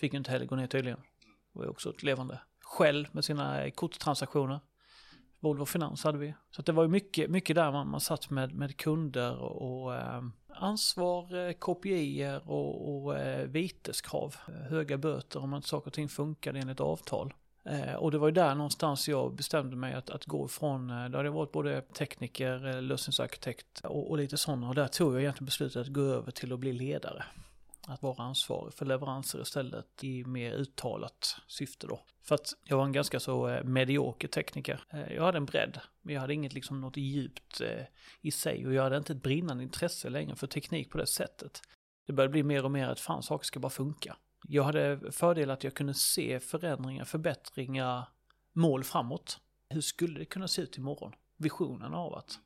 fick 0.00 0.14
inte 0.14 0.30
heller 0.30 0.46
gå 0.46 0.56
ner 0.56 0.66
tydligen. 0.66 0.98
Det 1.52 1.58
var 1.58 1.64
ju 1.64 1.70
också 1.70 1.90
ett 1.90 2.02
levande. 2.02 2.40
skäll 2.60 3.08
med 3.12 3.24
sina 3.24 3.70
korttransaktioner. 3.70 4.60
Volvo 5.40 5.64
Finans 5.64 6.04
hade 6.04 6.18
vi. 6.18 6.34
Så 6.50 6.60
att 6.60 6.66
det 6.66 6.72
var 6.72 6.82
ju 6.82 6.88
mycket, 6.88 7.30
mycket 7.30 7.56
där 7.56 7.72
man, 7.72 7.88
man 7.88 8.00
satt 8.00 8.30
med, 8.30 8.54
med 8.54 8.76
kunder 8.76 9.36
och, 9.36 9.82
och 9.84 9.94
eh, 9.94 10.22
ansvar, 10.48 11.48
eh, 11.48 11.52
kopior 11.52 12.50
och, 12.50 13.04
och 13.04 13.18
eh, 13.18 13.46
viteskrav. 13.46 14.36
Höga 14.70 14.98
böter 14.98 15.40
om 15.42 15.54
inte 15.54 15.68
saker 15.68 15.86
och 15.86 15.92
ting 15.92 16.08
funkade 16.08 16.58
enligt 16.58 16.80
avtal. 16.80 17.34
Eh, 17.64 17.94
och 17.94 18.10
det 18.10 18.18
var 18.18 18.28
ju 18.28 18.32
där 18.34 18.54
någonstans 18.54 19.08
jag 19.08 19.34
bestämde 19.34 19.76
mig 19.76 19.94
att, 19.94 20.10
att 20.10 20.24
gå 20.24 20.46
ifrån, 20.46 20.90
eh, 20.90 21.08
då 21.08 21.18
hade 21.18 21.28
jag 21.28 21.34
varit 21.34 21.52
både 21.52 21.80
tekniker, 21.80 22.68
eh, 22.68 22.82
lösningsarkitekt 22.82 23.80
och, 23.84 24.10
och 24.10 24.16
lite 24.16 24.36
sådana. 24.36 24.68
Och 24.68 24.74
där 24.74 24.88
tog 24.88 25.14
jag 25.14 25.20
egentligen 25.20 25.46
beslutet 25.46 25.82
att 25.82 25.92
gå 25.92 26.00
över 26.00 26.30
till 26.30 26.52
att 26.52 26.58
bli 26.58 26.72
ledare 26.72 27.24
att 27.88 28.02
vara 28.02 28.22
ansvarig 28.22 28.74
för 28.74 28.86
leveranser 28.86 29.42
istället 29.42 30.04
i 30.04 30.24
mer 30.24 30.52
uttalat 30.52 31.36
syfte 31.46 31.86
då. 31.86 32.00
För 32.22 32.34
att 32.34 32.54
jag 32.64 32.76
var 32.76 32.84
en 32.84 32.92
ganska 32.92 33.20
så 33.20 33.48
eh, 33.48 33.64
medioker 33.64 34.28
tekniker. 34.28 34.84
Eh, 34.90 35.12
jag 35.12 35.22
hade 35.22 35.38
en 35.38 35.44
bredd, 35.44 35.80
men 36.02 36.14
jag 36.14 36.20
hade 36.20 36.34
inget 36.34 36.52
liksom 36.52 36.80
något 36.80 36.96
djupt 36.96 37.60
eh, 37.60 37.84
i 38.20 38.30
sig 38.30 38.66
och 38.66 38.74
jag 38.74 38.82
hade 38.82 38.96
inte 38.96 39.12
ett 39.12 39.22
brinnande 39.22 39.62
intresse 39.62 40.10
längre 40.10 40.36
för 40.36 40.46
teknik 40.46 40.90
på 40.90 40.98
det 40.98 41.06
sättet. 41.06 41.62
Det 42.06 42.12
började 42.12 42.32
bli 42.32 42.42
mer 42.42 42.64
och 42.64 42.70
mer 42.70 42.88
att 42.88 43.00
fan, 43.00 43.22
saker 43.22 43.44
ska 43.44 43.60
bara 43.60 43.70
funka. 43.70 44.16
Jag 44.48 44.62
hade 44.62 45.12
fördel 45.12 45.50
att 45.50 45.64
jag 45.64 45.74
kunde 45.74 45.94
se 45.94 46.40
förändringar, 46.40 47.04
förbättringar, 47.04 48.08
mål 48.52 48.84
framåt. 48.84 49.40
Hur 49.68 49.80
skulle 49.80 50.18
det 50.18 50.24
kunna 50.24 50.48
se 50.48 50.62
ut 50.62 50.78
imorgon? 50.78 51.12
Visionen 51.36 51.94
av 51.94 52.14
att. 52.14 52.38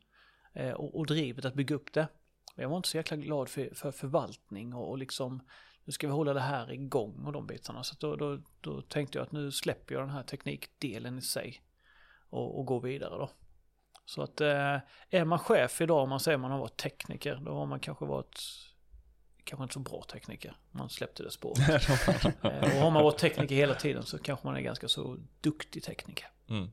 Och, 0.77 0.99
och 0.99 1.07
drivet 1.07 1.44
att 1.44 1.55
bygga 1.55 1.75
upp 1.75 1.92
det. 1.92 2.09
Men 2.57 2.62
jag 2.62 2.71
var 2.71 2.77
inte 2.77 2.88
så 2.88 2.97
jäkla 2.97 3.16
glad 3.16 3.49
för, 3.49 3.75
för 3.75 3.92
förvaltning 3.92 4.75
och, 4.75 4.90
och 4.90 4.99
liksom 4.99 5.42
nu 5.85 5.92
ska 5.92 6.07
vi 6.07 6.12
hålla 6.12 6.35
det 6.35 6.40
här 6.40 6.73
igång 6.73 7.27
och 7.27 7.33
de 7.33 7.47
bitarna. 7.47 7.85
Så 7.85 7.92
att 7.92 8.01
då, 8.01 8.16
då, 8.16 8.38
då 8.61 8.83
tänkte 8.83 9.19
jag 9.19 9.27
att 9.27 9.33
nu 9.33 9.53
släpper 9.53 9.95
jag 9.95 10.03
den 10.03 10.11
här 10.11 10.23
teknikdelen 10.23 11.19
i 11.19 11.23
sig 11.23 11.62
och, 12.31 12.59
och 12.59 12.66
går 12.66 12.81
vidare 12.81 13.19
då. 13.19 13.31
Så 14.05 14.23
att 14.23 14.40
eh, 14.40 14.79
är 15.11 15.25
man 15.25 15.38
chef 15.38 15.81
idag, 15.81 16.03
om 16.03 16.09
man 16.09 16.21
säger 16.21 16.38
man 16.38 16.51
har 16.51 16.59
varit 16.59 16.77
tekniker, 16.77 17.40
då 17.45 17.55
har 17.55 17.66
man 17.66 17.81
kanske 17.81 18.05
varit 18.05 18.40
kanske 19.45 19.62
inte 19.62 19.75
så 19.75 19.81
bra 19.81 20.03
tekniker. 20.12 20.57
Man 20.71 20.90
släppte 20.90 21.23
det 21.23 21.31
spåret. 21.31 21.88
Eh, 22.42 22.77
och 22.77 22.83
har 22.83 22.90
man 22.90 23.05
varit 23.05 23.19
tekniker 23.19 23.55
hela 23.55 23.75
tiden 23.75 24.03
så 24.03 24.19
kanske 24.19 24.47
man 24.47 24.57
är 24.57 24.61
ganska 24.61 24.88
så 24.88 25.16
duktig 25.40 25.83
tekniker. 25.83 26.29
Mm. 26.49 26.71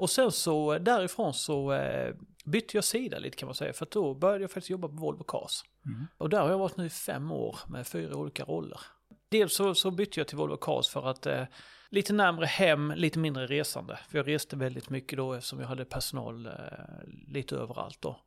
Och 0.00 0.10
sen 0.10 0.32
så 0.32 0.78
därifrån 0.78 1.34
så 1.34 1.72
eh, 1.72 2.14
bytte 2.44 2.76
jag 2.76 2.84
sida 2.84 3.18
lite 3.18 3.36
kan 3.36 3.46
man 3.46 3.54
säga. 3.54 3.72
För 3.72 3.86
att 3.86 3.90
då 3.90 4.14
började 4.14 4.44
jag 4.44 4.50
faktiskt 4.50 4.70
jobba 4.70 4.88
på 4.88 4.94
Volvo 4.94 5.24
Cars. 5.24 5.62
Mm. 5.86 6.06
Och 6.18 6.28
där 6.28 6.40
har 6.40 6.50
jag 6.50 6.58
varit 6.58 6.76
nu 6.76 6.86
i 6.86 6.90
fem 6.90 7.32
år 7.32 7.56
med 7.68 7.86
fyra 7.86 8.16
olika 8.16 8.44
roller. 8.44 8.80
Dels 9.28 9.54
så, 9.54 9.74
så 9.74 9.90
bytte 9.90 10.20
jag 10.20 10.28
till 10.28 10.36
Volvo 10.36 10.56
Cars 10.56 10.88
för 10.88 11.10
att 11.10 11.26
eh, 11.26 11.44
lite 11.90 12.12
närmre 12.12 12.46
hem, 12.46 12.92
lite 12.96 13.18
mindre 13.18 13.46
resande. 13.46 13.98
För 14.08 14.18
jag 14.18 14.28
reste 14.28 14.56
väldigt 14.56 14.90
mycket 14.90 15.16
då 15.16 15.32
eftersom 15.32 15.60
jag 15.60 15.66
hade 15.66 15.84
personal 15.84 16.46
eh, 16.46 16.52
lite 17.28 17.56
överallt 17.56 17.98
då. 18.00 18.20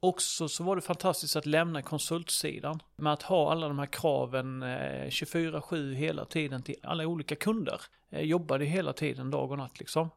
Också 0.00 0.48
så 0.48 0.64
var 0.64 0.76
det 0.76 0.82
fantastiskt 0.82 1.36
att 1.36 1.46
lämna 1.46 1.82
konsultsidan 1.82 2.82
med 2.96 3.12
att 3.12 3.22
ha 3.22 3.52
alla 3.52 3.68
de 3.68 3.78
här 3.78 3.86
kraven 3.86 4.62
eh, 4.62 5.06
24-7 5.06 5.92
hela 5.92 6.24
tiden 6.24 6.62
till 6.62 6.76
alla 6.82 7.06
olika 7.06 7.36
kunder. 7.36 7.80
Eh, 8.10 8.22
jobbade 8.22 8.64
hela 8.64 8.92
tiden 8.92 9.30
dag 9.30 9.50
och 9.50 9.58
natt 9.58 9.78
liksom. 9.78 10.10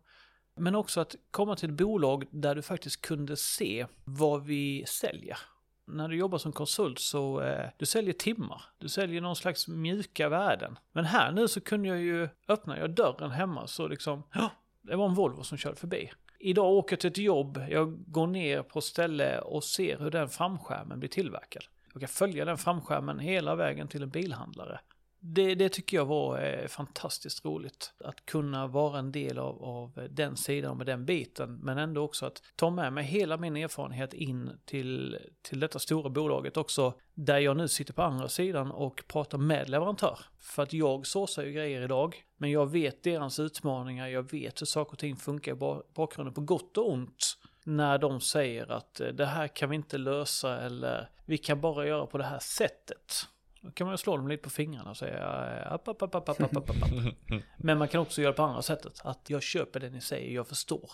Men 0.62 0.76
också 0.76 1.02
att 1.02 1.16
komma 1.32 1.56
till 1.56 1.70
ett 1.70 1.76
bolag 1.76 2.26
där 2.32 2.56
du 2.56 2.62
faktiskt 2.62 3.02
kunde 3.02 3.38
se 3.38 3.86
vad 4.04 4.46
vi 4.46 4.86
säljer. 4.88 5.38
När 5.86 6.08
du 6.08 6.18
jobbar 6.18 6.38
som 6.38 6.52
konsult 6.52 7.00
så 7.00 7.42
eh, 7.42 7.70
du 7.78 7.86
säljer 7.86 8.14
timmar. 8.14 8.62
Du 8.78 8.90
säljer 8.90 9.22
någon 9.22 9.36
slags 9.36 9.68
mjuka 9.68 10.30
värden. 10.30 10.80
Men 10.92 11.06
här 11.06 11.32
nu 11.32 11.48
så 11.48 11.62
kunde 11.62 11.88
jag 11.88 12.00
ju 12.00 12.30
öppna 12.48 12.80
jag 12.80 12.96
dörren 12.96 13.32
hemma 13.32 13.68
så 13.68 13.88
liksom, 13.88 14.24
ja, 14.34 14.52
det 14.82 14.96
var 14.96 15.06
en 15.06 15.14
Volvo 15.14 15.44
som 15.44 15.58
körde 15.58 15.76
förbi. 15.76 16.12
Idag 16.40 16.74
åker 16.74 16.94
jag 16.94 17.00
till 17.00 17.10
ett 17.10 17.18
jobb, 17.18 17.64
jag 17.70 18.12
går 18.12 18.28
ner 18.28 18.64
på 18.64 18.82
ställe 18.82 19.40
och 19.40 19.64
ser 19.64 20.00
hur 20.00 20.12
den 20.12 20.30
framskärmen 20.30 21.00
blir 21.00 21.10
tillverkad. 21.10 21.64
Jag 21.94 22.02
kan 22.02 22.10
följa 22.10 22.46
den 22.46 22.58
framskärmen 22.58 23.20
hela 23.20 23.56
vägen 23.56 23.88
till 23.88 24.04
en 24.04 24.10
bilhandlare. 24.10 24.80
Det, 25.24 25.56
det 25.56 25.70
tycker 25.70 25.98
jag 25.98 26.06
var 26.06 26.44
eh, 26.44 26.68
fantastiskt 26.68 27.46
roligt. 27.46 27.94
Att 28.04 28.26
kunna 28.26 28.68
vara 28.68 29.00
en 29.00 29.12
del 29.12 29.38
av, 29.38 29.64
av 29.64 30.08
den 30.10 30.38
sidan 30.38 30.78
med 30.78 30.86
den 30.86 31.06
biten. 31.06 31.60
Men 31.64 31.78
ändå 31.78 32.02
också 32.02 32.26
att 32.26 32.42
ta 32.56 32.70
med 32.70 32.94
mig 32.94 33.04
hela 33.04 33.38
min 33.38 33.58
erfarenhet 33.58 34.14
in 34.14 34.60
till, 34.66 35.18
till 35.42 35.60
detta 35.60 35.80
stora 35.80 36.10
bolaget 36.10 36.58
också. 36.58 36.94
Där 37.14 37.40
jag 37.40 37.58
nu 37.58 37.68
sitter 37.68 37.94
på 37.94 38.02
andra 38.02 38.30
sidan 38.30 38.72
och 38.72 39.04
pratar 39.08 39.38
med 39.38 39.70
leverantör. 39.70 40.20
För 40.40 40.64
att 40.64 40.74
jag 40.74 41.08
såsar 41.08 41.44
ju 41.44 41.52
grejer 41.52 41.82
idag. 41.82 42.16
Men 42.38 42.52
jag 42.52 42.72
vet 42.72 43.04
deras 43.04 43.40
utmaningar, 43.40 44.08
jag 44.08 44.32
vet 44.32 44.62
hur 44.62 44.66
saker 44.66 44.92
och 44.92 45.00
ting 45.00 45.16
funkar 45.16 45.52
i 45.52 45.82
bakgrunden 45.94 46.34
på 46.34 46.42
gott 46.42 46.78
och 46.78 46.92
ont. 46.92 47.38
När 47.64 47.98
de 47.98 48.22
säger 48.22 48.72
att 48.72 49.00
eh, 49.00 49.08
det 49.08 49.26
här 49.26 49.48
kan 49.48 49.70
vi 49.70 49.76
inte 49.76 49.98
lösa 49.98 50.62
eller 50.62 51.10
vi 51.26 51.38
kan 51.38 51.62
bara 51.62 51.88
göra 51.88 52.06
på 52.06 52.18
det 52.18 52.24
här 52.24 52.40
sättet. 52.40 53.28
Då 53.62 53.72
kan 53.72 53.88
man 53.88 53.98
slå 53.98 54.18
dem 54.18 54.28
lite 54.28 54.44
på 54.44 54.50
fingrarna 54.50 54.90
och 54.90 54.98
säga 54.98 55.18
eh, 55.66 55.74
app, 55.74 55.88
app, 55.88 56.02
app, 56.02 56.16
app, 56.16 56.30
app, 56.30 56.42
app, 56.42 56.58
app, 56.58 56.70
app. 56.70 56.80
Men 57.58 57.78
man 57.78 57.88
kan 57.88 58.02
också 58.02 58.22
göra 58.22 58.34
på 58.34 58.44
andra 58.44 58.62
sättet. 58.62 59.02
Att 59.04 59.30
jag 59.30 59.44
köper 59.44 59.80
det 59.80 59.90
ni 59.90 60.02
säger, 60.02 60.36
jag 60.36 60.48
förstår. 60.48 60.90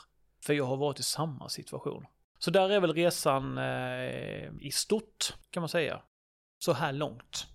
För 0.46 0.54
jag 0.54 0.66
har 0.66 0.78
varit 0.78 1.00
i 1.00 1.04
samma 1.04 1.50
situation. 1.50 2.06
Så 2.40 2.52
där 2.52 2.70
är 2.70 2.80
väl 2.80 2.94
resan 2.94 3.58
eh, 3.58 4.50
i 4.62 4.72
stort, 4.74 5.34
kan 5.50 5.62
man 5.62 5.70
säga. 5.70 6.02
Så 6.60 6.74
här 6.74 6.94
långt. 6.94 7.48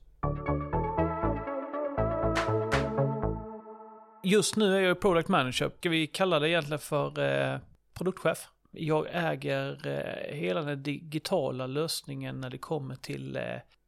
Just 4.25 4.57
nu 4.57 4.77
är 4.77 4.81
jag 4.81 5.01
product 5.01 5.29
manager. 5.29 5.71
Ska 5.79 5.89
vi 5.89 6.07
kalla 6.07 6.39
det 6.39 6.49
egentligen 6.49 6.79
för 6.79 7.19
eh, 7.19 7.59
produktchef? 7.95 8.49
Jag 8.71 9.07
äger 9.13 9.87
eh, 9.87 10.37
hela 10.37 10.63
den 10.63 10.83
digitala 10.83 11.67
lösningen 11.67 12.41
när 12.41 12.51
det 12.51 12.59
kommer 12.59 12.95
till 12.95 13.37
eh, 13.37 13.43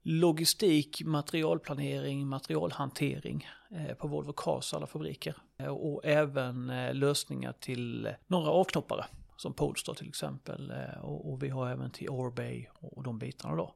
logistik, 0.05 1.03
materialplanering, 1.05 2.27
materialhantering 2.27 3.49
eh, 3.71 3.95
på 3.95 4.09
Volvo 4.09 4.33
Cars 4.33 4.75
alla 4.75 4.87
fabriker. 4.87 5.37
Eh, 5.59 5.67
och 5.67 6.05
även 6.05 6.71
eh, 6.71 6.95
lösningar 6.95 7.53
till 7.53 8.09
några 8.27 8.51
avknoppare 8.51 9.05
som 9.37 9.55
Polestar 9.55 9.95
till 9.95 10.09
exempel. 10.09 10.73
Och, 11.03 11.43
vi 11.43 11.49
har 11.49 11.71
även 11.71 11.91
till 11.91 12.09
Orbay 12.09 12.67
och 12.81 13.03
de 13.03 13.19
bitarna 13.19 13.57
då. 13.57 13.75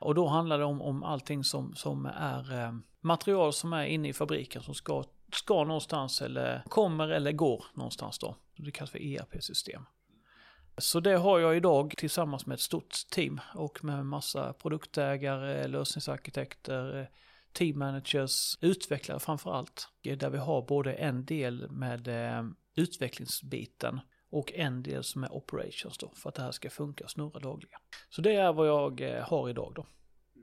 Och 0.00 0.14
då 0.14 0.26
handlar 0.26 0.58
det 0.58 0.64
om, 0.64 0.82
om 0.82 1.02
allting 1.02 1.44
som, 1.44 1.74
som 1.74 2.06
är 2.06 2.78
material 3.00 3.52
som 3.52 3.72
är 3.72 3.84
inne 3.84 4.08
i 4.08 4.12
fabriken 4.12 4.62
som 4.62 4.74
ska, 4.74 5.04
ska 5.32 5.64
någonstans 5.64 6.22
eller 6.22 6.62
kommer 6.68 7.08
eller 7.08 7.32
går 7.32 7.64
någonstans 7.74 8.18
då. 8.18 8.36
Det 8.56 8.70
kallas 8.70 8.90
för 8.90 8.98
ERP-system. 8.98 9.86
Så 10.78 11.00
det 11.00 11.16
har 11.16 11.38
jag 11.38 11.56
idag 11.56 11.94
tillsammans 11.96 12.46
med 12.46 12.54
ett 12.54 12.60
stort 12.60 12.92
team 13.10 13.40
och 13.54 13.84
med 13.84 14.06
massa 14.06 14.52
produktägare, 14.52 15.68
lösningsarkitekter, 15.68 17.10
team 17.52 17.78
managers, 17.78 18.58
utvecklare 18.60 19.20
framför 19.20 19.52
allt. 19.52 19.88
Där 20.16 20.30
vi 20.30 20.38
har 20.38 20.62
både 20.62 20.92
en 20.92 21.24
del 21.24 21.70
med 21.70 22.08
eh, 22.08 22.44
utvecklingsbiten 22.76 24.00
och 24.30 24.52
en 24.52 24.82
del 24.82 25.04
som 25.04 25.24
är 25.24 25.32
operations 25.32 25.98
då 25.98 26.12
för 26.14 26.28
att 26.28 26.34
det 26.34 26.42
här 26.42 26.50
ska 26.50 26.70
funka 26.70 27.04
och 27.04 27.10
snurra 27.10 27.38
dagligen. 27.38 27.80
Så 28.10 28.22
det 28.22 28.34
är 28.34 28.52
vad 28.52 28.68
jag 28.68 29.00
eh, 29.00 29.22
har 29.22 29.50
idag 29.50 29.72
då 29.76 29.86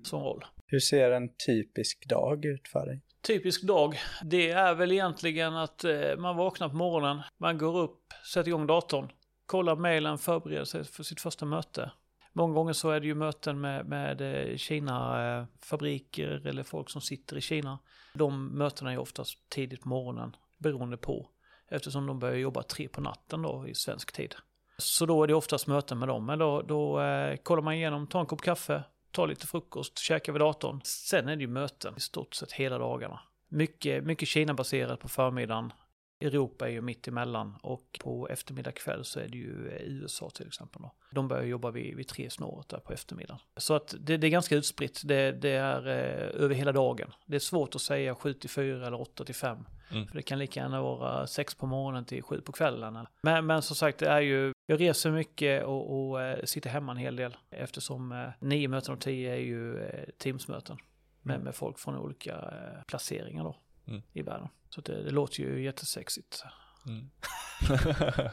som 0.04 0.24
roll. 0.24 0.46
Hur 0.68 0.80
ser 0.80 1.12
en 1.12 1.30
typisk 1.48 2.10
dag 2.10 2.46
ut 2.46 2.68
för 2.68 2.86
dig? 2.86 3.02
Typisk 3.22 3.64
dag, 3.64 3.96
det 4.24 4.52
är 4.52 4.76
väl 4.76 4.92
egentligen 4.92 5.56
att 5.56 5.84
eh, 5.84 6.18
man 6.18 6.38
vaknar 6.38 6.70
på 6.70 6.76
morgonen, 6.76 7.22
man 7.38 7.58
går 7.58 7.78
upp, 7.78 8.00
sätter 8.34 8.48
igång 8.48 8.68
datorn, 8.68 9.12
kollar 9.52 9.76
mejlen, 9.76 10.18
förbereder 10.18 10.66
sig 10.66 10.84
för 10.84 11.04
sitt 11.04 11.22
första 11.22 11.46
möte. 11.46 11.92
Många 12.34 12.54
gånger 12.54 12.74
så 12.74 12.90
är 12.90 13.00
det 13.00 13.08
ju 13.08 13.16
möten 13.16 13.62
med, 13.62 13.86
med 13.86 14.22
eh, 14.22 14.58
Kina-fabriker 14.58 16.48
eller 16.48 16.64
folk 16.64 16.90
som 16.90 17.02
sitter 17.02 17.38
i 17.38 17.42
Kina. 17.42 17.80
De 18.14 18.58
mötena 18.58 18.94
är 18.94 18.98
oftast 18.98 19.50
tidigt 19.50 19.82
på 19.82 19.90
morgonen 19.90 20.36
beroende 20.58 20.98
på 20.98 21.30
eftersom 21.68 22.06
de 22.06 22.20
börjar 22.20 22.36
jobba 22.36 22.64
tre 22.64 22.88
på 22.88 23.02
natten 23.02 23.42
då 23.42 23.68
i 23.68 23.76
svensk 23.76 24.12
tid. 24.12 24.36
Så 24.78 25.06
då 25.06 25.24
är 25.24 25.28
det 25.28 25.34
oftast 25.34 25.68
möten 25.68 26.00
med 26.00 26.08
dem. 26.08 26.26
Men 26.26 26.40
då, 26.40 26.62
då 26.62 27.02
eh, 27.02 27.36
kollar 27.36 27.62
man 27.62 27.74
igenom, 27.74 28.08
tar 28.08 28.20
en 28.20 28.26
kopp 28.26 28.42
kaffe, 28.42 28.84
tar 29.12 29.28
lite 29.28 29.48
frukost, 29.48 30.00
käkar 30.00 30.34
vid 30.34 30.42
datorn. 30.42 30.82
Sen 30.84 31.30
är 31.30 31.36
det 31.36 31.42
ju 31.42 31.48
möten 31.48 31.94
i 31.98 32.00
stort 32.00 32.36
sett 32.36 32.52
hela 32.52 32.78
dagarna. 32.78 33.20
Mycket, 33.50 34.04
mycket 34.04 34.28
Kina-baserat 34.28 35.00
på 35.00 35.08
förmiddagen. 35.08 35.74
Europa 36.22 36.68
är 36.68 36.72
ju 36.72 36.82
mitt 36.82 37.08
emellan 37.08 37.56
och 37.62 38.00
på 38.02 38.28
eftermiddag 38.30 38.72
kväll 38.72 39.06
så 39.06 39.20
är 39.20 39.28
det 39.28 39.38
ju 39.38 39.68
eh, 39.68 39.82
USA 39.82 40.30
till 40.30 40.48
exempel. 40.48 40.82
Då. 40.82 40.92
De 41.12 41.28
börjar 41.28 41.44
jobba 41.44 41.72
vid, 41.72 41.96
vid 41.96 42.08
tre 42.08 42.30
snåret 42.30 42.70
där 42.70 42.80
på 42.80 42.94
eftermiddagen. 42.94 43.40
Så 43.58 43.74
att 43.74 43.96
det, 44.00 44.18
det 44.18 44.28
är 44.28 44.32
ganska 44.32 44.56
utspritt, 44.56 45.02
det, 45.06 45.32
det 45.32 45.50
är 45.50 45.88
eh, 45.88 46.44
över 46.44 46.56
hela 46.56 46.72
dagen. 46.72 47.12
Det 47.26 47.36
är 47.36 47.40
svårt 47.40 47.76
att 47.76 47.82
säga 47.82 48.16
7 48.16 48.34
till 48.34 48.50
4 48.50 48.88
eller 48.88 49.02
8 49.02 49.26
till 49.26 49.36
5. 49.36 49.58
Mm. 49.92 50.08
För 50.08 50.16
det 50.16 50.22
kan 50.22 50.40
lika 50.40 50.60
gärna 50.60 50.82
vara 50.82 51.28
6 51.28 51.56
på 51.56 51.66
morgonen 51.66 52.06
till 52.06 52.24
7 52.24 52.42
på 52.42 52.52
kvällen. 52.52 53.08
Men, 53.22 53.46
men 53.46 53.62
som 53.62 53.76
sagt, 53.76 53.98
det 54.00 54.08
är 54.08 54.22
ju, 54.22 54.54
jag 54.66 54.82
reser 54.82 55.12
mycket 55.12 55.64
och, 55.64 56.10
och 56.10 56.22
äh, 56.22 56.44
sitter 56.44 56.70
hemma 56.70 56.92
en 56.92 56.98
hel 56.98 57.16
del 57.16 57.38
eftersom 57.50 58.12
äh, 58.12 58.28
9 58.40 58.68
möten 58.68 58.94
av 58.94 58.98
10 58.98 59.34
är 59.34 59.40
ju 59.40 59.84
äh, 59.84 60.06
Teamsmöten 60.18 60.78
med, 61.22 61.36
mm. 61.36 61.46
med 61.46 61.56
folk 61.56 61.80
från 61.80 61.98
olika 61.98 62.34
äh, 62.34 62.84
placeringar 62.88 63.44
då 63.44 63.56
mm. 63.92 64.04
i 64.14 64.22
världen. 64.22 64.48
Så 64.70 64.82
det, 64.82 65.04
det 65.04 65.12
låter 65.12 65.40
ju 65.40 65.64
jättesexigt. 65.64 66.44
Mm. 66.88 67.10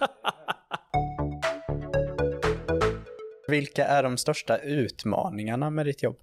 Vilka 3.48 3.84
är 3.84 4.02
de 4.02 4.16
största 4.16 4.58
utmaningarna 4.58 5.70
med 5.70 5.86
ditt 5.86 6.02
jobb? 6.02 6.18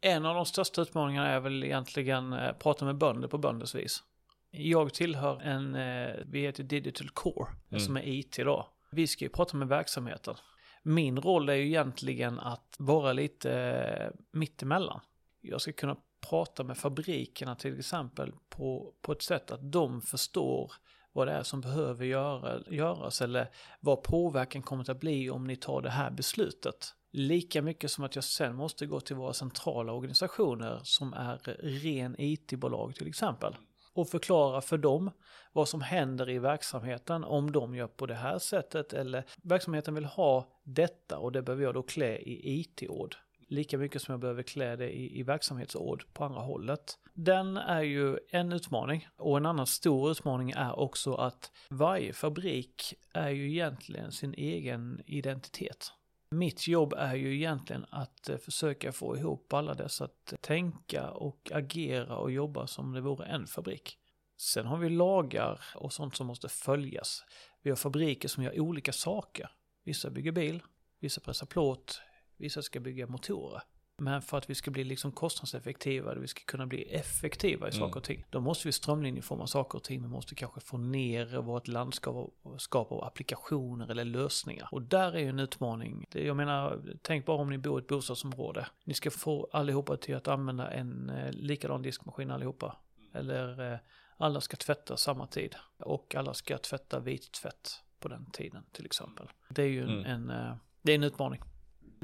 En 0.00 0.26
av 0.26 0.34
de 0.34 0.46
största 0.46 0.82
utmaningarna 0.82 1.28
är 1.28 1.40
väl 1.40 1.64
egentligen 1.64 2.32
att 2.32 2.50
eh, 2.50 2.58
prata 2.58 2.84
med 2.84 2.98
bönder 2.98 3.28
på 3.28 3.38
bönders 3.38 3.74
vis. 3.74 4.02
Jag 4.50 4.94
tillhör 4.94 5.40
en, 5.40 5.74
eh, 5.74 6.14
vi 6.26 6.40
heter 6.40 6.62
Digital 6.62 7.08
Core, 7.08 7.48
mm. 7.70 7.80
som 7.80 7.96
är 7.96 8.08
IT 8.08 8.36
då. 8.36 8.68
Vi 8.92 9.06
ska 9.06 9.24
ju 9.24 9.28
prata 9.28 9.56
med 9.56 9.68
verksamheten. 9.68 10.34
Min 10.82 11.18
roll 11.18 11.48
är 11.48 11.54
ju 11.54 11.66
egentligen 11.66 12.40
att 12.40 12.76
vara 12.78 13.12
lite 13.12 13.52
eh, 13.52 14.10
mittemellan. 14.32 15.00
Jag 15.40 15.60
ska 15.60 15.72
kunna 15.72 15.96
prata 16.30 16.64
med 16.64 16.76
fabrikerna 16.76 17.54
till 17.54 17.78
exempel 17.78 18.32
på, 18.48 18.94
på 19.02 19.12
ett 19.12 19.22
sätt 19.22 19.50
att 19.50 19.72
de 19.72 20.02
förstår 20.02 20.72
vad 21.12 21.28
det 21.28 21.32
är 21.32 21.42
som 21.42 21.60
behöver 21.60 22.04
göra, 22.04 22.60
göras 22.66 23.22
eller 23.22 23.50
vad 23.80 24.02
påverkan 24.02 24.62
kommer 24.62 24.90
att 24.90 25.00
bli 25.00 25.30
om 25.30 25.44
ni 25.44 25.56
tar 25.56 25.82
det 25.82 25.90
här 25.90 26.10
beslutet. 26.10 26.94
Lika 27.10 27.62
mycket 27.62 27.90
som 27.90 28.04
att 28.04 28.14
jag 28.14 28.24
sen 28.24 28.56
måste 28.56 28.86
gå 28.86 29.00
till 29.00 29.16
våra 29.16 29.32
centrala 29.32 29.92
organisationer 29.92 30.80
som 30.82 31.12
är 31.12 31.38
ren 31.82 32.16
IT-bolag 32.18 32.94
till 32.94 33.08
exempel 33.08 33.56
och 33.94 34.08
förklara 34.08 34.60
för 34.60 34.78
dem 34.78 35.10
vad 35.52 35.68
som 35.68 35.80
händer 35.80 36.30
i 36.30 36.38
verksamheten 36.38 37.24
om 37.24 37.52
de 37.52 37.74
gör 37.74 37.86
på 37.86 38.06
det 38.06 38.14
här 38.14 38.38
sättet 38.38 38.92
eller 38.92 39.24
verksamheten 39.42 39.94
vill 39.94 40.04
ha 40.04 40.48
detta 40.62 41.18
och 41.18 41.32
det 41.32 41.42
behöver 41.42 41.64
jag 41.64 41.74
då 41.74 41.82
klä 41.82 42.16
i 42.18 42.60
IT-ord 42.60 43.16
lika 43.54 43.78
mycket 43.78 44.02
som 44.02 44.12
jag 44.12 44.20
behöver 44.20 44.42
klä 44.42 44.76
det 44.76 44.90
i, 44.90 45.18
i 45.18 45.22
verksamhetsord 45.22 46.04
på 46.12 46.24
andra 46.24 46.40
hållet. 46.40 46.98
Den 47.14 47.56
är 47.56 47.82
ju 47.82 48.18
en 48.28 48.52
utmaning 48.52 49.08
och 49.16 49.36
en 49.36 49.46
annan 49.46 49.66
stor 49.66 50.10
utmaning 50.10 50.50
är 50.50 50.78
också 50.78 51.14
att 51.14 51.52
varje 51.68 52.12
fabrik 52.12 52.94
är 53.12 53.28
ju 53.28 53.50
egentligen 53.50 54.12
sin 54.12 54.34
egen 54.34 55.02
identitet. 55.06 55.92
Mitt 56.30 56.68
jobb 56.68 56.92
är 56.92 57.14
ju 57.14 57.34
egentligen 57.34 57.86
att 57.90 58.28
eh, 58.28 58.36
försöka 58.36 58.92
få 58.92 59.16
ihop 59.16 59.52
alla 59.52 59.74
dessa 59.74 60.04
att 60.04 60.34
tänka 60.40 61.10
och 61.10 61.50
agera 61.54 62.16
och 62.16 62.30
jobba 62.30 62.66
som 62.66 62.92
det 62.92 63.00
vore 63.00 63.26
en 63.26 63.46
fabrik. 63.46 63.98
Sen 64.36 64.66
har 64.66 64.76
vi 64.76 64.88
lagar 64.88 65.60
och 65.74 65.92
sånt 65.92 66.16
som 66.16 66.26
måste 66.26 66.48
följas. 66.48 67.24
Vi 67.62 67.70
har 67.70 67.76
fabriker 67.76 68.28
som 68.28 68.42
gör 68.42 68.60
olika 68.60 68.92
saker. 68.92 69.50
Vissa 69.84 70.10
bygger 70.10 70.32
bil, 70.32 70.62
vissa 71.00 71.20
pressar 71.20 71.46
plåt, 71.46 72.00
Vissa 72.44 72.62
ska 72.62 72.80
bygga 72.80 73.06
motorer. 73.06 73.62
Men 73.96 74.22
för 74.22 74.38
att 74.38 74.50
vi 74.50 74.54
ska 74.54 74.70
bli 74.70 74.84
liksom 74.84 75.12
kostnadseffektiva, 75.12 76.14
vi 76.14 76.26
ska 76.26 76.42
kunna 76.44 76.66
bli 76.66 76.82
effektiva 76.82 77.68
i 77.68 77.70
mm. 77.70 77.80
saker 77.80 77.96
och 77.96 78.04
ting, 78.04 78.24
då 78.30 78.40
måste 78.40 78.68
vi 78.68 78.72
strömlinjeforma 78.72 79.46
saker 79.46 79.78
och 79.78 79.84
ting. 79.84 80.02
Vi 80.02 80.08
måste 80.08 80.34
kanske 80.34 80.60
få 80.60 80.76
ner 80.76 81.36
vårt 81.36 81.68
landskap 81.68 82.92
av 82.92 83.04
applikationer 83.04 83.90
eller 83.90 84.04
lösningar. 84.04 84.68
Och 84.72 84.82
där 84.82 85.12
är 85.12 85.18
ju 85.18 85.28
en 85.28 85.38
utmaning. 85.38 86.06
Jag 86.12 86.36
menar, 86.36 86.82
tänk 87.02 87.26
bara 87.26 87.36
om 87.36 87.50
ni 87.50 87.58
bor 87.58 87.80
i 87.80 87.82
ett 87.82 87.88
bostadsområde. 87.88 88.66
Ni 88.84 88.94
ska 88.94 89.10
få 89.10 89.48
allihopa 89.52 89.96
till 89.96 90.16
att 90.16 90.28
använda 90.28 90.70
en 90.70 91.10
eh, 91.10 91.32
likadan 91.32 91.82
diskmaskin 91.82 92.30
allihopa. 92.30 92.76
Eller 93.14 93.72
eh, 93.72 93.78
alla 94.16 94.40
ska 94.40 94.56
tvätta 94.56 94.96
samma 94.96 95.26
tid. 95.26 95.54
Och 95.78 96.14
alla 96.14 96.34
ska 96.34 96.58
tvätta 96.58 97.00
vit 97.00 97.32
tvätt 97.32 97.70
på 98.00 98.08
den 98.08 98.30
tiden 98.30 98.64
till 98.72 98.86
exempel. 98.86 99.28
Det 99.48 99.62
är 99.62 99.66
ju 99.66 99.82
mm. 99.82 100.04
en 100.04 100.30
eh, 100.30 100.56
det 100.82 100.92
är 100.92 100.96
en 100.96 101.04
utmaning. 101.04 101.40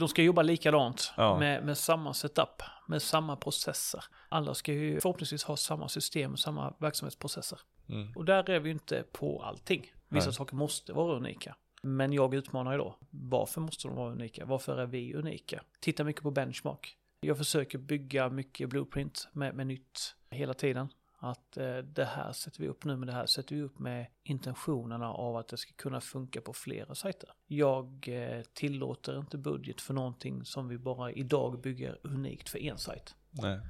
De 0.01 0.09
ska 0.09 0.23
jobba 0.23 0.43
likadant 0.43 1.13
ja. 1.17 1.39
med, 1.39 1.65
med 1.65 1.79
samma 1.79 2.15
setup, 2.15 2.63
med 2.89 3.03
samma 3.03 3.37
processer. 3.37 4.05
Alla 4.29 4.55
ska 4.55 4.73
ju 4.73 5.01
förhoppningsvis 5.01 5.45
ha 5.45 5.57
samma 5.57 5.89
system, 5.89 6.37
samma 6.37 6.75
verksamhetsprocesser. 6.79 7.59
Mm. 7.89 8.13
Och 8.17 8.25
där 8.25 8.51
är 8.51 8.61
vi 8.61 8.71
inte 8.71 9.05
på 9.13 9.43
allting. 9.43 9.93
Vissa 10.09 10.27
Nej. 10.27 10.35
saker 10.35 10.57
måste 10.57 10.93
vara 10.93 11.17
unika. 11.17 11.57
Men 11.83 12.13
jag 12.13 12.35
utmanar 12.35 12.73
ju 12.73 12.79
då, 12.79 12.97
varför 13.11 13.61
måste 13.61 13.89
de 13.89 13.97
vara 13.97 14.13
unika? 14.13 14.45
Varför 14.45 14.79
är 14.79 14.87
vi 14.87 15.15
unika? 15.15 15.63
Titta 15.81 16.05
mycket 16.05 16.23
på 16.23 16.31
benchmark. 16.31 16.97
Jag 17.21 17.39
försöker 17.39 17.79
bygga 17.79 18.29
mycket 18.29 18.69
blueprint 18.69 19.29
med, 19.33 19.55
med 19.55 19.67
nytt 19.67 20.17
hela 20.31 20.55
tiden. 20.55 20.89
Att 21.23 21.57
eh, 21.57 21.77
det 21.77 22.05
här 22.05 22.33
sätter 22.33 22.61
vi 22.61 22.69
upp 22.69 22.85
nu, 22.85 22.97
men 22.97 23.07
det 23.07 23.13
här 23.13 23.27
sätter 23.27 23.57
vi 23.57 23.63
upp 23.63 23.79
med 23.79 24.07
intentionerna 24.23 25.13
av 25.13 25.37
att 25.37 25.49
det 25.49 25.57
ska 25.57 25.73
kunna 25.73 26.01
funka 26.01 26.41
på 26.41 26.53
flera 26.53 26.95
sajter. 26.95 27.31
Jag 27.47 28.09
eh, 28.09 28.43
tillåter 28.43 29.19
inte 29.19 29.39
budget 29.39 29.81
för 29.81 29.95
någonting 29.95 30.45
som 30.45 30.69
vi 30.69 30.79
bara 30.79 31.13
idag 31.13 31.61
bygger 31.61 31.99
unikt 32.03 32.49
för 32.49 32.59
en 32.59 32.79
sajt. 32.79 33.15
Nej. 33.31 33.61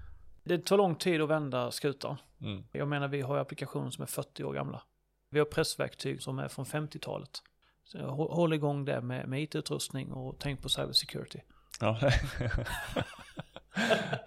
Det 0.45 0.59
tar 0.59 0.77
lång 0.77 0.95
tid 0.95 1.21
att 1.21 1.29
vända 1.29 1.71
skutan. 1.71 2.17
Mm. 2.41 2.65
Jag 2.73 2.89
menar, 2.89 3.09
vi 3.09 3.21
har 3.21 3.39
applikationer 3.39 3.91
som 3.91 4.03
är 4.03 4.07
40 4.07 4.45
år 4.45 4.53
gamla. 4.53 4.83
Vi 5.31 5.39
har 5.39 5.47
pressverktyg 5.47 6.23
som 6.23 6.39
är 6.39 6.49
från 6.49 6.65
50-talet. 6.65 7.43
Så 7.85 7.99
håll 8.09 8.53
igång 8.53 8.85
det 8.85 9.01
med, 9.01 9.29
med 9.29 9.43
IT-utrustning 9.43 10.13
och 10.13 10.39
tänk 10.39 10.63
på 10.63 10.69
cybersecurity. 10.69 11.41
Ja. 11.81 12.01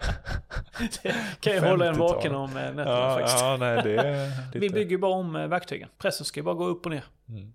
kan 1.40 1.54
ju 1.54 1.60
hålla 1.60 1.86
en 1.86 1.98
vaken 1.98 2.36
om 2.36 2.50
eh, 2.50 2.56
nätterna 2.56 2.92
ja, 2.92 3.16
faktiskt. 3.16 3.40
Ja, 3.42 3.58
nej, 3.60 3.82
det 3.84 3.96
är 3.96 4.28
lite... 4.46 4.60
Vi 4.60 4.70
bygger 4.70 4.98
bara 4.98 5.12
om 5.12 5.36
eh, 5.36 5.48
verktygen. 5.48 5.90
Pressen 5.98 6.26
ska 6.26 6.44
bara 6.44 6.56
gå 6.56 6.66
upp 6.66 6.86
och 6.86 6.92
ner. 6.92 7.04
Mm. 7.30 7.54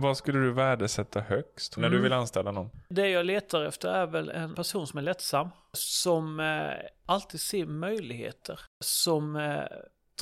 Vad 0.00 0.16
skulle 0.16 0.38
du 0.38 0.52
värdesätta 0.52 1.20
högst 1.20 1.76
när 1.76 1.86
mm. 1.86 1.96
du 1.96 2.02
vill 2.02 2.12
anställa 2.12 2.52
någon? 2.52 2.70
Det 2.88 3.08
jag 3.08 3.26
letar 3.26 3.64
efter 3.64 3.88
är 3.88 4.06
väl 4.06 4.30
en 4.30 4.54
person 4.54 4.86
som 4.86 4.98
är 4.98 5.02
lättsam, 5.02 5.48
som 5.72 6.40
eh, 6.40 6.86
alltid 7.06 7.40
ser 7.40 7.66
möjligheter, 7.66 8.60
som 8.80 9.36
eh, 9.36 9.62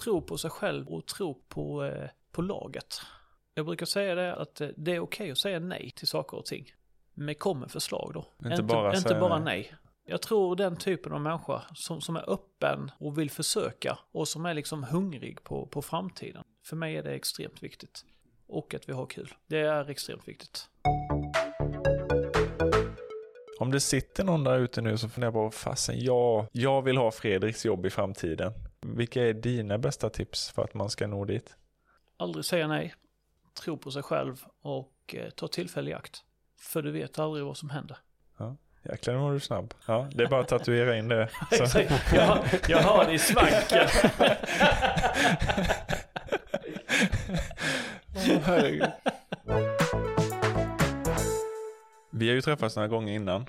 tror 0.02 0.20
på 0.20 0.38
sig 0.38 0.50
själv 0.50 0.88
och 0.88 1.06
tror 1.06 1.36
på, 1.48 1.84
eh, 1.84 2.08
på 2.32 2.42
laget. 2.42 3.00
Jag 3.54 3.66
brukar 3.66 3.86
säga 3.86 4.14
det 4.14 4.34
att 4.34 4.60
eh, 4.60 4.68
det 4.76 4.94
är 4.94 5.00
okej 5.00 5.24
okay 5.24 5.30
att 5.30 5.38
säga 5.38 5.58
nej 5.58 5.92
till 5.96 6.08
saker 6.08 6.36
och 6.36 6.46
ting 6.46 6.72
med 7.16 7.38
kommer 7.38 7.68
förslag 7.68 8.10
då. 8.14 8.26
Inte, 8.38 8.48
inte 8.48 8.62
bara, 8.62 8.96
inte 8.96 9.14
bara 9.14 9.38
nej. 9.38 9.72
Jag 10.04 10.22
tror 10.22 10.56
den 10.56 10.76
typen 10.76 11.12
av 11.12 11.20
människa 11.20 11.62
som, 11.74 12.00
som 12.00 12.16
är 12.16 12.30
öppen 12.30 12.90
och 12.98 13.18
vill 13.18 13.30
försöka 13.30 13.98
och 14.12 14.28
som 14.28 14.46
är 14.46 14.54
liksom 14.54 14.84
hungrig 14.84 15.44
på, 15.44 15.66
på 15.66 15.82
framtiden. 15.82 16.44
För 16.64 16.76
mig 16.76 16.96
är 16.96 17.02
det 17.02 17.14
extremt 17.14 17.62
viktigt. 17.62 18.04
Och 18.48 18.74
att 18.74 18.88
vi 18.88 18.92
har 18.92 19.06
kul. 19.06 19.34
Det 19.46 19.58
är 19.58 19.90
extremt 19.90 20.28
viktigt. 20.28 20.68
Om 23.58 23.70
det 23.70 23.80
sitter 23.80 24.24
någon 24.24 24.44
där 24.44 24.58
ute 24.58 24.80
nu 24.80 24.98
som 24.98 25.10
funderar 25.10 25.32
på, 25.32 25.50
fasen 25.50 25.98
jag, 25.98 26.46
jag 26.52 26.82
vill 26.82 26.96
ha 26.96 27.10
Fredriks 27.10 27.64
jobb 27.64 27.86
i 27.86 27.90
framtiden. 27.90 28.52
Vilka 28.80 29.22
är 29.22 29.32
dina 29.32 29.78
bästa 29.78 30.10
tips 30.10 30.50
för 30.50 30.64
att 30.64 30.74
man 30.74 30.90
ska 30.90 31.06
nå 31.06 31.24
dit? 31.24 31.56
Aldrig 32.16 32.44
säga 32.44 32.68
nej, 32.68 32.94
tro 33.62 33.76
på 33.76 33.90
sig 33.90 34.02
själv 34.02 34.44
och 34.62 35.14
eh, 35.14 35.30
ta 35.30 35.48
tillfälle 35.48 35.90
i 35.90 35.94
akt. 35.94 36.25
För 36.58 36.82
du 36.82 36.90
vet 36.90 37.18
aldrig 37.18 37.44
vad 37.44 37.56
som 37.56 37.70
händer. 37.70 37.96
Ja. 38.38 38.56
Jäklar, 38.82 39.14
var 39.14 39.32
du 39.32 39.40
snabb. 39.40 39.74
Ja, 39.86 40.08
det 40.14 40.22
är 40.22 40.28
bara 40.28 40.40
att 40.40 40.48
tatuera 40.48 40.96
in 40.96 41.08
det. 41.08 41.28
Så. 41.66 41.80
jag, 42.14 42.38
jag 42.68 42.78
har 42.78 43.04
det 43.04 43.12
i 43.12 43.18
svanken. 43.18 43.88
oh. 49.44 49.66
Vi 52.10 52.28
har 52.28 52.34
ju 52.34 52.40
träffats 52.40 52.76
några 52.76 52.88
gånger 52.88 53.14
innan. 53.14 53.46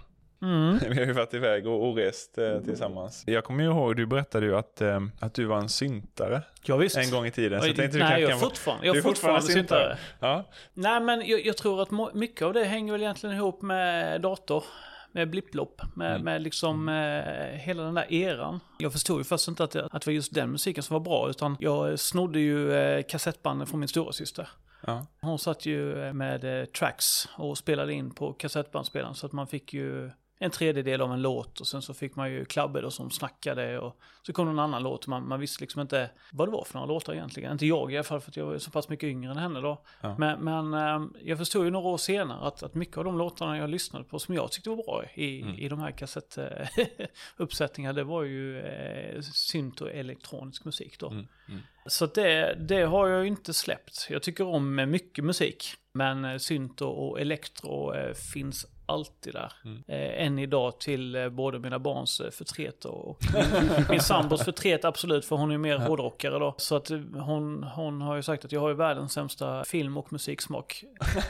Mm. 0.48 0.80
Vi 0.90 1.00
har 1.00 1.06
ju 1.06 1.14
varit 1.14 1.34
iväg 1.34 1.68
och, 1.68 1.90
och 1.90 1.96
rest 1.96 2.38
eh, 2.38 2.60
tillsammans. 2.60 3.24
Jag 3.28 3.44
kommer 3.44 3.64
ju 3.64 3.70
ihåg, 3.70 3.96
du 3.96 4.06
berättade 4.06 4.46
ju 4.46 4.56
att, 4.56 4.82
eh, 4.82 5.00
att 5.20 5.34
du 5.34 5.46
var 5.46 5.58
en 5.58 5.70
syntare. 5.70 6.42
Ja, 6.64 6.78
visst. 6.78 6.98
En 6.98 7.12
gång 7.12 7.26
i 7.26 7.32
tiden. 7.32 7.62
Så 7.62 7.68
jag 7.68 7.76
tänkte, 7.76 7.98
Nej, 7.98 8.22
jag 8.22 8.32
är 8.32 8.36
fortfarande, 8.36 8.88
jag 8.88 8.98
är 8.98 9.02
fortfarande, 9.02 9.42
fortfarande 9.42 9.70
syntare. 9.70 9.98
Ja. 10.20 10.44
Nej, 10.74 11.00
men 11.00 11.28
jag, 11.28 11.46
jag, 11.46 11.58
tror 11.58 11.82
att 11.82 12.16
mycket 12.16 12.42
av 12.42 12.54
det 12.54 12.64
hänger 12.64 12.92
väl 12.92 13.02
egentligen 13.02 13.36
ihop 13.36 13.62
med 13.62 14.22
dator. 14.22 14.64
Med 15.12 15.30
blipplopp, 15.30 15.82
med, 15.96 16.12
mm. 16.12 16.22
med 16.22 16.42
liksom 16.42 16.90
eh, 16.90 17.60
hela 17.60 17.84
den 17.84 17.94
där 17.94 18.14
eran. 18.14 18.60
Jag 18.78 18.92
förstod 18.92 19.18
ju 19.18 19.24
först 19.24 19.48
inte 19.48 19.64
att, 19.64 19.76
att 19.76 19.92
det 19.92 20.06
var 20.06 20.14
just 20.14 20.34
den 20.34 20.52
musiken 20.52 20.84
som 20.84 20.94
var 20.94 21.00
bra, 21.00 21.30
utan 21.30 21.58
jag 21.60 22.00
snodde 22.00 22.40
ju 22.40 22.74
eh, 22.74 23.04
kassettbanden 23.04 23.68
från 23.68 23.80
min 23.80 23.90
stora 23.90 24.12
syster. 24.12 24.50
Ja. 24.86 25.06
Hon 25.22 25.40
satt 25.40 25.66
ju 25.66 26.14
med 26.14 26.60
eh, 26.60 26.66
tracks 26.66 27.30
och 27.38 27.58
spelade 27.58 27.94
in 27.94 28.14
på 28.14 28.34
kassettbandspelaren 28.34 29.16
så 29.16 29.26
att 29.26 29.32
man 29.32 29.48
fick 29.48 29.74
ju 29.74 30.12
en 30.40 30.52
tredjedel 30.52 31.02
av 31.02 31.14
en 31.14 31.22
låt 31.22 31.60
och 31.60 31.68
sen 31.68 31.82
så 31.82 31.94
fick 31.94 32.16
man 32.16 32.32
ju 32.32 32.46
Klabbe 32.46 32.82
då 32.82 32.92
som 32.92 33.12
snackade 33.12 33.80
och 33.80 34.00
så 34.22 34.34
kom 34.34 34.46
någon 34.46 34.60
annan 34.60 34.84
låt. 34.84 35.08
Man, 35.08 35.28
man 35.28 35.40
visste 35.40 35.64
liksom 35.64 35.82
inte 35.82 36.10
vad 36.32 36.48
det 36.48 36.52
var 36.52 36.64
för 36.64 36.74
några 36.74 36.86
låtar 36.86 37.14
egentligen. 37.14 37.52
Inte 37.52 37.66
jag 37.66 37.94
i 37.94 37.98
alla 37.98 38.04
fall 38.04 38.22
för 38.22 38.32
att 38.32 38.38
jag 38.38 38.46
var 38.46 38.58
så 38.58 38.72
pass 38.72 38.90
mycket 38.90 39.08
yngre 39.08 39.32
än 39.32 39.38
henne 39.38 39.62
då. 39.62 39.84
Ja. 40.02 40.16
Men, 40.18 40.40
men 40.40 40.74
ehm, 40.74 41.14
jag 41.22 41.38
förstod 41.38 41.66
ju 41.66 41.72
några 41.72 41.88
år 41.88 41.98
senare 41.98 42.48
att, 42.48 42.64
att 42.64 42.76
mycket 42.76 42.98
av 42.98 43.04
de 43.04 43.18
låtarna 43.18 43.58
jag 43.58 43.70
lyssnade 43.70 44.06
på 44.06 44.20
som 44.20 44.36
jag 44.36 44.52
tyckte 44.52 44.70
var 44.70 44.78
bra 44.78 45.04
i, 45.14 45.42
mm. 45.42 45.56
i 45.56 45.70
de 45.70 45.80
här 45.80 45.92
kassettuppsättningarna 45.92 47.94
det 47.94 48.04
var 48.04 48.24
ju 48.24 48.60
eh, 48.60 49.22
synt 49.22 49.82
och 49.82 49.92
elektronisk 49.92 50.66
musik 50.66 51.00
då. 51.00 51.10
Mm. 51.10 51.28
Mm. 51.50 51.62
Så 51.86 52.06
det, 52.06 52.58
det 52.60 52.82
har 52.82 53.08
jag 53.08 53.22
ju 53.22 53.28
inte 53.28 53.54
släppt. 53.54 54.08
Jag 54.10 54.24
tycker 54.24 54.48
om 54.48 54.76
mycket 54.76 55.24
musik. 55.24 55.78
Men 55.98 56.26
eh, 56.26 56.38
synt 56.38 56.82
och 56.82 57.20
elektro 57.20 57.94
eh, 57.94 58.14
finns 58.14 58.66
alltid 58.88 59.34
där. 59.34 59.54
Mm. 59.66 59.84
Eh, 59.88 60.26
än 60.26 60.40
idag 60.40 60.80
till 60.80 61.16
eh, 61.16 61.30
både 61.30 61.60
mina 61.60 61.80
barns 61.80 62.20
eh, 62.20 62.32
förtret 62.32 62.86
och 62.86 63.20
min, 63.90 64.00
sambos 64.00 64.44
förtret 64.44 64.86
absolut, 64.86 65.26
för 65.26 65.36
hon 65.36 65.52
är 65.52 65.58
mer 65.58 65.78
hårdrockare 65.78 66.40
då. 66.40 66.56
Så 66.58 66.76
att 66.76 66.90
hon, 67.14 67.64
hon 67.64 68.02
har 68.02 68.16
ju 68.16 68.22
sagt 68.22 68.46
att 68.46 68.52
jag 68.52 68.62
har 68.62 68.70
ju 68.70 68.76
världens 68.76 69.14
sämsta 69.14 69.64
film 69.64 69.98
och 69.98 70.14
musiksmak 70.14 70.84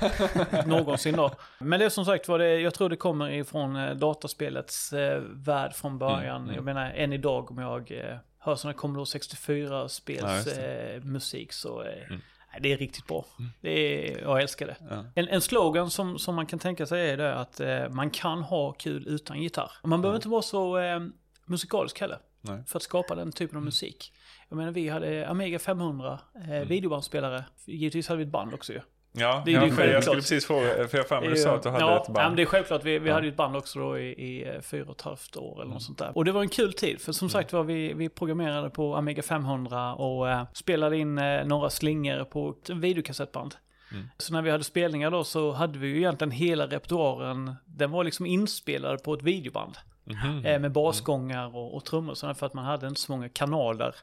någonsin 0.65 1.15
då. 1.15 1.31
Men 1.59 1.79
det 1.79 1.85
är 1.85 1.89
som 1.89 2.05
sagt 2.05 2.27
var 2.27 2.39
det, 2.39 2.59
jag 2.59 2.73
tror 2.73 2.89
det 2.89 2.95
kommer 2.95 3.29
ifrån 3.29 3.99
dataspelets 3.99 4.93
värld 5.29 5.73
från 5.73 5.97
början. 5.97 6.35
Mm. 6.35 6.43
Mm. 6.43 6.55
Jag 6.55 6.63
menar 6.63 6.91
än 6.91 7.13
idag 7.13 7.51
om 7.51 7.57
jag 7.57 7.91
hör 8.39 8.55
sådana 8.55 8.77
Commodore 8.77 9.05
64-spels 9.05 10.47
ja, 10.57 10.99
musik 11.03 11.53
så 11.53 11.81
mm 11.81 12.21
det 12.59 12.73
är 12.73 12.77
riktigt 12.77 13.07
bra. 13.07 13.25
Mm. 13.39 13.51
Det 13.61 13.71
är, 13.71 14.21
jag 14.21 14.41
älskar 14.41 14.67
det. 14.67 14.75
Ja. 14.89 15.05
En, 15.15 15.27
en 15.27 15.41
slogan 15.41 15.89
som, 15.89 16.19
som 16.19 16.35
man 16.35 16.45
kan 16.45 16.59
tänka 16.59 16.85
sig 16.85 17.09
är 17.09 17.17
det 17.17 17.35
att 17.35 17.59
eh, 17.59 17.89
man 17.89 18.09
kan 18.09 18.43
ha 18.43 18.71
kul 18.71 19.07
utan 19.07 19.41
gitarr. 19.41 19.71
Man 19.83 20.01
behöver 20.01 20.15
inte 20.15 20.29
vara 20.29 20.41
så 20.41 20.77
eh, 20.77 20.99
musikalisk 21.45 21.99
heller. 21.99 22.19
Nej. 22.41 22.63
För 22.67 22.77
att 22.77 22.83
skapa 22.83 23.15
den 23.15 23.31
typen 23.31 23.57
av 23.57 23.63
musik. 23.63 24.13
Jag 24.49 24.57
menar 24.57 24.71
vi 24.71 24.89
hade 24.89 25.27
Amiga 25.27 25.59
500 25.59 26.19
eh, 26.35 26.51
mm. 26.51 26.67
videobandspelare. 26.67 27.43
Givetvis 27.65 28.07
hade 28.07 28.17
vi 28.17 28.23
ett 28.23 28.31
band 28.31 28.53
också 28.53 28.73
ju. 28.73 28.81
Ja, 29.20 29.41
det, 29.45 29.51
ja, 29.51 29.65
det 29.78 29.91
jag 29.91 30.03
skulle 30.03 30.22
precis 30.22 30.45
fråga, 30.45 30.88
för 30.88 30.97
jag 30.97 31.07
för 31.07 31.22
mig 31.22 31.30
du 31.30 31.36
sa 31.36 31.55
att 31.55 31.63
du 31.63 31.70
hade 31.70 31.84
ja, 31.84 32.01
ett 32.01 32.07
band. 32.07 32.18
Ja, 32.18 32.28
men 32.28 32.36
det 32.36 32.41
är 32.41 32.45
självklart. 32.45 32.84
Vi, 32.84 32.99
vi 32.99 33.09
ja. 33.09 33.15
hade 33.15 33.26
ju 33.26 33.32
ett 33.32 33.38
band 33.38 33.55
också 33.55 33.80
då 33.80 33.99
i, 33.99 34.03
i 34.03 34.47
eh, 34.47 34.61
fyra 34.61 34.86
och 34.86 34.95
ett 34.95 35.01
halvt 35.01 35.38
år 35.38 35.53
eller 35.53 35.63
mm. 35.63 35.74
något 35.74 35.84
sånt 35.84 35.97
där. 35.97 36.11
Och 36.18 36.26
det 36.26 36.32
var 36.32 36.41
en 36.41 36.49
kul 36.49 36.74
tid, 36.74 37.01
för 37.01 37.11
som 37.11 37.26
mm. 37.26 37.30
sagt 37.30 37.53
var 37.53 37.63
vi, 37.63 37.93
vi 37.93 38.09
programmerade 38.09 38.70
på 38.70 38.95
Amiga 38.95 39.24
500 39.24 39.93
och 39.93 40.26
uh, 40.26 40.43
spelade 40.53 40.97
in 40.97 41.18
uh, 41.18 41.45
några 41.45 41.70
slingor 41.70 42.24
på 42.24 42.49
ett 42.49 42.70
videokassettband. 42.70 43.55
Mm. 43.91 44.07
Så 44.18 44.34
när 44.34 44.41
vi 44.41 44.51
hade 44.51 44.63
spelningar 44.63 45.11
då 45.11 45.24
så 45.24 45.51
hade 45.51 45.80
vi 45.80 45.88
ju 45.88 45.97
egentligen 45.97 46.32
hela 46.32 46.68
repertoaren, 46.68 47.55
den 47.65 47.91
var 47.91 48.03
liksom 48.03 48.26
inspelad 48.26 49.03
på 49.03 49.13
ett 49.13 49.24
videoband. 49.24 49.78
Mm. 50.09 50.45
Eh, 50.45 50.59
med 50.59 50.72
basgångar 50.72 51.55
och, 51.55 51.76
och 51.76 51.86
trummor 51.86 52.11
och 52.11 52.18
sådär 52.18 52.34
för 52.34 52.45
att 52.45 52.53
man 52.53 52.65
hade 52.65 52.88
inte 52.88 53.01
så 53.01 53.11
många 53.11 53.30
kanaler 53.30 53.95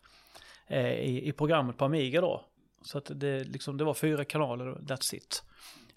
eh, 0.66 0.92
i, 0.92 1.28
i 1.28 1.32
programmet 1.32 1.78
på 1.78 1.84
Amiga 1.84 2.20
då. 2.20 2.44
Så 2.84 2.98
att 2.98 3.10
det, 3.14 3.44
liksom, 3.44 3.76
det 3.76 3.84
var 3.84 3.94
fyra 3.94 4.24
kanaler, 4.24 4.64
that's 4.64 5.14
it. 5.14 5.42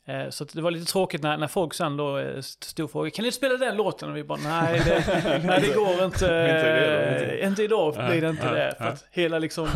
Eh, 0.07 0.29
så 0.29 0.43
det 0.43 0.61
var 0.61 0.71
lite 0.71 0.91
tråkigt 0.91 1.23
när, 1.23 1.37
när 1.37 1.47
folk 1.47 1.73
sen 1.73 1.97
då 1.97 2.17
eh, 2.17 2.41
stod 2.41 2.83
och 2.83 2.91
frågade, 2.91 3.11
kan 3.11 3.25
ni 3.25 3.31
spela 3.31 3.57
den 3.57 3.77
låten? 3.77 4.09
Och 4.09 4.17
vi 4.17 4.23
bara, 4.23 4.39
nej 4.43 4.81
det, 4.85 5.03
nej, 5.43 5.61
det 5.61 5.73
går 5.75 6.05
inte. 6.05 6.25
inte, 6.25 7.39
inte 7.47 7.63
idag 7.63 7.93
blir 7.93 8.21
det 8.21 8.29
inte 8.29 8.51
det. 8.51 8.75
För 8.77 8.85
att 8.85 9.05
hela, 9.11 9.39
liksom, 9.39 9.69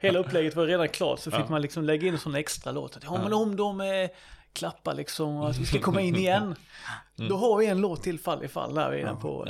hela 0.00 0.18
upplägget 0.18 0.56
var 0.56 0.66
redan 0.66 0.88
klart. 0.88 1.18
Så 1.18 1.30
fick 1.30 1.48
man 1.48 1.62
liksom 1.62 1.84
lägga 1.84 2.08
in 2.08 2.14
en 2.14 2.20
sån 2.20 2.34
extra 2.34 2.72
låt. 2.72 2.98
ja 3.02 3.20
men 3.22 3.32
om 3.32 3.56
de 3.56 3.80
eh, 3.80 4.08
klappar 4.52 4.94
liksom 4.94 5.36
och 5.36 5.50
att 5.50 5.58
vi 5.58 5.66
ska 5.66 5.78
komma 5.80 6.00
in 6.00 6.16
igen. 6.16 6.54
Mm. 7.18 7.28
Då 7.28 7.36
har 7.36 7.58
vi 7.58 7.66
en 7.66 7.80
låt 7.80 8.02
till 8.02 8.18
fall 8.18 8.44
i 8.44 8.48
fall 8.48 8.74
där 8.74 8.94
inne 8.94 9.14
på, 9.14 9.48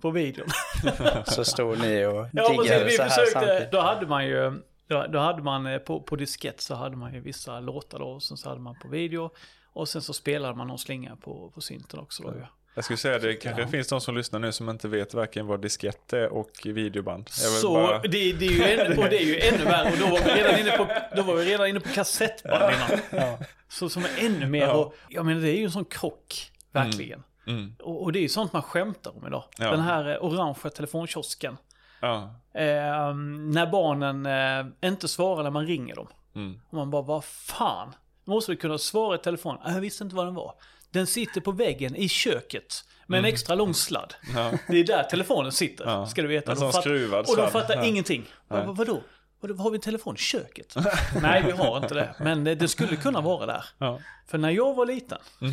på 0.00 0.10
videon. 0.10 0.48
så 1.26 1.44
stod 1.44 1.78
ni 1.80 2.06
och 2.06 2.26
ja, 2.32 2.54
precis, 2.56 2.82
vi 2.86 2.90
så 2.90 3.02
här 3.02 3.08
försökte, 3.08 3.32
samtidigt. 3.32 3.72
Då 3.72 3.80
hade 3.80 4.06
man 4.06 4.26
ju 4.26 4.52
då, 4.86 5.06
då 5.06 5.18
hade 5.18 5.42
man 5.42 5.66
eh, 5.66 5.78
på, 5.78 6.00
på 6.00 6.16
diskett 6.16 6.60
så 6.60 6.74
hade 6.74 6.96
man 6.96 7.14
ju 7.14 7.20
vissa 7.20 7.60
låtar 7.60 7.98
då, 7.98 8.06
och 8.06 8.22
sen 8.22 8.36
så 8.36 8.48
hade 8.48 8.60
man 8.60 8.76
på 8.82 8.88
video. 8.88 9.30
Och 9.72 9.88
sen 9.88 10.02
så 10.02 10.12
spelade 10.12 10.54
man 10.54 10.66
någon 10.66 10.78
slinga 10.78 11.16
på, 11.16 11.50
på 11.54 11.60
synten 11.60 12.00
också 12.00 12.22
då 12.22 12.34
ju. 12.34 12.46
Jag 12.74 12.84
skulle 12.84 12.96
säga 12.96 13.18
det 13.18 13.34
kanske 13.34 13.62
ja. 13.62 13.68
finns 13.68 13.88
de 13.88 14.00
som 14.00 14.16
lyssnar 14.16 14.40
nu 14.40 14.52
som 14.52 14.70
inte 14.70 14.88
vet 14.88 15.14
varken 15.14 15.46
vad 15.46 15.62
diskett 15.62 16.12
är 16.12 16.28
och 16.28 16.50
videoband. 16.64 17.28
Så 17.28 17.74
bara... 17.74 17.98
det, 17.98 18.32
det, 18.32 18.46
är 18.46 18.50
ju 18.50 18.62
ännu, 18.64 18.96
och 18.96 19.08
det 19.08 19.22
är 19.22 19.26
ju 19.26 19.40
ännu 19.40 19.64
värre. 19.64 19.92
Och 19.92 19.98
då 19.98 20.06
var 20.06 20.24
vi 20.24 20.30
redan 20.30 20.60
inne 20.60 20.70
på, 20.70 20.86
då 21.16 21.22
var 21.22 21.34
vi 21.34 21.44
redan 21.44 21.68
inne 21.68 21.80
på 21.80 21.88
kassettband 21.88 22.74
innan. 22.74 23.00
Ja. 23.10 23.38
Så 23.68 23.88
som 23.88 24.04
är 24.04 24.10
ännu 24.18 24.46
mer. 24.46 24.60
Ja. 24.60 24.72
Och, 24.72 24.94
jag 25.08 25.26
menar 25.26 25.40
det 25.40 25.50
är 25.50 25.56
ju 25.56 25.64
en 25.64 25.70
sån 25.70 25.84
krock, 25.84 26.52
verkligen. 26.72 27.22
Mm. 27.46 27.58
Mm. 27.58 27.74
Och, 27.82 28.02
och, 28.02 28.12
det 28.12 28.18
är 28.18 28.22
ju 28.22 28.28
sånt 28.28 28.52
man 28.52 28.62
skämtar 28.62 29.16
om 29.16 29.26
idag. 29.26 29.44
Ja. 29.58 29.70
Den 29.70 29.80
här 29.80 30.10
eh, 30.10 30.24
orangea 30.24 30.70
telefonkiosken. 30.70 31.56
Ja. 32.04 32.34
Eh, 32.60 33.14
när 33.14 33.66
barnen 33.66 34.26
eh, 34.26 34.88
inte 34.88 35.08
svarar 35.08 35.42
när 35.42 35.50
man 35.50 35.66
ringer 35.66 35.94
dem. 35.94 36.08
Mm. 36.34 36.60
Och 36.68 36.74
man 36.74 36.90
bara, 36.90 37.02
vad 37.02 37.24
fan? 37.24 37.94
Måste 38.24 38.50
vi 38.50 38.56
kunna 38.56 38.78
svara 38.78 39.14
i 39.14 39.18
telefon? 39.18 39.56
Jag 39.64 39.80
visste 39.80 40.04
inte 40.04 40.16
vad 40.16 40.26
den 40.26 40.34
var. 40.34 40.54
Den 40.90 41.06
sitter 41.06 41.40
på 41.40 41.52
väggen 41.52 41.96
i 41.96 42.08
köket. 42.08 42.84
Med 43.06 43.18
en 43.18 43.24
mm. 43.24 43.34
extra 43.34 43.54
lång 43.54 43.74
sladd. 43.74 44.14
Ja. 44.34 44.52
Det 44.68 44.76
är 44.76 44.84
där 44.84 45.02
telefonen 45.02 45.52
sitter, 45.52 45.84
ja. 45.84 46.06
ska 46.06 46.22
du 46.22 46.28
veta. 46.28 46.52
En 46.52 46.58
sån 46.58 46.72
skruvad 46.72 47.26
Och 47.28 47.36
de 47.36 47.50
fattar 47.50 47.76
ja. 47.76 47.84
ingenting. 47.84 48.24
Vad, 48.48 48.76
vadå? 48.76 49.00
Har 49.58 49.70
vi 49.70 49.76
en 49.76 49.80
telefon 49.80 50.14
i 50.14 50.18
köket? 50.18 50.74
Nej, 51.22 51.42
vi 51.46 51.50
har 51.50 51.76
inte 51.76 51.94
det. 51.94 52.14
Men 52.20 52.44
det 52.44 52.68
skulle 52.68 52.96
kunna 52.96 53.20
vara 53.20 53.46
där. 53.46 53.64
Ja. 53.78 54.00
För 54.26 54.38
när 54.38 54.50
jag 54.50 54.74
var 54.74 54.86
liten. 54.86 55.18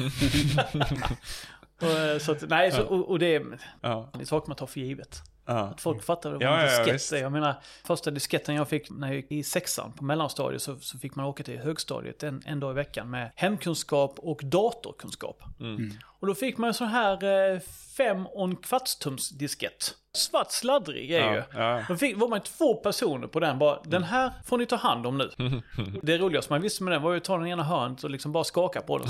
och, 1.81 1.99
eh, 1.99 2.17
så 2.17 2.31
att, 2.31 2.49
nej, 2.49 2.71
så, 2.71 2.83
och, 2.83 3.09
och 3.09 3.19
det, 3.19 3.35
är, 3.35 3.59
ja. 3.81 4.09
det 4.13 4.21
är 4.21 4.25
saker 4.25 4.47
man 4.47 4.57
tar 4.57 4.67
för 4.67 4.79
givet. 4.79 5.21
Ja. 5.45 5.53
Att 5.53 5.81
folk 5.81 6.03
fattar 6.03 6.31
vad 6.31 6.43
ja, 6.43 6.59
en 6.59 6.85
diskett 6.85 7.11
ja, 7.11 7.17
är. 7.17 7.21
Jag 7.21 7.31
menar, 7.31 7.55
första 7.83 8.11
disketten 8.11 8.55
jag 8.55 8.67
fick 8.67 8.89
när 8.89 9.07
jag 9.07 9.15
gick 9.15 9.31
i 9.31 9.43
sexan 9.43 9.91
på 9.91 10.03
mellanstadiet 10.03 10.61
så, 10.61 10.75
så 10.75 10.97
fick 10.97 11.15
man 11.15 11.25
åka 11.25 11.43
till 11.43 11.59
högstadiet 11.59 12.23
en, 12.23 12.43
en 12.45 12.59
dag 12.59 12.71
i 12.71 12.73
veckan 12.73 13.09
med 13.09 13.31
hemkunskap 13.35 14.19
och 14.19 14.39
datorkunskap. 14.43 15.43
Mm. 15.59 15.75
mm. 15.75 15.91
Och 16.03 16.27
då 16.27 16.35
fick 16.35 16.57
man 16.57 16.67
en 16.67 16.73
sån 16.73 16.87
här 16.87 17.23
eh, 17.23 17.59
fem 17.97 18.27
och 18.27 18.43
en 18.43 18.55
kvartstums 18.55 19.29
diskett. 19.29 19.95
Svart 20.13 20.51
sladdrig 20.51 21.11
är 21.11 21.19
ja, 21.19 21.33
ju. 21.33 21.43
Ja. 21.53 21.85
Då 21.87 21.97
fick, 21.97 22.17
var 22.17 22.27
man 22.27 22.41
två 22.41 22.75
personer 22.75 23.27
på 23.27 23.39
den 23.39 23.59
bara, 23.59 23.81
den 23.83 24.03
här 24.03 24.31
får 24.45 24.57
ni 24.57 24.65
ta 24.65 24.75
hand 24.75 25.07
om 25.07 25.17
nu. 25.17 25.29
det 26.01 26.17
roligaste 26.17 26.53
man 26.53 26.61
visste 26.61 26.83
med 26.83 26.93
den 26.93 27.01
var 27.01 27.11
ju 27.11 27.17
att 27.17 27.23
ta 27.23 27.37
den 27.37 27.47
ena 27.47 27.63
hörnet 27.63 28.03
och 28.03 28.09
liksom 28.09 28.31
bara 28.31 28.43
skaka 28.43 28.81
på 28.81 28.97
den. 28.97 29.07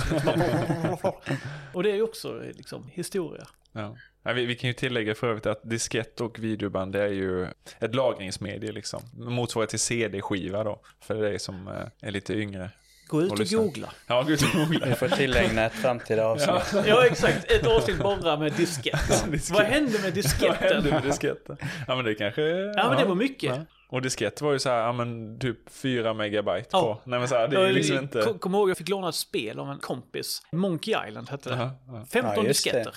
och 1.73 1.83
det 1.83 1.91
är 1.91 1.95
ju 1.95 2.03
också 2.03 2.39
liksom 2.39 2.87
historia. 2.87 3.47
Ja. 3.71 3.97
Ja, 4.23 4.33
vi, 4.33 4.45
vi, 4.45 4.55
kan 4.55 4.67
ju 4.67 4.73
tillägga 4.73 5.15
för 5.15 5.27
övrigt 5.27 5.45
att 5.45 5.69
diskett 5.69 6.21
och 6.21 6.39
videoband 6.39 6.93
det 6.93 7.03
är 7.03 7.07
ju 7.07 7.47
ett 7.79 7.95
lagringsmedie 7.95 8.71
liksom. 8.71 9.01
Motsvarigt 9.13 9.69
till 9.69 9.79
CD-skiva 9.79 10.63
då. 10.63 10.81
För 11.01 11.21
dig 11.21 11.39
som 11.39 11.67
eh, 11.67 12.07
är 12.07 12.11
lite 12.11 12.33
yngre. 12.33 12.69
Gå 13.07 13.21
ut 13.21 13.31
och, 13.31 13.39
och 13.39 13.45
googla. 13.45 13.93
Ja, 14.07 14.23
gå 14.23 14.31
ut 14.31 14.41
och 14.41 14.59
googla. 14.59 14.85
Vi 14.85 14.95
får 14.95 15.07
tillägna 15.07 15.65
ett 15.65 15.73
framtida 15.73 16.25
avsnitt. 16.25 16.49
Ja, 16.73 16.83
ja 16.87 17.05
exakt. 17.05 17.51
Ett 17.51 17.67
avsnitt 17.67 17.97
bara 17.97 18.37
med 18.37 18.53
diskett. 18.53 19.31
diskett. 19.31 19.51
Vad 19.51 19.65
hände 19.65 19.99
med 19.99 20.13
disketten? 20.13 20.57
Vad 20.59 20.73
hände 20.73 20.91
med 20.91 21.03
disketten? 21.03 21.57
Ja, 21.87 21.95
men 21.95 22.05
det 22.05 22.15
kanske... 22.15 22.41
Ja, 22.41 22.89
men 22.89 22.97
det 22.97 23.05
var 23.05 23.15
mycket. 23.15 23.59
Ja. 23.91 23.95
Och 23.97 24.01
diskett 24.01 24.41
var 24.41 24.51
ju 24.53 24.59
så 24.59 24.69
här, 24.69 24.77
ja 24.77 24.91
men 24.91 25.39
typ 25.39 25.57
4 25.69 26.13
megabyte 26.13 26.69
Ja. 26.71 26.81
på. 26.81 27.09
Nej 27.09 27.19
men 27.19 27.27
så 27.27 27.35
här, 27.35 27.47
det 27.47 27.57
är 27.57 27.67
ju 27.67 27.73
liksom 27.73 27.97
inte... 27.97 28.21
Kom, 28.21 28.39
kom 28.39 28.55
ihåg, 28.55 28.69
jag 28.69 28.77
fick 28.77 28.89
låna 28.89 29.09
ett 29.09 29.15
spel 29.15 29.59
av 29.59 29.69
en 29.71 29.79
kompis. 29.79 30.41
Monkey 30.51 30.95
Island 31.07 31.29
hette 31.29 31.49
det. 31.49 31.55
Jaha, 31.55 31.71
ja. 31.87 32.05
15 32.11 32.33
Ja, 32.35 32.43
disketter. 32.47 32.95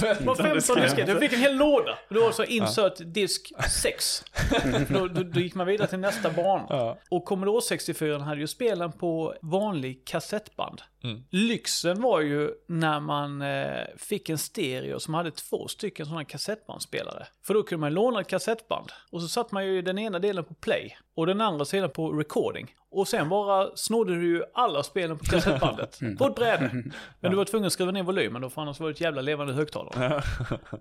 Det 0.00 0.24
var 0.26 0.34
15 0.34 0.76
disketter. 0.80 1.12
Jag 1.12 1.20
fick 1.20 1.32
en 1.32 1.38
hel 1.40 1.56
låda. 1.56 1.98
Och 2.08 2.14
då 2.14 2.20
var 2.20 2.28
det 2.28 2.34
så 2.34 2.44
insert 2.44 2.92
disk 3.14 3.52
6. 3.82 4.24
då, 4.88 5.08
då, 5.08 5.22
då 5.22 5.40
gick 5.40 5.54
man 5.54 5.66
vidare 5.66 5.88
till 5.88 5.98
nästa 5.98 6.30
bana. 6.30 6.66
Ja. 6.68 6.98
Och 7.10 7.24
Commodore 7.24 7.62
64 7.62 8.18
hade 8.18 8.40
ju 8.40 8.46
spelen 8.46 8.92
på 8.92 9.34
vanlig 9.42 10.02
kassettband. 10.06 10.82
Mm. 11.04 11.24
Lyxen 11.30 12.02
var 12.02 12.20
ju 12.20 12.50
när 12.68 13.00
man 13.00 13.42
eh, 13.42 13.84
fick 13.96 14.28
en 14.28 14.38
stereo 14.38 15.00
som 15.00 15.14
hade 15.14 15.30
två 15.30 15.68
stycken 15.68 16.06
sådana 16.06 16.24
kassettbandspelare. 16.24 17.26
För 17.42 17.54
då 17.54 17.62
kunde 17.62 17.80
man 17.80 17.94
låna 17.94 18.20
ett 18.20 18.28
kassettband. 18.28 18.92
Och 19.10 19.22
så 19.22 19.28
satt 19.28 19.52
man 19.52 19.66
ju 19.66 19.82
den 19.82 19.98
ena 19.98 20.18
delen 20.18 20.44
på 20.44 20.54
play 20.54 20.98
och 21.14 21.26
den 21.26 21.40
andra 21.40 21.64
sidan 21.64 21.90
på 21.90 22.12
recording. 22.12 22.74
Och 22.90 23.08
sen 23.08 23.28
bara 23.28 23.76
snodde 23.76 24.14
du 24.14 24.26
ju 24.26 24.42
alla 24.54 24.82
spelen 24.82 25.18
på 25.18 25.24
kassettbandet. 25.24 25.98
På 26.18 26.26
ett 26.26 26.34
bräde. 26.34 26.70
Men 27.20 27.30
du 27.30 27.36
var 27.36 27.44
tvungen 27.44 27.66
att 27.66 27.72
skruva 27.72 27.92
ner 27.92 28.02
volymen 28.02 28.42
då 28.42 28.50
för 28.50 28.62
annars 28.62 28.80
var 28.80 28.86
det 28.88 28.92
ett 28.92 29.00
jävla 29.00 29.22
levande 29.22 29.52
högtalare. 29.52 30.22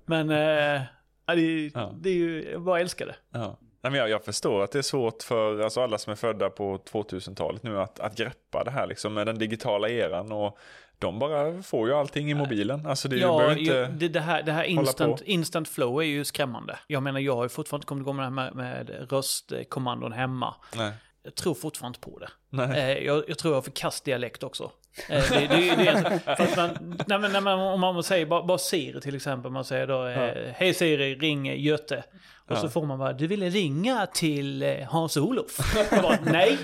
Men 0.05 0.29
eh, 0.29 0.81
det, 1.25 1.69
det 2.01 2.09
är 2.09 2.13
ju, 2.13 2.51
jag 2.51 2.61
bara 2.61 2.79
älskar 2.79 3.05
det. 3.05 3.15
Ja. 3.31 3.59
Nej, 3.83 3.91
men 3.91 3.99
jag, 3.99 4.09
jag 4.09 4.25
förstår 4.25 4.63
att 4.63 4.71
det 4.71 4.77
är 4.77 4.81
svårt 4.83 5.23
för 5.23 5.59
alltså, 5.59 5.81
alla 5.81 5.97
som 5.97 6.11
är 6.11 6.15
födda 6.15 6.49
på 6.49 6.77
2000-talet 6.77 7.63
nu 7.63 7.79
att, 7.79 7.99
att 7.99 8.15
greppa 8.17 8.63
det 8.63 8.71
här 8.71 8.87
liksom, 8.87 9.13
med 9.13 9.27
den 9.27 9.37
digitala 9.39 9.89
eran. 9.89 10.31
Och 10.31 10.57
de 10.99 11.19
bara 11.19 11.61
får 11.63 11.87
ju 11.87 11.93
allting 11.95 12.31
i 12.31 12.33
mobilen. 12.33 12.85
Alltså 12.85 13.07
det, 13.07 13.15
Ja, 13.17 13.37
behöver 13.37 13.57
inte... 13.57 13.73
ju- 13.73 13.87
det, 13.87 14.07
det 14.07 14.19
här, 14.19 14.43
det 14.43 14.51
här 14.51 14.63
instant, 14.63 15.21
instant 15.21 15.67
flow 15.69 15.99
är 15.99 16.03
ju 16.05 16.25
skrämmande. 16.25 16.79
Jag 16.87 17.03
menar, 17.03 17.19
jag 17.19 17.35
har 17.35 17.43
ju 17.43 17.49
fortfarande 17.49 17.81
inte 17.81 17.87
kommit 17.87 18.01
igång 18.03 18.15
med 18.15 18.31
med, 18.31 18.55
med 18.55 18.89
röstkommandon 19.11 20.11
hemma. 20.11 20.55
Nej. 20.75 20.91
Jag 21.23 21.35
tror 21.35 21.53
fortfarande 21.53 21.97
inte 21.97 22.09
på 22.11 22.19
det. 22.19 22.29
Nej. 22.49 22.79
Eh, 22.97 23.05
jag, 23.05 23.23
jag 23.27 23.37
tror 23.37 23.51
jag 23.53 23.57
har 23.57 23.61
för 23.61 23.71
kastdialekt 23.71 24.43
också. 24.43 24.71
Eh, 25.09 25.23
det, 25.31 25.39
det, 25.39 25.47
det, 25.47 25.75
det 25.75 25.87
är, 25.87 26.35
för 26.35 26.43
att 26.43 26.57
man, 26.57 26.95
nej, 27.07 27.19
men, 27.19 27.31
nej, 27.31 27.41
men 27.41 27.59
om 27.59 27.79
man 27.79 28.03
säger 28.03 28.25
bara, 28.25 28.43
bara 28.43 28.57
Siri 28.57 29.01
till 29.01 29.15
exempel, 29.15 29.51
man 29.51 29.65
säger 29.65 29.87
då 29.87 30.07
eh, 30.07 30.51
Hej 30.55 30.73
Siri, 30.73 31.15
ring 31.15 31.45
Göte. 31.61 32.03
Och 32.49 32.57
så 32.57 32.69
får 32.69 32.85
man 32.85 32.99
bara, 32.99 33.13
du 33.13 33.27
ville 33.27 33.49
ringa 33.49 34.05
till 34.05 34.63
eh, 34.63 34.87
Hans-Olof? 34.89 35.75
Nej! 36.25 36.57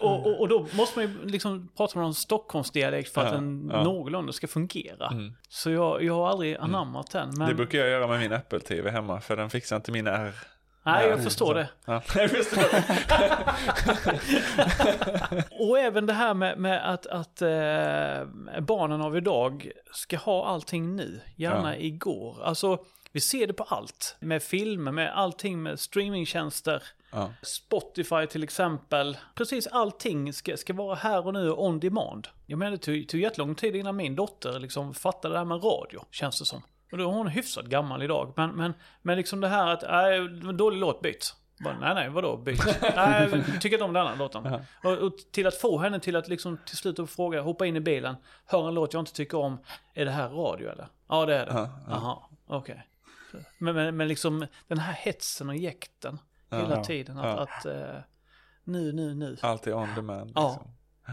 och, 0.00 0.26
och, 0.26 0.40
och 0.40 0.48
då 0.48 0.66
måste 0.72 0.98
man 0.98 1.08
ju 1.08 1.26
liksom 1.28 1.68
prata 1.76 1.98
med 1.98 2.04
någon 2.04 2.14
Stockholmsdialekt 2.14 3.14
för 3.14 3.20
att 3.20 3.26
Ja, 3.26 3.32
den 3.34 3.70
ja. 3.72 3.84
någorlunda 3.84 4.32
ska 4.32 4.46
fungera. 4.48 5.06
Mm. 5.06 5.32
Så 5.48 5.70
jag, 5.70 6.02
jag 6.04 6.14
har 6.14 6.28
aldrig 6.28 6.56
anammat 6.56 7.10
den. 7.10 7.30
Men, 7.38 7.48
Det 7.48 7.54
brukar 7.54 7.78
jag 7.78 7.88
göra 7.88 8.06
med 8.06 8.18
min 8.20 8.32
Apple-TV 8.32 8.90
hemma, 8.90 9.20
för 9.20 9.36
den 9.36 9.50
fixar 9.50 9.76
inte 9.76 9.92
mina 9.92 10.10
R. 10.10 10.34
nej, 10.82 11.08
jag 11.08 11.18
Ja, 11.18 11.22
förstår 11.22 11.54
det. 11.54 11.68
Ja, 11.84 12.02
jag 12.14 12.30
förstår. 12.30 12.64
Och 15.68 15.78
även 15.78 16.06
det 16.06 16.12
här 16.12 16.34
med, 16.34 16.58
med 16.58 16.92
att, 16.94 17.06
att 17.06 17.42
eh, 17.42 17.48
barnen 18.60 19.00
av 19.02 19.16
idag 19.16 19.70
ska 19.92 20.16
ha 20.16 20.46
allting 20.46 20.96
nu, 20.96 21.20
gärna 21.36 21.76
Ja. 21.76 21.80
igår. 21.82 22.42
Alltså, 22.44 22.78
vi 23.12 23.20
ser 23.20 23.46
det 23.46 23.52
på 23.52 23.64
allt. 23.64 24.16
Med 24.20 24.42
filmer, 24.42 24.92
med 24.92 25.18
allting 25.18 25.62
med 25.62 25.80
streamingtjänster. 25.80 26.82
Ja. 27.12 27.32
Spotify 27.42 28.26
till 28.26 28.42
exempel. 28.42 29.18
Precis 29.34 29.66
allting 29.66 30.32
ska, 30.32 30.56
ska 30.56 30.72
vara 30.72 30.94
här 30.94 31.26
och 31.26 31.32
nu 31.32 31.52
on 31.52 31.80
demand. 31.80 32.28
Jag 32.46 32.58
menar 32.58 32.70
det 32.70 32.78
tog, 32.78 33.08
tog 33.08 33.20
jättelång 33.20 33.54
tid 33.54 33.76
innan 33.76 33.96
min 33.96 34.16
dotter 34.16 34.60
liksom 34.60 34.94
fattade 34.94 35.34
det 35.34 35.38
här 35.38 35.44
med 35.44 35.64
radio, 35.64 36.04
känns 36.10 36.38
det 36.38 36.44
som. 36.44 36.62
Och 36.92 36.98
då 36.98 37.04
är 37.10 37.12
hon 37.12 37.26
hyfsat 37.26 37.64
gammal 37.64 38.02
idag. 38.02 38.32
Men, 38.36 38.50
men, 38.50 38.74
men 39.02 39.16
liksom 39.16 39.40
det 39.40 39.48
här 39.48 39.66
att, 39.66 39.82
en 39.82 40.56
dålig 40.56 40.78
låt, 40.78 41.00
byt. 41.00 41.34
Bara, 41.64 41.78
nej, 41.78 41.94
nej, 41.94 42.08
vadå 42.08 42.36
byt? 42.36 42.64
nej, 42.96 43.28
tycker 43.60 43.76
inte 43.76 43.84
om 43.84 43.92
den 43.92 44.06
här 44.06 44.16
låten. 44.16 44.46
Och, 44.84 44.92
och 44.92 45.12
till 45.32 45.46
att 45.46 45.54
få 45.54 45.78
henne 45.78 46.00
till 46.00 46.16
att 46.16 46.28
liksom 46.28 46.58
till 46.66 46.76
slut 46.76 46.98
att 46.98 47.10
fråga, 47.10 47.40
hoppa 47.40 47.66
in 47.66 47.76
i 47.76 47.80
bilen, 47.80 48.16
hör 48.46 48.68
en 48.68 48.74
låt 48.74 48.92
jag 48.92 49.00
inte 49.00 49.12
tycker 49.12 49.38
om, 49.38 49.58
är 49.94 50.04
det 50.04 50.10
här 50.10 50.28
radio 50.28 50.70
eller? 50.70 50.88
Ja, 51.08 51.26
det 51.26 51.34
är 51.34 51.46
det. 51.46 51.52
Ja, 51.52 51.68
ja. 51.86 51.92
Jaha, 51.92 52.18
okej. 52.46 52.86
Men, 53.58 53.74
men, 53.74 53.96
men 53.96 54.08
liksom 54.08 54.46
den 54.68 54.78
här 54.78 54.92
hetsen 54.92 55.48
och 55.48 55.56
jäkten 55.56 56.18
hela 56.50 56.84
tiden. 56.84 57.18
Att, 57.18 57.38
att 57.38 57.66
eh, 57.66 57.98
nu, 58.64 58.92
nu, 58.92 59.14
nu. 59.14 59.36
Är 59.42 59.74
on 59.74 59.94
demand. 59.94 60.32
Ja. 60.34 60.64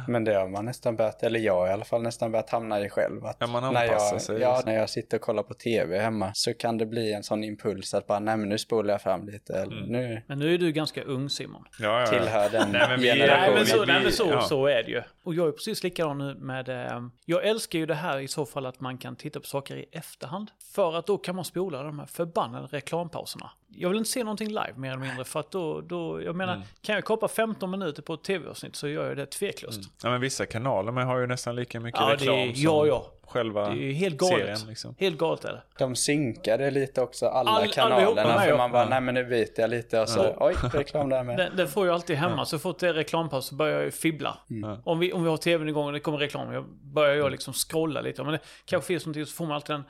Men 0.08 0.24
det 0.24 0.34
har 0.34 0.48
man 0.48 0.66
nästan 0.66 0.95
börjat, 0.95 1.24
eller 1.24 1.39
jag 1.39 1.68
i 1.68 1.72
alla 1.72 1.86
fall 1.86 2.02
nästan 2.02 2.32
börjat 2.32 2.50
hamna 2.50 2.80
i 2.82 2.89
själv. 2.89 3.26
Att 3.26 3.38
Ja, 3.39 3.48
man 3.48 3.74
när 3.74 3.82
anpassar 3.84 4.16
jag, 4.16 4.22
sig, 4.22 4.39
Ja, 4.39 4.62
när 4.66 4.74
jag 4.74 4.89
sitter 4.89 5.18
och 5.18 5.22
kollar 5.22 5.43
på 5.43 5.54
tv 5.54 6.00
hemma 6.00 6.32
så 6.34 6.54
kan 6.54 6.78
det 6.78 6.86
bli 6.86 7.14
en 7.14 7.24
sån 7.24 7.43
impuls 7.43 7.93
att 7.93 8.08
bara, 8.08 8.20
nej 8.20 8.38
men 8.38 8.50
nu 8.50 8.58
spolar 8.58 8.93
jag 8.93 9.02
fram 9.02 9.26
lite. 9.28 9.54
Eller, 9.54 9.78
Mm. 9.78 9.89
Nu 9.91 10.22
Men 10.28 10.39
nu 10.39 10.54
är 10.54 10.58
du 10.58 10.72
ganska 10.72 11.04
ung 11.04 11.30
Simon. 11.30 11.64
Ja, 11.80 11.86
ja, 11.86 12.00
ja. 12.00 12.06
tillhör 12.08 12.50
den 12.50 12.72
Nej, 12.72 12.88
men 12.89 13.00
vi- 13.00 13.08
Nej 13.08 13.20
generationen. 13.20 13.54
men, 13.54 13.66
så, 13.66 13.80
vi- 13.82 13.86
nej, 13.86 14.04
men 14.04 14.12
så, 14.12 14.28
ja. 14.32 14.41
så 14.41 14.66
är 14.68 14.84
det 14.84 14.91
ju. 14.91 15.02
Och 15.24 15.36
jag 15.36 15.48
är 15.48 15.52
precis 15.52 15.84
likadan 15.84 16.18
nu 16.18 16.36
med... 16.36 16.70
Eh, 16.70 17.02
jag 17.26 17.45
älskar 17.45 17.80
ju 17.80 17.86
det 17.86 17.95
här 17.95 18.20
i 18.20 18.28
så 18.28 18.45
fall 18.45 18.66
att 18.66 18.80
man 18.80 18.98
kan 18.98 19.16
titta 19.16 19.39
på 19.39 19.45
saker 19.45 19.76
i 19.76 19.86
efterhand. 19.91 20.52
För 20.76 20.95
att 21.00 21.08
då 21.08 21.18
kan 21.18 21.36
man 21.36 21.45
spola 21.45 21.84
de 21.84 22.00
här 22.00 22.06
förbannade 22.06 22.68
reklampauserna. 22.68 23.52
Jag 23.80 23.90
vill 23.90 23.98
inte 23.98 24.10
se 24.10 24.24
någonting 24.24 24.48
live 24.48 24.74
mer 24.76 24.90
eller 24.90 25.00
mindre 25.02 25.24
för 25.24 25.40
att 25.40 25.52
då, 25.52 25.82
då 25.82 26.22
jag 26.22 26.36
menar, 26.36 26.62
kan 26.82 26.96
jag 26.96 27.06
kapa 27.06 27.28
15 27.28 27.72
minuter 27.72 28.02
på 28.02 28.14
ett 28.14 28.24
tv-avsnitt 28.24 28.76
så 28.76 28.88
gör 28.88 29.08
jag 29.08 29.18
det 29.18 29.26
tveklöst. 29.26 29.82
Ja, 30.04 30.10
men 30.10 30.22
vissa 30.22 30.46
kanaler 30.46 30.92
men 30.92 31.08
har 31.08 31.20
ju 31.20 31.28
nästan 31.28 31.56
lika 31.56 31.80
mycket 31.80 32.00
Ja, 32.02 32.08
det 32.08 32.14
reklam 32.14 32.36
är, 32.36 32.54
som 32.54 32.64
ja, 32.64 32.86
ja. 32.88 33.12
själva 33.28 33.70
Det 33.70 33.84
är 33.84 33.94
helt 33.94 34.18
galet. 34.18 34.38
serien. 34.40 34.60
Liksom. 34.68 34.96
Helt 35.00 35.18
galet 35.18 35.46
är 35.46 35.52
det. 35.54 35.62
De 35.80 35.96
synkade 35.96 36.72
lite 36.72 37.02
också, 37.02 37.26
alla 37.26 37.52
All- 37.52 37.68
kanalerna. 37.68 38.22
allihopa, 38.22 38.40
för 38.46 38.58
man 38.58 38.72
bara, 38.72 38.90
nej 38.90 39.02
men 39.02 39.14
nu 39.16 39.24
byter 39.26 39.60
jag 39.62 39.70
lite 39.70 40.02
och 40.02 40.10
så, 40.10 40.20
Ja. 40.20 40.36
oj, 40.40 40.56
reklam 40.74 41.10
där 41.10 41.24
med. 41.24 41.38
Den, 41.38 41.56
den 41.56 41.68
får 41.68 41.86
jag 41.88 41.94
alltid 41.94 42.16
hemma. 42.16 42.46
Så 42.46 42.60
fort 42.60 42.80
det 42.80 42.88
är 42.90 42.94
reklampaus 42.94 43.46
så 43.48 43.56
börjar 43.56 43.74
jag 43.76 43.84
ju 43.86 43.92
fibbla. 43.92 44.38
Ja. 44.48 44.78
Om, 44.84 45.00
vi, 45.00 45.14
om 45.14 45.24
vi 45.24 45.30
har 45.30 45.38
tvn 45.38 45.70
igång 45.70 45.86
och 45.86 45.94
det 45.94 46.00
kommer 46.00 46.18
reklam, 46.18 46.54
jag 46.54 46.66
börjar 46.82 47.16
jag 47.16 47.32
liksom 47.32 47.54
scrolla 47.54 48.02
lite. 48.02 48.24
Men 48.24 48.32
det 48.34 48.40
kanske 48.66 48.88
finns 48.88 49.06
någonting 49.06 49.26
så 49.26 49.36
får 49.36 49.46
man 49.46 49.56
alltid 49.56 49.76
den. 49.76 49.84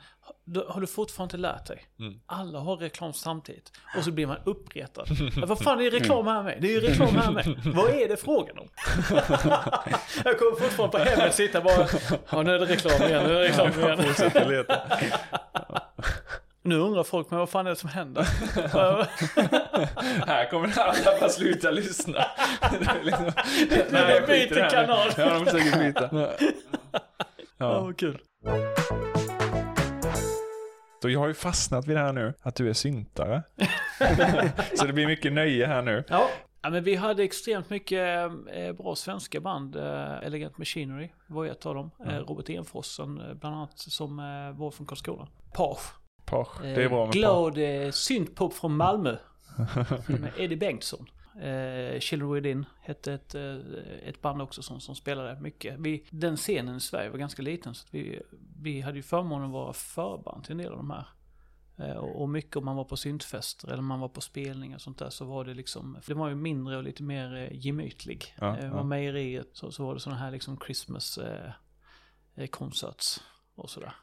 Har 0.68 0.80
du 0.80 0.86
fortfarande 0.86 1.36
inte 1.36 1.42
lärt 1.48 1.66
dig? 1.66 1.82
Mm. 2.00 2.20
Alla 2.26 2.58
har 2.58 2.76
reklam 2.76 3.12
samtidigt. 3.12 3.72
Och 3.96 4.04
så 4.04 4.12
blir 4.12 4.26
man 4.26 4.36
uppretad. 4.44 5.06
Ja, 5.36 5.46
vad 5.46 5.58
fan 5.58 5.80
är 5.80 5.90
det 5.90 5.98
reklam 5.98 6.26
här 6.26 6.42
med? 6.42 6.58
Det 6.60 6.68
är 6.68 6.72
ju 6.72 6.80
reklam 6.80 7.16
här 7.16 7.30
med. 7.30 7.60
Vad 7.74 7.90
är 7.90 8.08
det 8.08 8.16
frågan 8.16 8.58
om? 8.58 8.68
jag 10.24 10.38
kommer 10.38 10.56
fortfarande 10.60 10.98
på 10.98 11.04
hemmet 11.04 11.34
sitta 11.34 11.60
bara. 11.60 11.86
Ja, 12.30 12.42
nu 12.42 12.54
är 12.54 12.58
det 12.58 12.66
reklam 12.66 13.02
igen. 13.08 13.24
Nu 13.26 13.36
är 13.36 13.40
det 13.40 13.48
reklam 13.48 14.50
igen. 14.52 14.64
Nu 16.62 16.76
undrar 16.78 17.02
folk, 17.04 17.30
men 17.30 17.38
vad 17.38 17.50
fan 17.50 17.66
är 17.66 17.70
det 17.70 17.76
som 17.76 17.88
händer? 17.88 18.22
Här 20.26 20.50
kommer 20.50 20.78
alla 20.78 21.20
bara 21.20 21.28
sluta 21.28 21.70
lyssna. 21.70 22.24
Det 22.60 22.86
är 22.86 23.04
liksom... 23.04 23.32
Nej, 23.90 24.20
byter 24.26 24.70
kanal. 24.70 25.08
Ja, 25.16 25.34
de 25.34 25.44
får 25.46 25.52
säkert 25.52 25.78
byta. 25.78 26.10
Ja. 27.60 27.80
vad 27.80 27.96
kul. 27.98 28.18
Så 31.02 31.10
jag 31.10 31.20
har 31.20 31.28
ju 31.28 31.34
fastnat 31.34 31.86
vid 31.86 31.96
det 31.96 32.00
här 32.00 32.12
nu, 32.12 32.34
att 32.42 32.54
du 32.54 32.68
är 32.68 32.72
syntare. 32.72 33.42
Så 34.74 34.86
det 34.86 34.92
blir 34.92 35.06
mycket 35.06 35.32
nöje 35.32 35.66
här 35.66 35.82
nu. 35.82 36.04
Ja. 36.08 36.28
ja, 36.62 36.70
men 36.70 36.84
vi 36.84 36.94
hade 36.94 37.22
extremt 37.22 37.70
mycket 37.70 38.30
eh, 38.52 38.72
bra 38.72 38.94
svenska 38.94 39.40
band. 39.40 39.76
Eh, 39.76 40.18
Elegant 40.22 40.58
Machinery 40.58 41.10
var 41.26 41.46
ett 41.46 41.66
av 41.66 41.74
dem. 41.74 41.90
Eh, 42.06 42.18
Robert 42.18 42.50
Enforsen 42.50 43.20
eh, 43.20 43.34
bland 43.34 43.56
annat 43.56 43.78
som 43.78 44.16
var 44.56 44.70
från 44.70 44.86
Karlskrona. 44.86 45.28
Page. 45.54 45.78
Page, 46.24 46.62
det 46.62 46.84
är 46.84 46.88
bra 46.88 47.06
med. 47.06 47.14
Glad 47.14 47.58
syntpop 47.94 48.54
från 48.54 48.76
Malmö. 48.76 49.16
med 50.06 50.32
Eddie 50.38 50.56
Bengtsson. 50.56 51.06
Eh, 51.40 52.00
Children 52.00 52.32
Within 52.32 52.66
hette 52.80 53.12
ett, 53.12 53.34
eh, 53.34 53.56
ett 54.02 54.22
band 54.22 54.42
också 54.42 54.62
som, 54.62 54.80
som 54.80 54.94
spelade 54.94 55.40
mycket. 55.40 55.78
Vi, 55.78 56.04
den 56.10 56.36
scenen 56.36 56.76
i 56.76 56.80
Sverige 56.80 57.10
var 57.10 57.18
ganska 57.18 57.42
liten 57.42 57.74
så 57.74 57.86
vi, 57.90 58.22
vi 58.62 58.80
hade 58.80 58.96
ju 58.96 59.02
förmånen 59.02 59.46
att 59.46 59.52
vara 59.52 59.72
förband 59.72 60.44
till 60.44 60.52
en 60.52 60.58
del 60.58 60.72
av 60.72 60.76
de 60.76 60.90
här. 60.90 61.06
Eh, 61.78 61.96
och, 61.96 62.22
och 62.22 62.28
mycket 62.28 62.56
om 62.56 62.64
man 62.64 62.76
var 62.76 62.84
på 62.84 62.96
syntfester 62.96 63.68
eller 63.68 63.82
man 63.82 64.00
var 64.00 64.08
på 64.08 64.20
spelningar 64.20 64.76
och 64.76 64.82
sånt 64.82 64.98
där 64.98 65.10
så 65.10 65.24
var 65.24 65.44
det 65.44 65.54
liksom, 65.54 65.98
för 66.02 66.14
det 66.14 66.18
var 66.18 66.28
ju 66.28 66.34
mindre 66.34 66.76
och 66.76 66.82
lite 66.82 67.02
mer 67.02 67.36
eh, 67.36 67.66
gemytlig. 67.66 68.34
Ja, 68.38 68.58
eh, 68.58 68.66
ja. 68.66 68.82
mejeriet 68.82 69.48
så, 69.52 69.70
så 69.70 69.86
var 69.86 69.94
det 69.94 70.00
sådana 70.00 70.20
här 70.20 70.30
liksom 70.30 70.58
Christmas 70.66 71.18
eh, 71.18 71.50
eh, 72.34 72.46
concerts 72.46 73.20
och 73.54 73.70
sådär. 73.70 73.94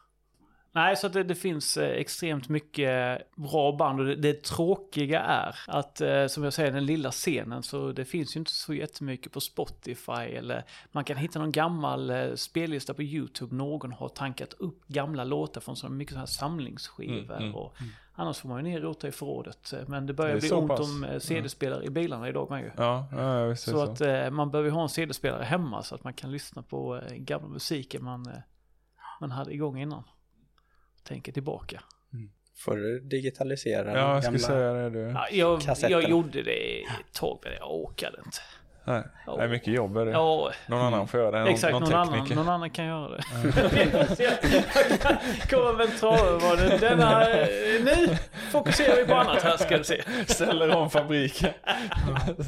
Nej, 0.76 0.96
så 0.96 1.08
att 1.08 1.14
det, 1.14 1.24
det 1.24 1.36
finns 1.36 1.78
eh, 1.78 1.90
extremt 1.90 2.50
mycket 2.50 3.22
bra 3.36 3.72
band 3.72 4.00
och 4.00 4.06
det, 4.06 4.16
det 4.16 4.44
tråkiga 4.44 5.20
är 5.22 5.56
att, 5.68 6.02
eh, 6.02 6.28
som 6.28 6.44
jag 6.44 6.54
säger, 6.54 6.72
den 6.72 6.86
lilla 6.86 7.12
scenen 7.12 7.64
så 7.64 7.92
det 7.92 8.06
finns 8.06 8.36
ju 8.36 8.40
inte 8.40 8.52
så 8.52 8.74
jättemycket 8.74 9.32
på 9.32 9.42
Spotify 9.42 10.12
eller 10.12 10.64
man 10.92 11.04
kan 11.04 11.18
hitta 11.18 11.40
någon 11.40 11.52
gammal 11.52 12.10
eh, 12.10 12.34
spellista 12.36 12.94
på 12.94 13.04
YouTube. 13.04 13.56
Någon 13.56 13.92
har 13.92 14.10
tankat 14.10 14.54
upp 14.54 14.88
gamla 14.88 15.24
låtar 15.24 15.62
från 15.62 15.76
så 15.76 15.90
mycket 15.90 16.12
sådana 16.14 16.22
här 16.22 16.28
samlingsskivor 16.28 17.16
Mm, 17.36 17.44
mm, 17.44 17.56
och 17.56 17.76
annars 18.14 18.38
får 18.40 18.50
man 18.50 18.66
ju 18.66 18.72
ner 18.72 18.78
och 18.78 18.84
rota 18.84 19.08
i 19.08 19.12
förrådet. 19.12 19.74
Eh, 19.74 19.80
Men 19.88 20.06
det 20.06 20.14
börjar 20.14 20.34
Det 20.36 20.42
bli 20.42 20.52
ont 20.52 20.68
pass. 20.68 20.80
om 20.80 21.04
eh, 21.04 21.20
CD-spelare 21.20 21.84
i 21.86 21.90
bilarna 21.90 22.30
idag 22.30 22.50
med 22.50 22.64
ju. 22.64 22.72
Ja, 22.78 23.08
ja 23.12 23.56
Så 23.56 23.82
att 23.84 23.98
så. 23.98 24.06
eh, 24.06 24.32
man 24.32 24.52
behöver 24.52 24.70
ju 24.70 24.74
ha 24.76 24.84
en 24.84 24.90
CD-spelare 24.90 25.44
hemma 25.44 25.84
så 25.84 25.96
att 25.96 26.04
man 26.04 26.14
kan 26.14 26.32
lyssna 26.32 26.62
på 26.62 26.96
eh, 26.98 27.16
gamla 27.16 27.48
musiken 27.48 28.04
man, 28.04 28.26
eh, 28.28 28.34
man 29.22 29.32
hade 29.32 29.54
igång 29.54 29.82
innan. 29.82 30.04
Tänker 31.08 31.32
tillbaka. 31.32 31.82
får 32.66 32.76
du 32.76 33.00
digitalisera 33.00 33.98
Ja, 33.98 34.14
jag 34.14 34.24
skulle 34.24 34.38
gamla- 34.38 34.48
säga 34.48 34.74
det 34.74 34.90
du. 34.90 35.00
Ja, 35.00 35.28
jag, 35.32 35.62
Kassetterna. 35.62 36.02
jag 36.02 36.10
gjorde 36.10 36.44
det 36.44 36.82
ett 36.84 37.14
tag, 37.14 37.40
men 37.44 37.54
jag 37.60 37.72
orkade 37.76 38.18
inte. 38.26 38.38
Nej, 38.88 39.04
det 39.38 39.44
är 39.44 39.48
mycket 39.48 39.74
jobb 39.74 39.98
är 39.98 40.06
det. 40.06 40.12
Ja, 40.12 40.52
Någon 40.68 40.82
annan 40.82 41.08
får 41.08 41.20
göra 41.20 41.32
det. 41.32 41.40
Någon, 41.40 41.48
exakt. 41.50 41.72
någon 41.74 41.84
Någon, 41.84 41.94
annan, 41.94 42.28
någon 42.36 42.50
annan 42.50 42.70
kan 42.70 42.86
göra 42.86 43.18
det. 43.18 43.24
Kommer 45.50 45.74
med 45.78 45.86
en 45.86 45.92
trave 46.00 46.78
Denna, 46.80 47.30
eh, 47.32 47.48
nu 47.84 48.18
fokuserar 48.52 48.96
vi 48.96 49.06
på 49.06 49.14
annat 49.16 49.42
här 49.44 49.58
ska 49.58 49.78
du 49.78 49.84
se. 49.84 50.02
Ställer 50.28 50.76
om 50.76 50.90
fabriken. 50.90 51.54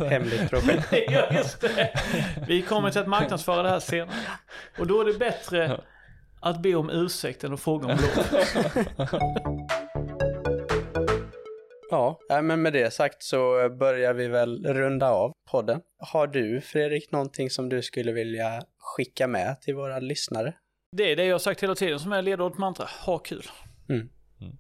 Hemligt 0.10 0.50
projekt. 0.50 0.88
Ja, 1.10 1.28
just 1.32 1.62
det. 1.62 1.90
Vi 2.48 2.62
kommer 2.62 2.92
till 2.92 3.02
att 3.02 3.08
marknadsföra 3.08 3.64
det 3.64 3.70
här 3.70 3.80
senare. 3.80 4.16
Och 4.80 4.88
då 4.88 5.02
är 5.02 5.06
det 5.06 5.14
bättre 5.20 5.82
att 6.40 6.62
be 6.62 6.76
om 6.76 6.90
ursäkt 6.90 7.44
än 7.44 7.54
att 7.54 7.60
fråga 7.60 7.88
om 7.88 7.92
lov. 7.92 9.08
Ja, 11.90 12.20
men 12.44 12.62
med 12.62 12.74
det 12.74 12.94
sagt 12.94 13.24
så 13.24 13.70
börjar 13.80 14.14
vi 14.14 14.28
väl 14.28 14.66
runda 14.66 15.12
av 15.12 15.32
podden. 15.52 15.82
Har 16.00 16.28
du 16.28 16.62
Fredrik 16.62 17.12
någonting 17.12 17.50
som 17.50 17.70
du 17.70 17.82
skulle 17.82 18.12
vilja 18.12 18.62
skicka 18.80 19.28
med 19.28 19.62
till 19.62 19.76
våra 19.76 20.00
lyssnare? 20.00 20.54
Det 20.92 21.12
är 21.12 21.16
det 21.16 21.26
jag 21.26 21.34
har 21.34 21.40
sagt 21.40 21.64
hela 21.64 21.76
tiden 21.76 22.00
som 22.00 22.12
är 22.12 22.22
ledordet 22.22 22.58
mantra. 22.58 22.88
Ha 23.06 23.18
kul. 23.18 23.44
Mm. 23.90 24.10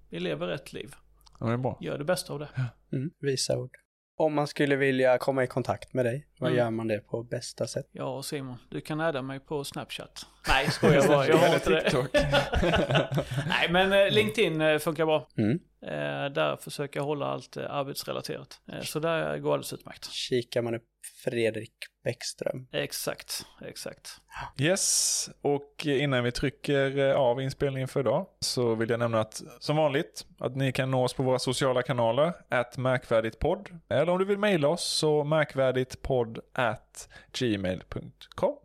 Vi 0.09 0.19
lever 0.19 0.47
rätt 0.47 0.73
liv. 0.73 0.95
Ja, 1.39 1.45
det 1.45 1.53
är 1.53 1.57
bra. 1.57 1.77
Gör 1.81 1.97
det 1.97 2.03
bästa 2.03 2.33
av 2.33 2.39
det. 2.39 2.49
Mm, 2.93 3.11
visa 3.19 3.57
ord. 3.57 3.77
Om 4.19 4.33
man 4.33 4.47
skulle 4.47 4.75
vilja 4.75 5.17
komma 5.17 5.43
i 5.43 5.47
kontakt 5.47 5.93
med 5.93 6.05
dig, 6.05 6.27
vad 6.39 6.49
Mm. 6.49 6.57
gör 6.59 6.71
man 6.71 6.87
det 6.87 6.99
på 6.99 7.23
bästa 7.23 7.67
sätt? 7.67 7.85
Ja, 7.91 8.23
Simon, 8.23 8.57
du 8.69 8.81
kan 8.81 8.99
adda 9.01 9.21
mig 9.21 9.39
på 9.39 9.63
Snapchat. 9.63 10.25
Nej, 10.47 10.71
skojar 10.71 11.01
bara. 11.07 11.27
Jag 11.27 11.37
har 11.37 11.53
inte 11.53 11.69
det. 11.69 12.07
Nej, 13.47 13.69
men 13.69 13.93
eh, 13.93 14.09
LinkedIn 14.11 14.61
eh, 14.61 14.77
funkar 14.79 15.05
bra. 15.05 15.27
Mm. 15.37 15.59
Eh, 15.87 16.29
där 16.33 16.55
försöker 16.55 16.99
jag 16.99 17.05
hålla 17.05 17.25
allt 17.25 17.57
eh, 17.57 17.65
arbetsrelaterat. 17.75 18.61
Eh, 18.71 18.81
så 18.81 18.99
där 18.99 19.37
går 19.37 19.53
alldeles 19.53 19.73
utmärkt. 19.73 20.11
Kikar 20.11 20.61
man 20.61 20.75
upp 20.75 20.83
Fredrik 21.23 21.73
Bäckström. 22.03 22.67
Exakt, 22.71 23.45
exakt. 23.65 24.09
Yes, 24.57 25.29
och 25.41 25.85
innan 25.85 26.23
vi 26.23 26.31
trycker 26.31 27.13
av 27.13 27.41
inspelningen 27.41 27.87
för 27.87 27.99
idag 27.99 28.27
så 28.39 28.75
vill 28.75 28.89
jag 28.89 28.99
nämna 28.99 29.19
att 29.19 29.41
som 29.59 29.75
vanligt 29.75 30.25
att 30.39 30.55
ni 30.55 30.71
kan 30.71 30.91
nå 30.91 31.03
oss 31.03 31.13
på 31.13 31.23
våra 31.23 31.39
sociala 31.39 31.81
kanaler, 31.81 32.33
at 32.49 32.77
märkvärditpodd. 32.77 33.69
Eller 33.89 34.09
om 34.11 34.19
du 34.19 34.25
vill 34.25 34.37
mejla 34.37 34.67
oss 34.67 34.83
så 34.83 35.23
märkvärditpodd 35.23 36.39
at 36.53 37.09
gmail.com. 37.39 38.55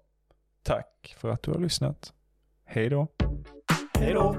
Tack 0.63 1.17
för 1.19 1.31
att 1.31 1.43
du 1.43 1.51
har 1.51 1.59
lyssnat. 1.59 2.13
Hej 2.65 2.89
då. 2.89 3.09
Hej 3.99 4.13
då. 4.13 4.37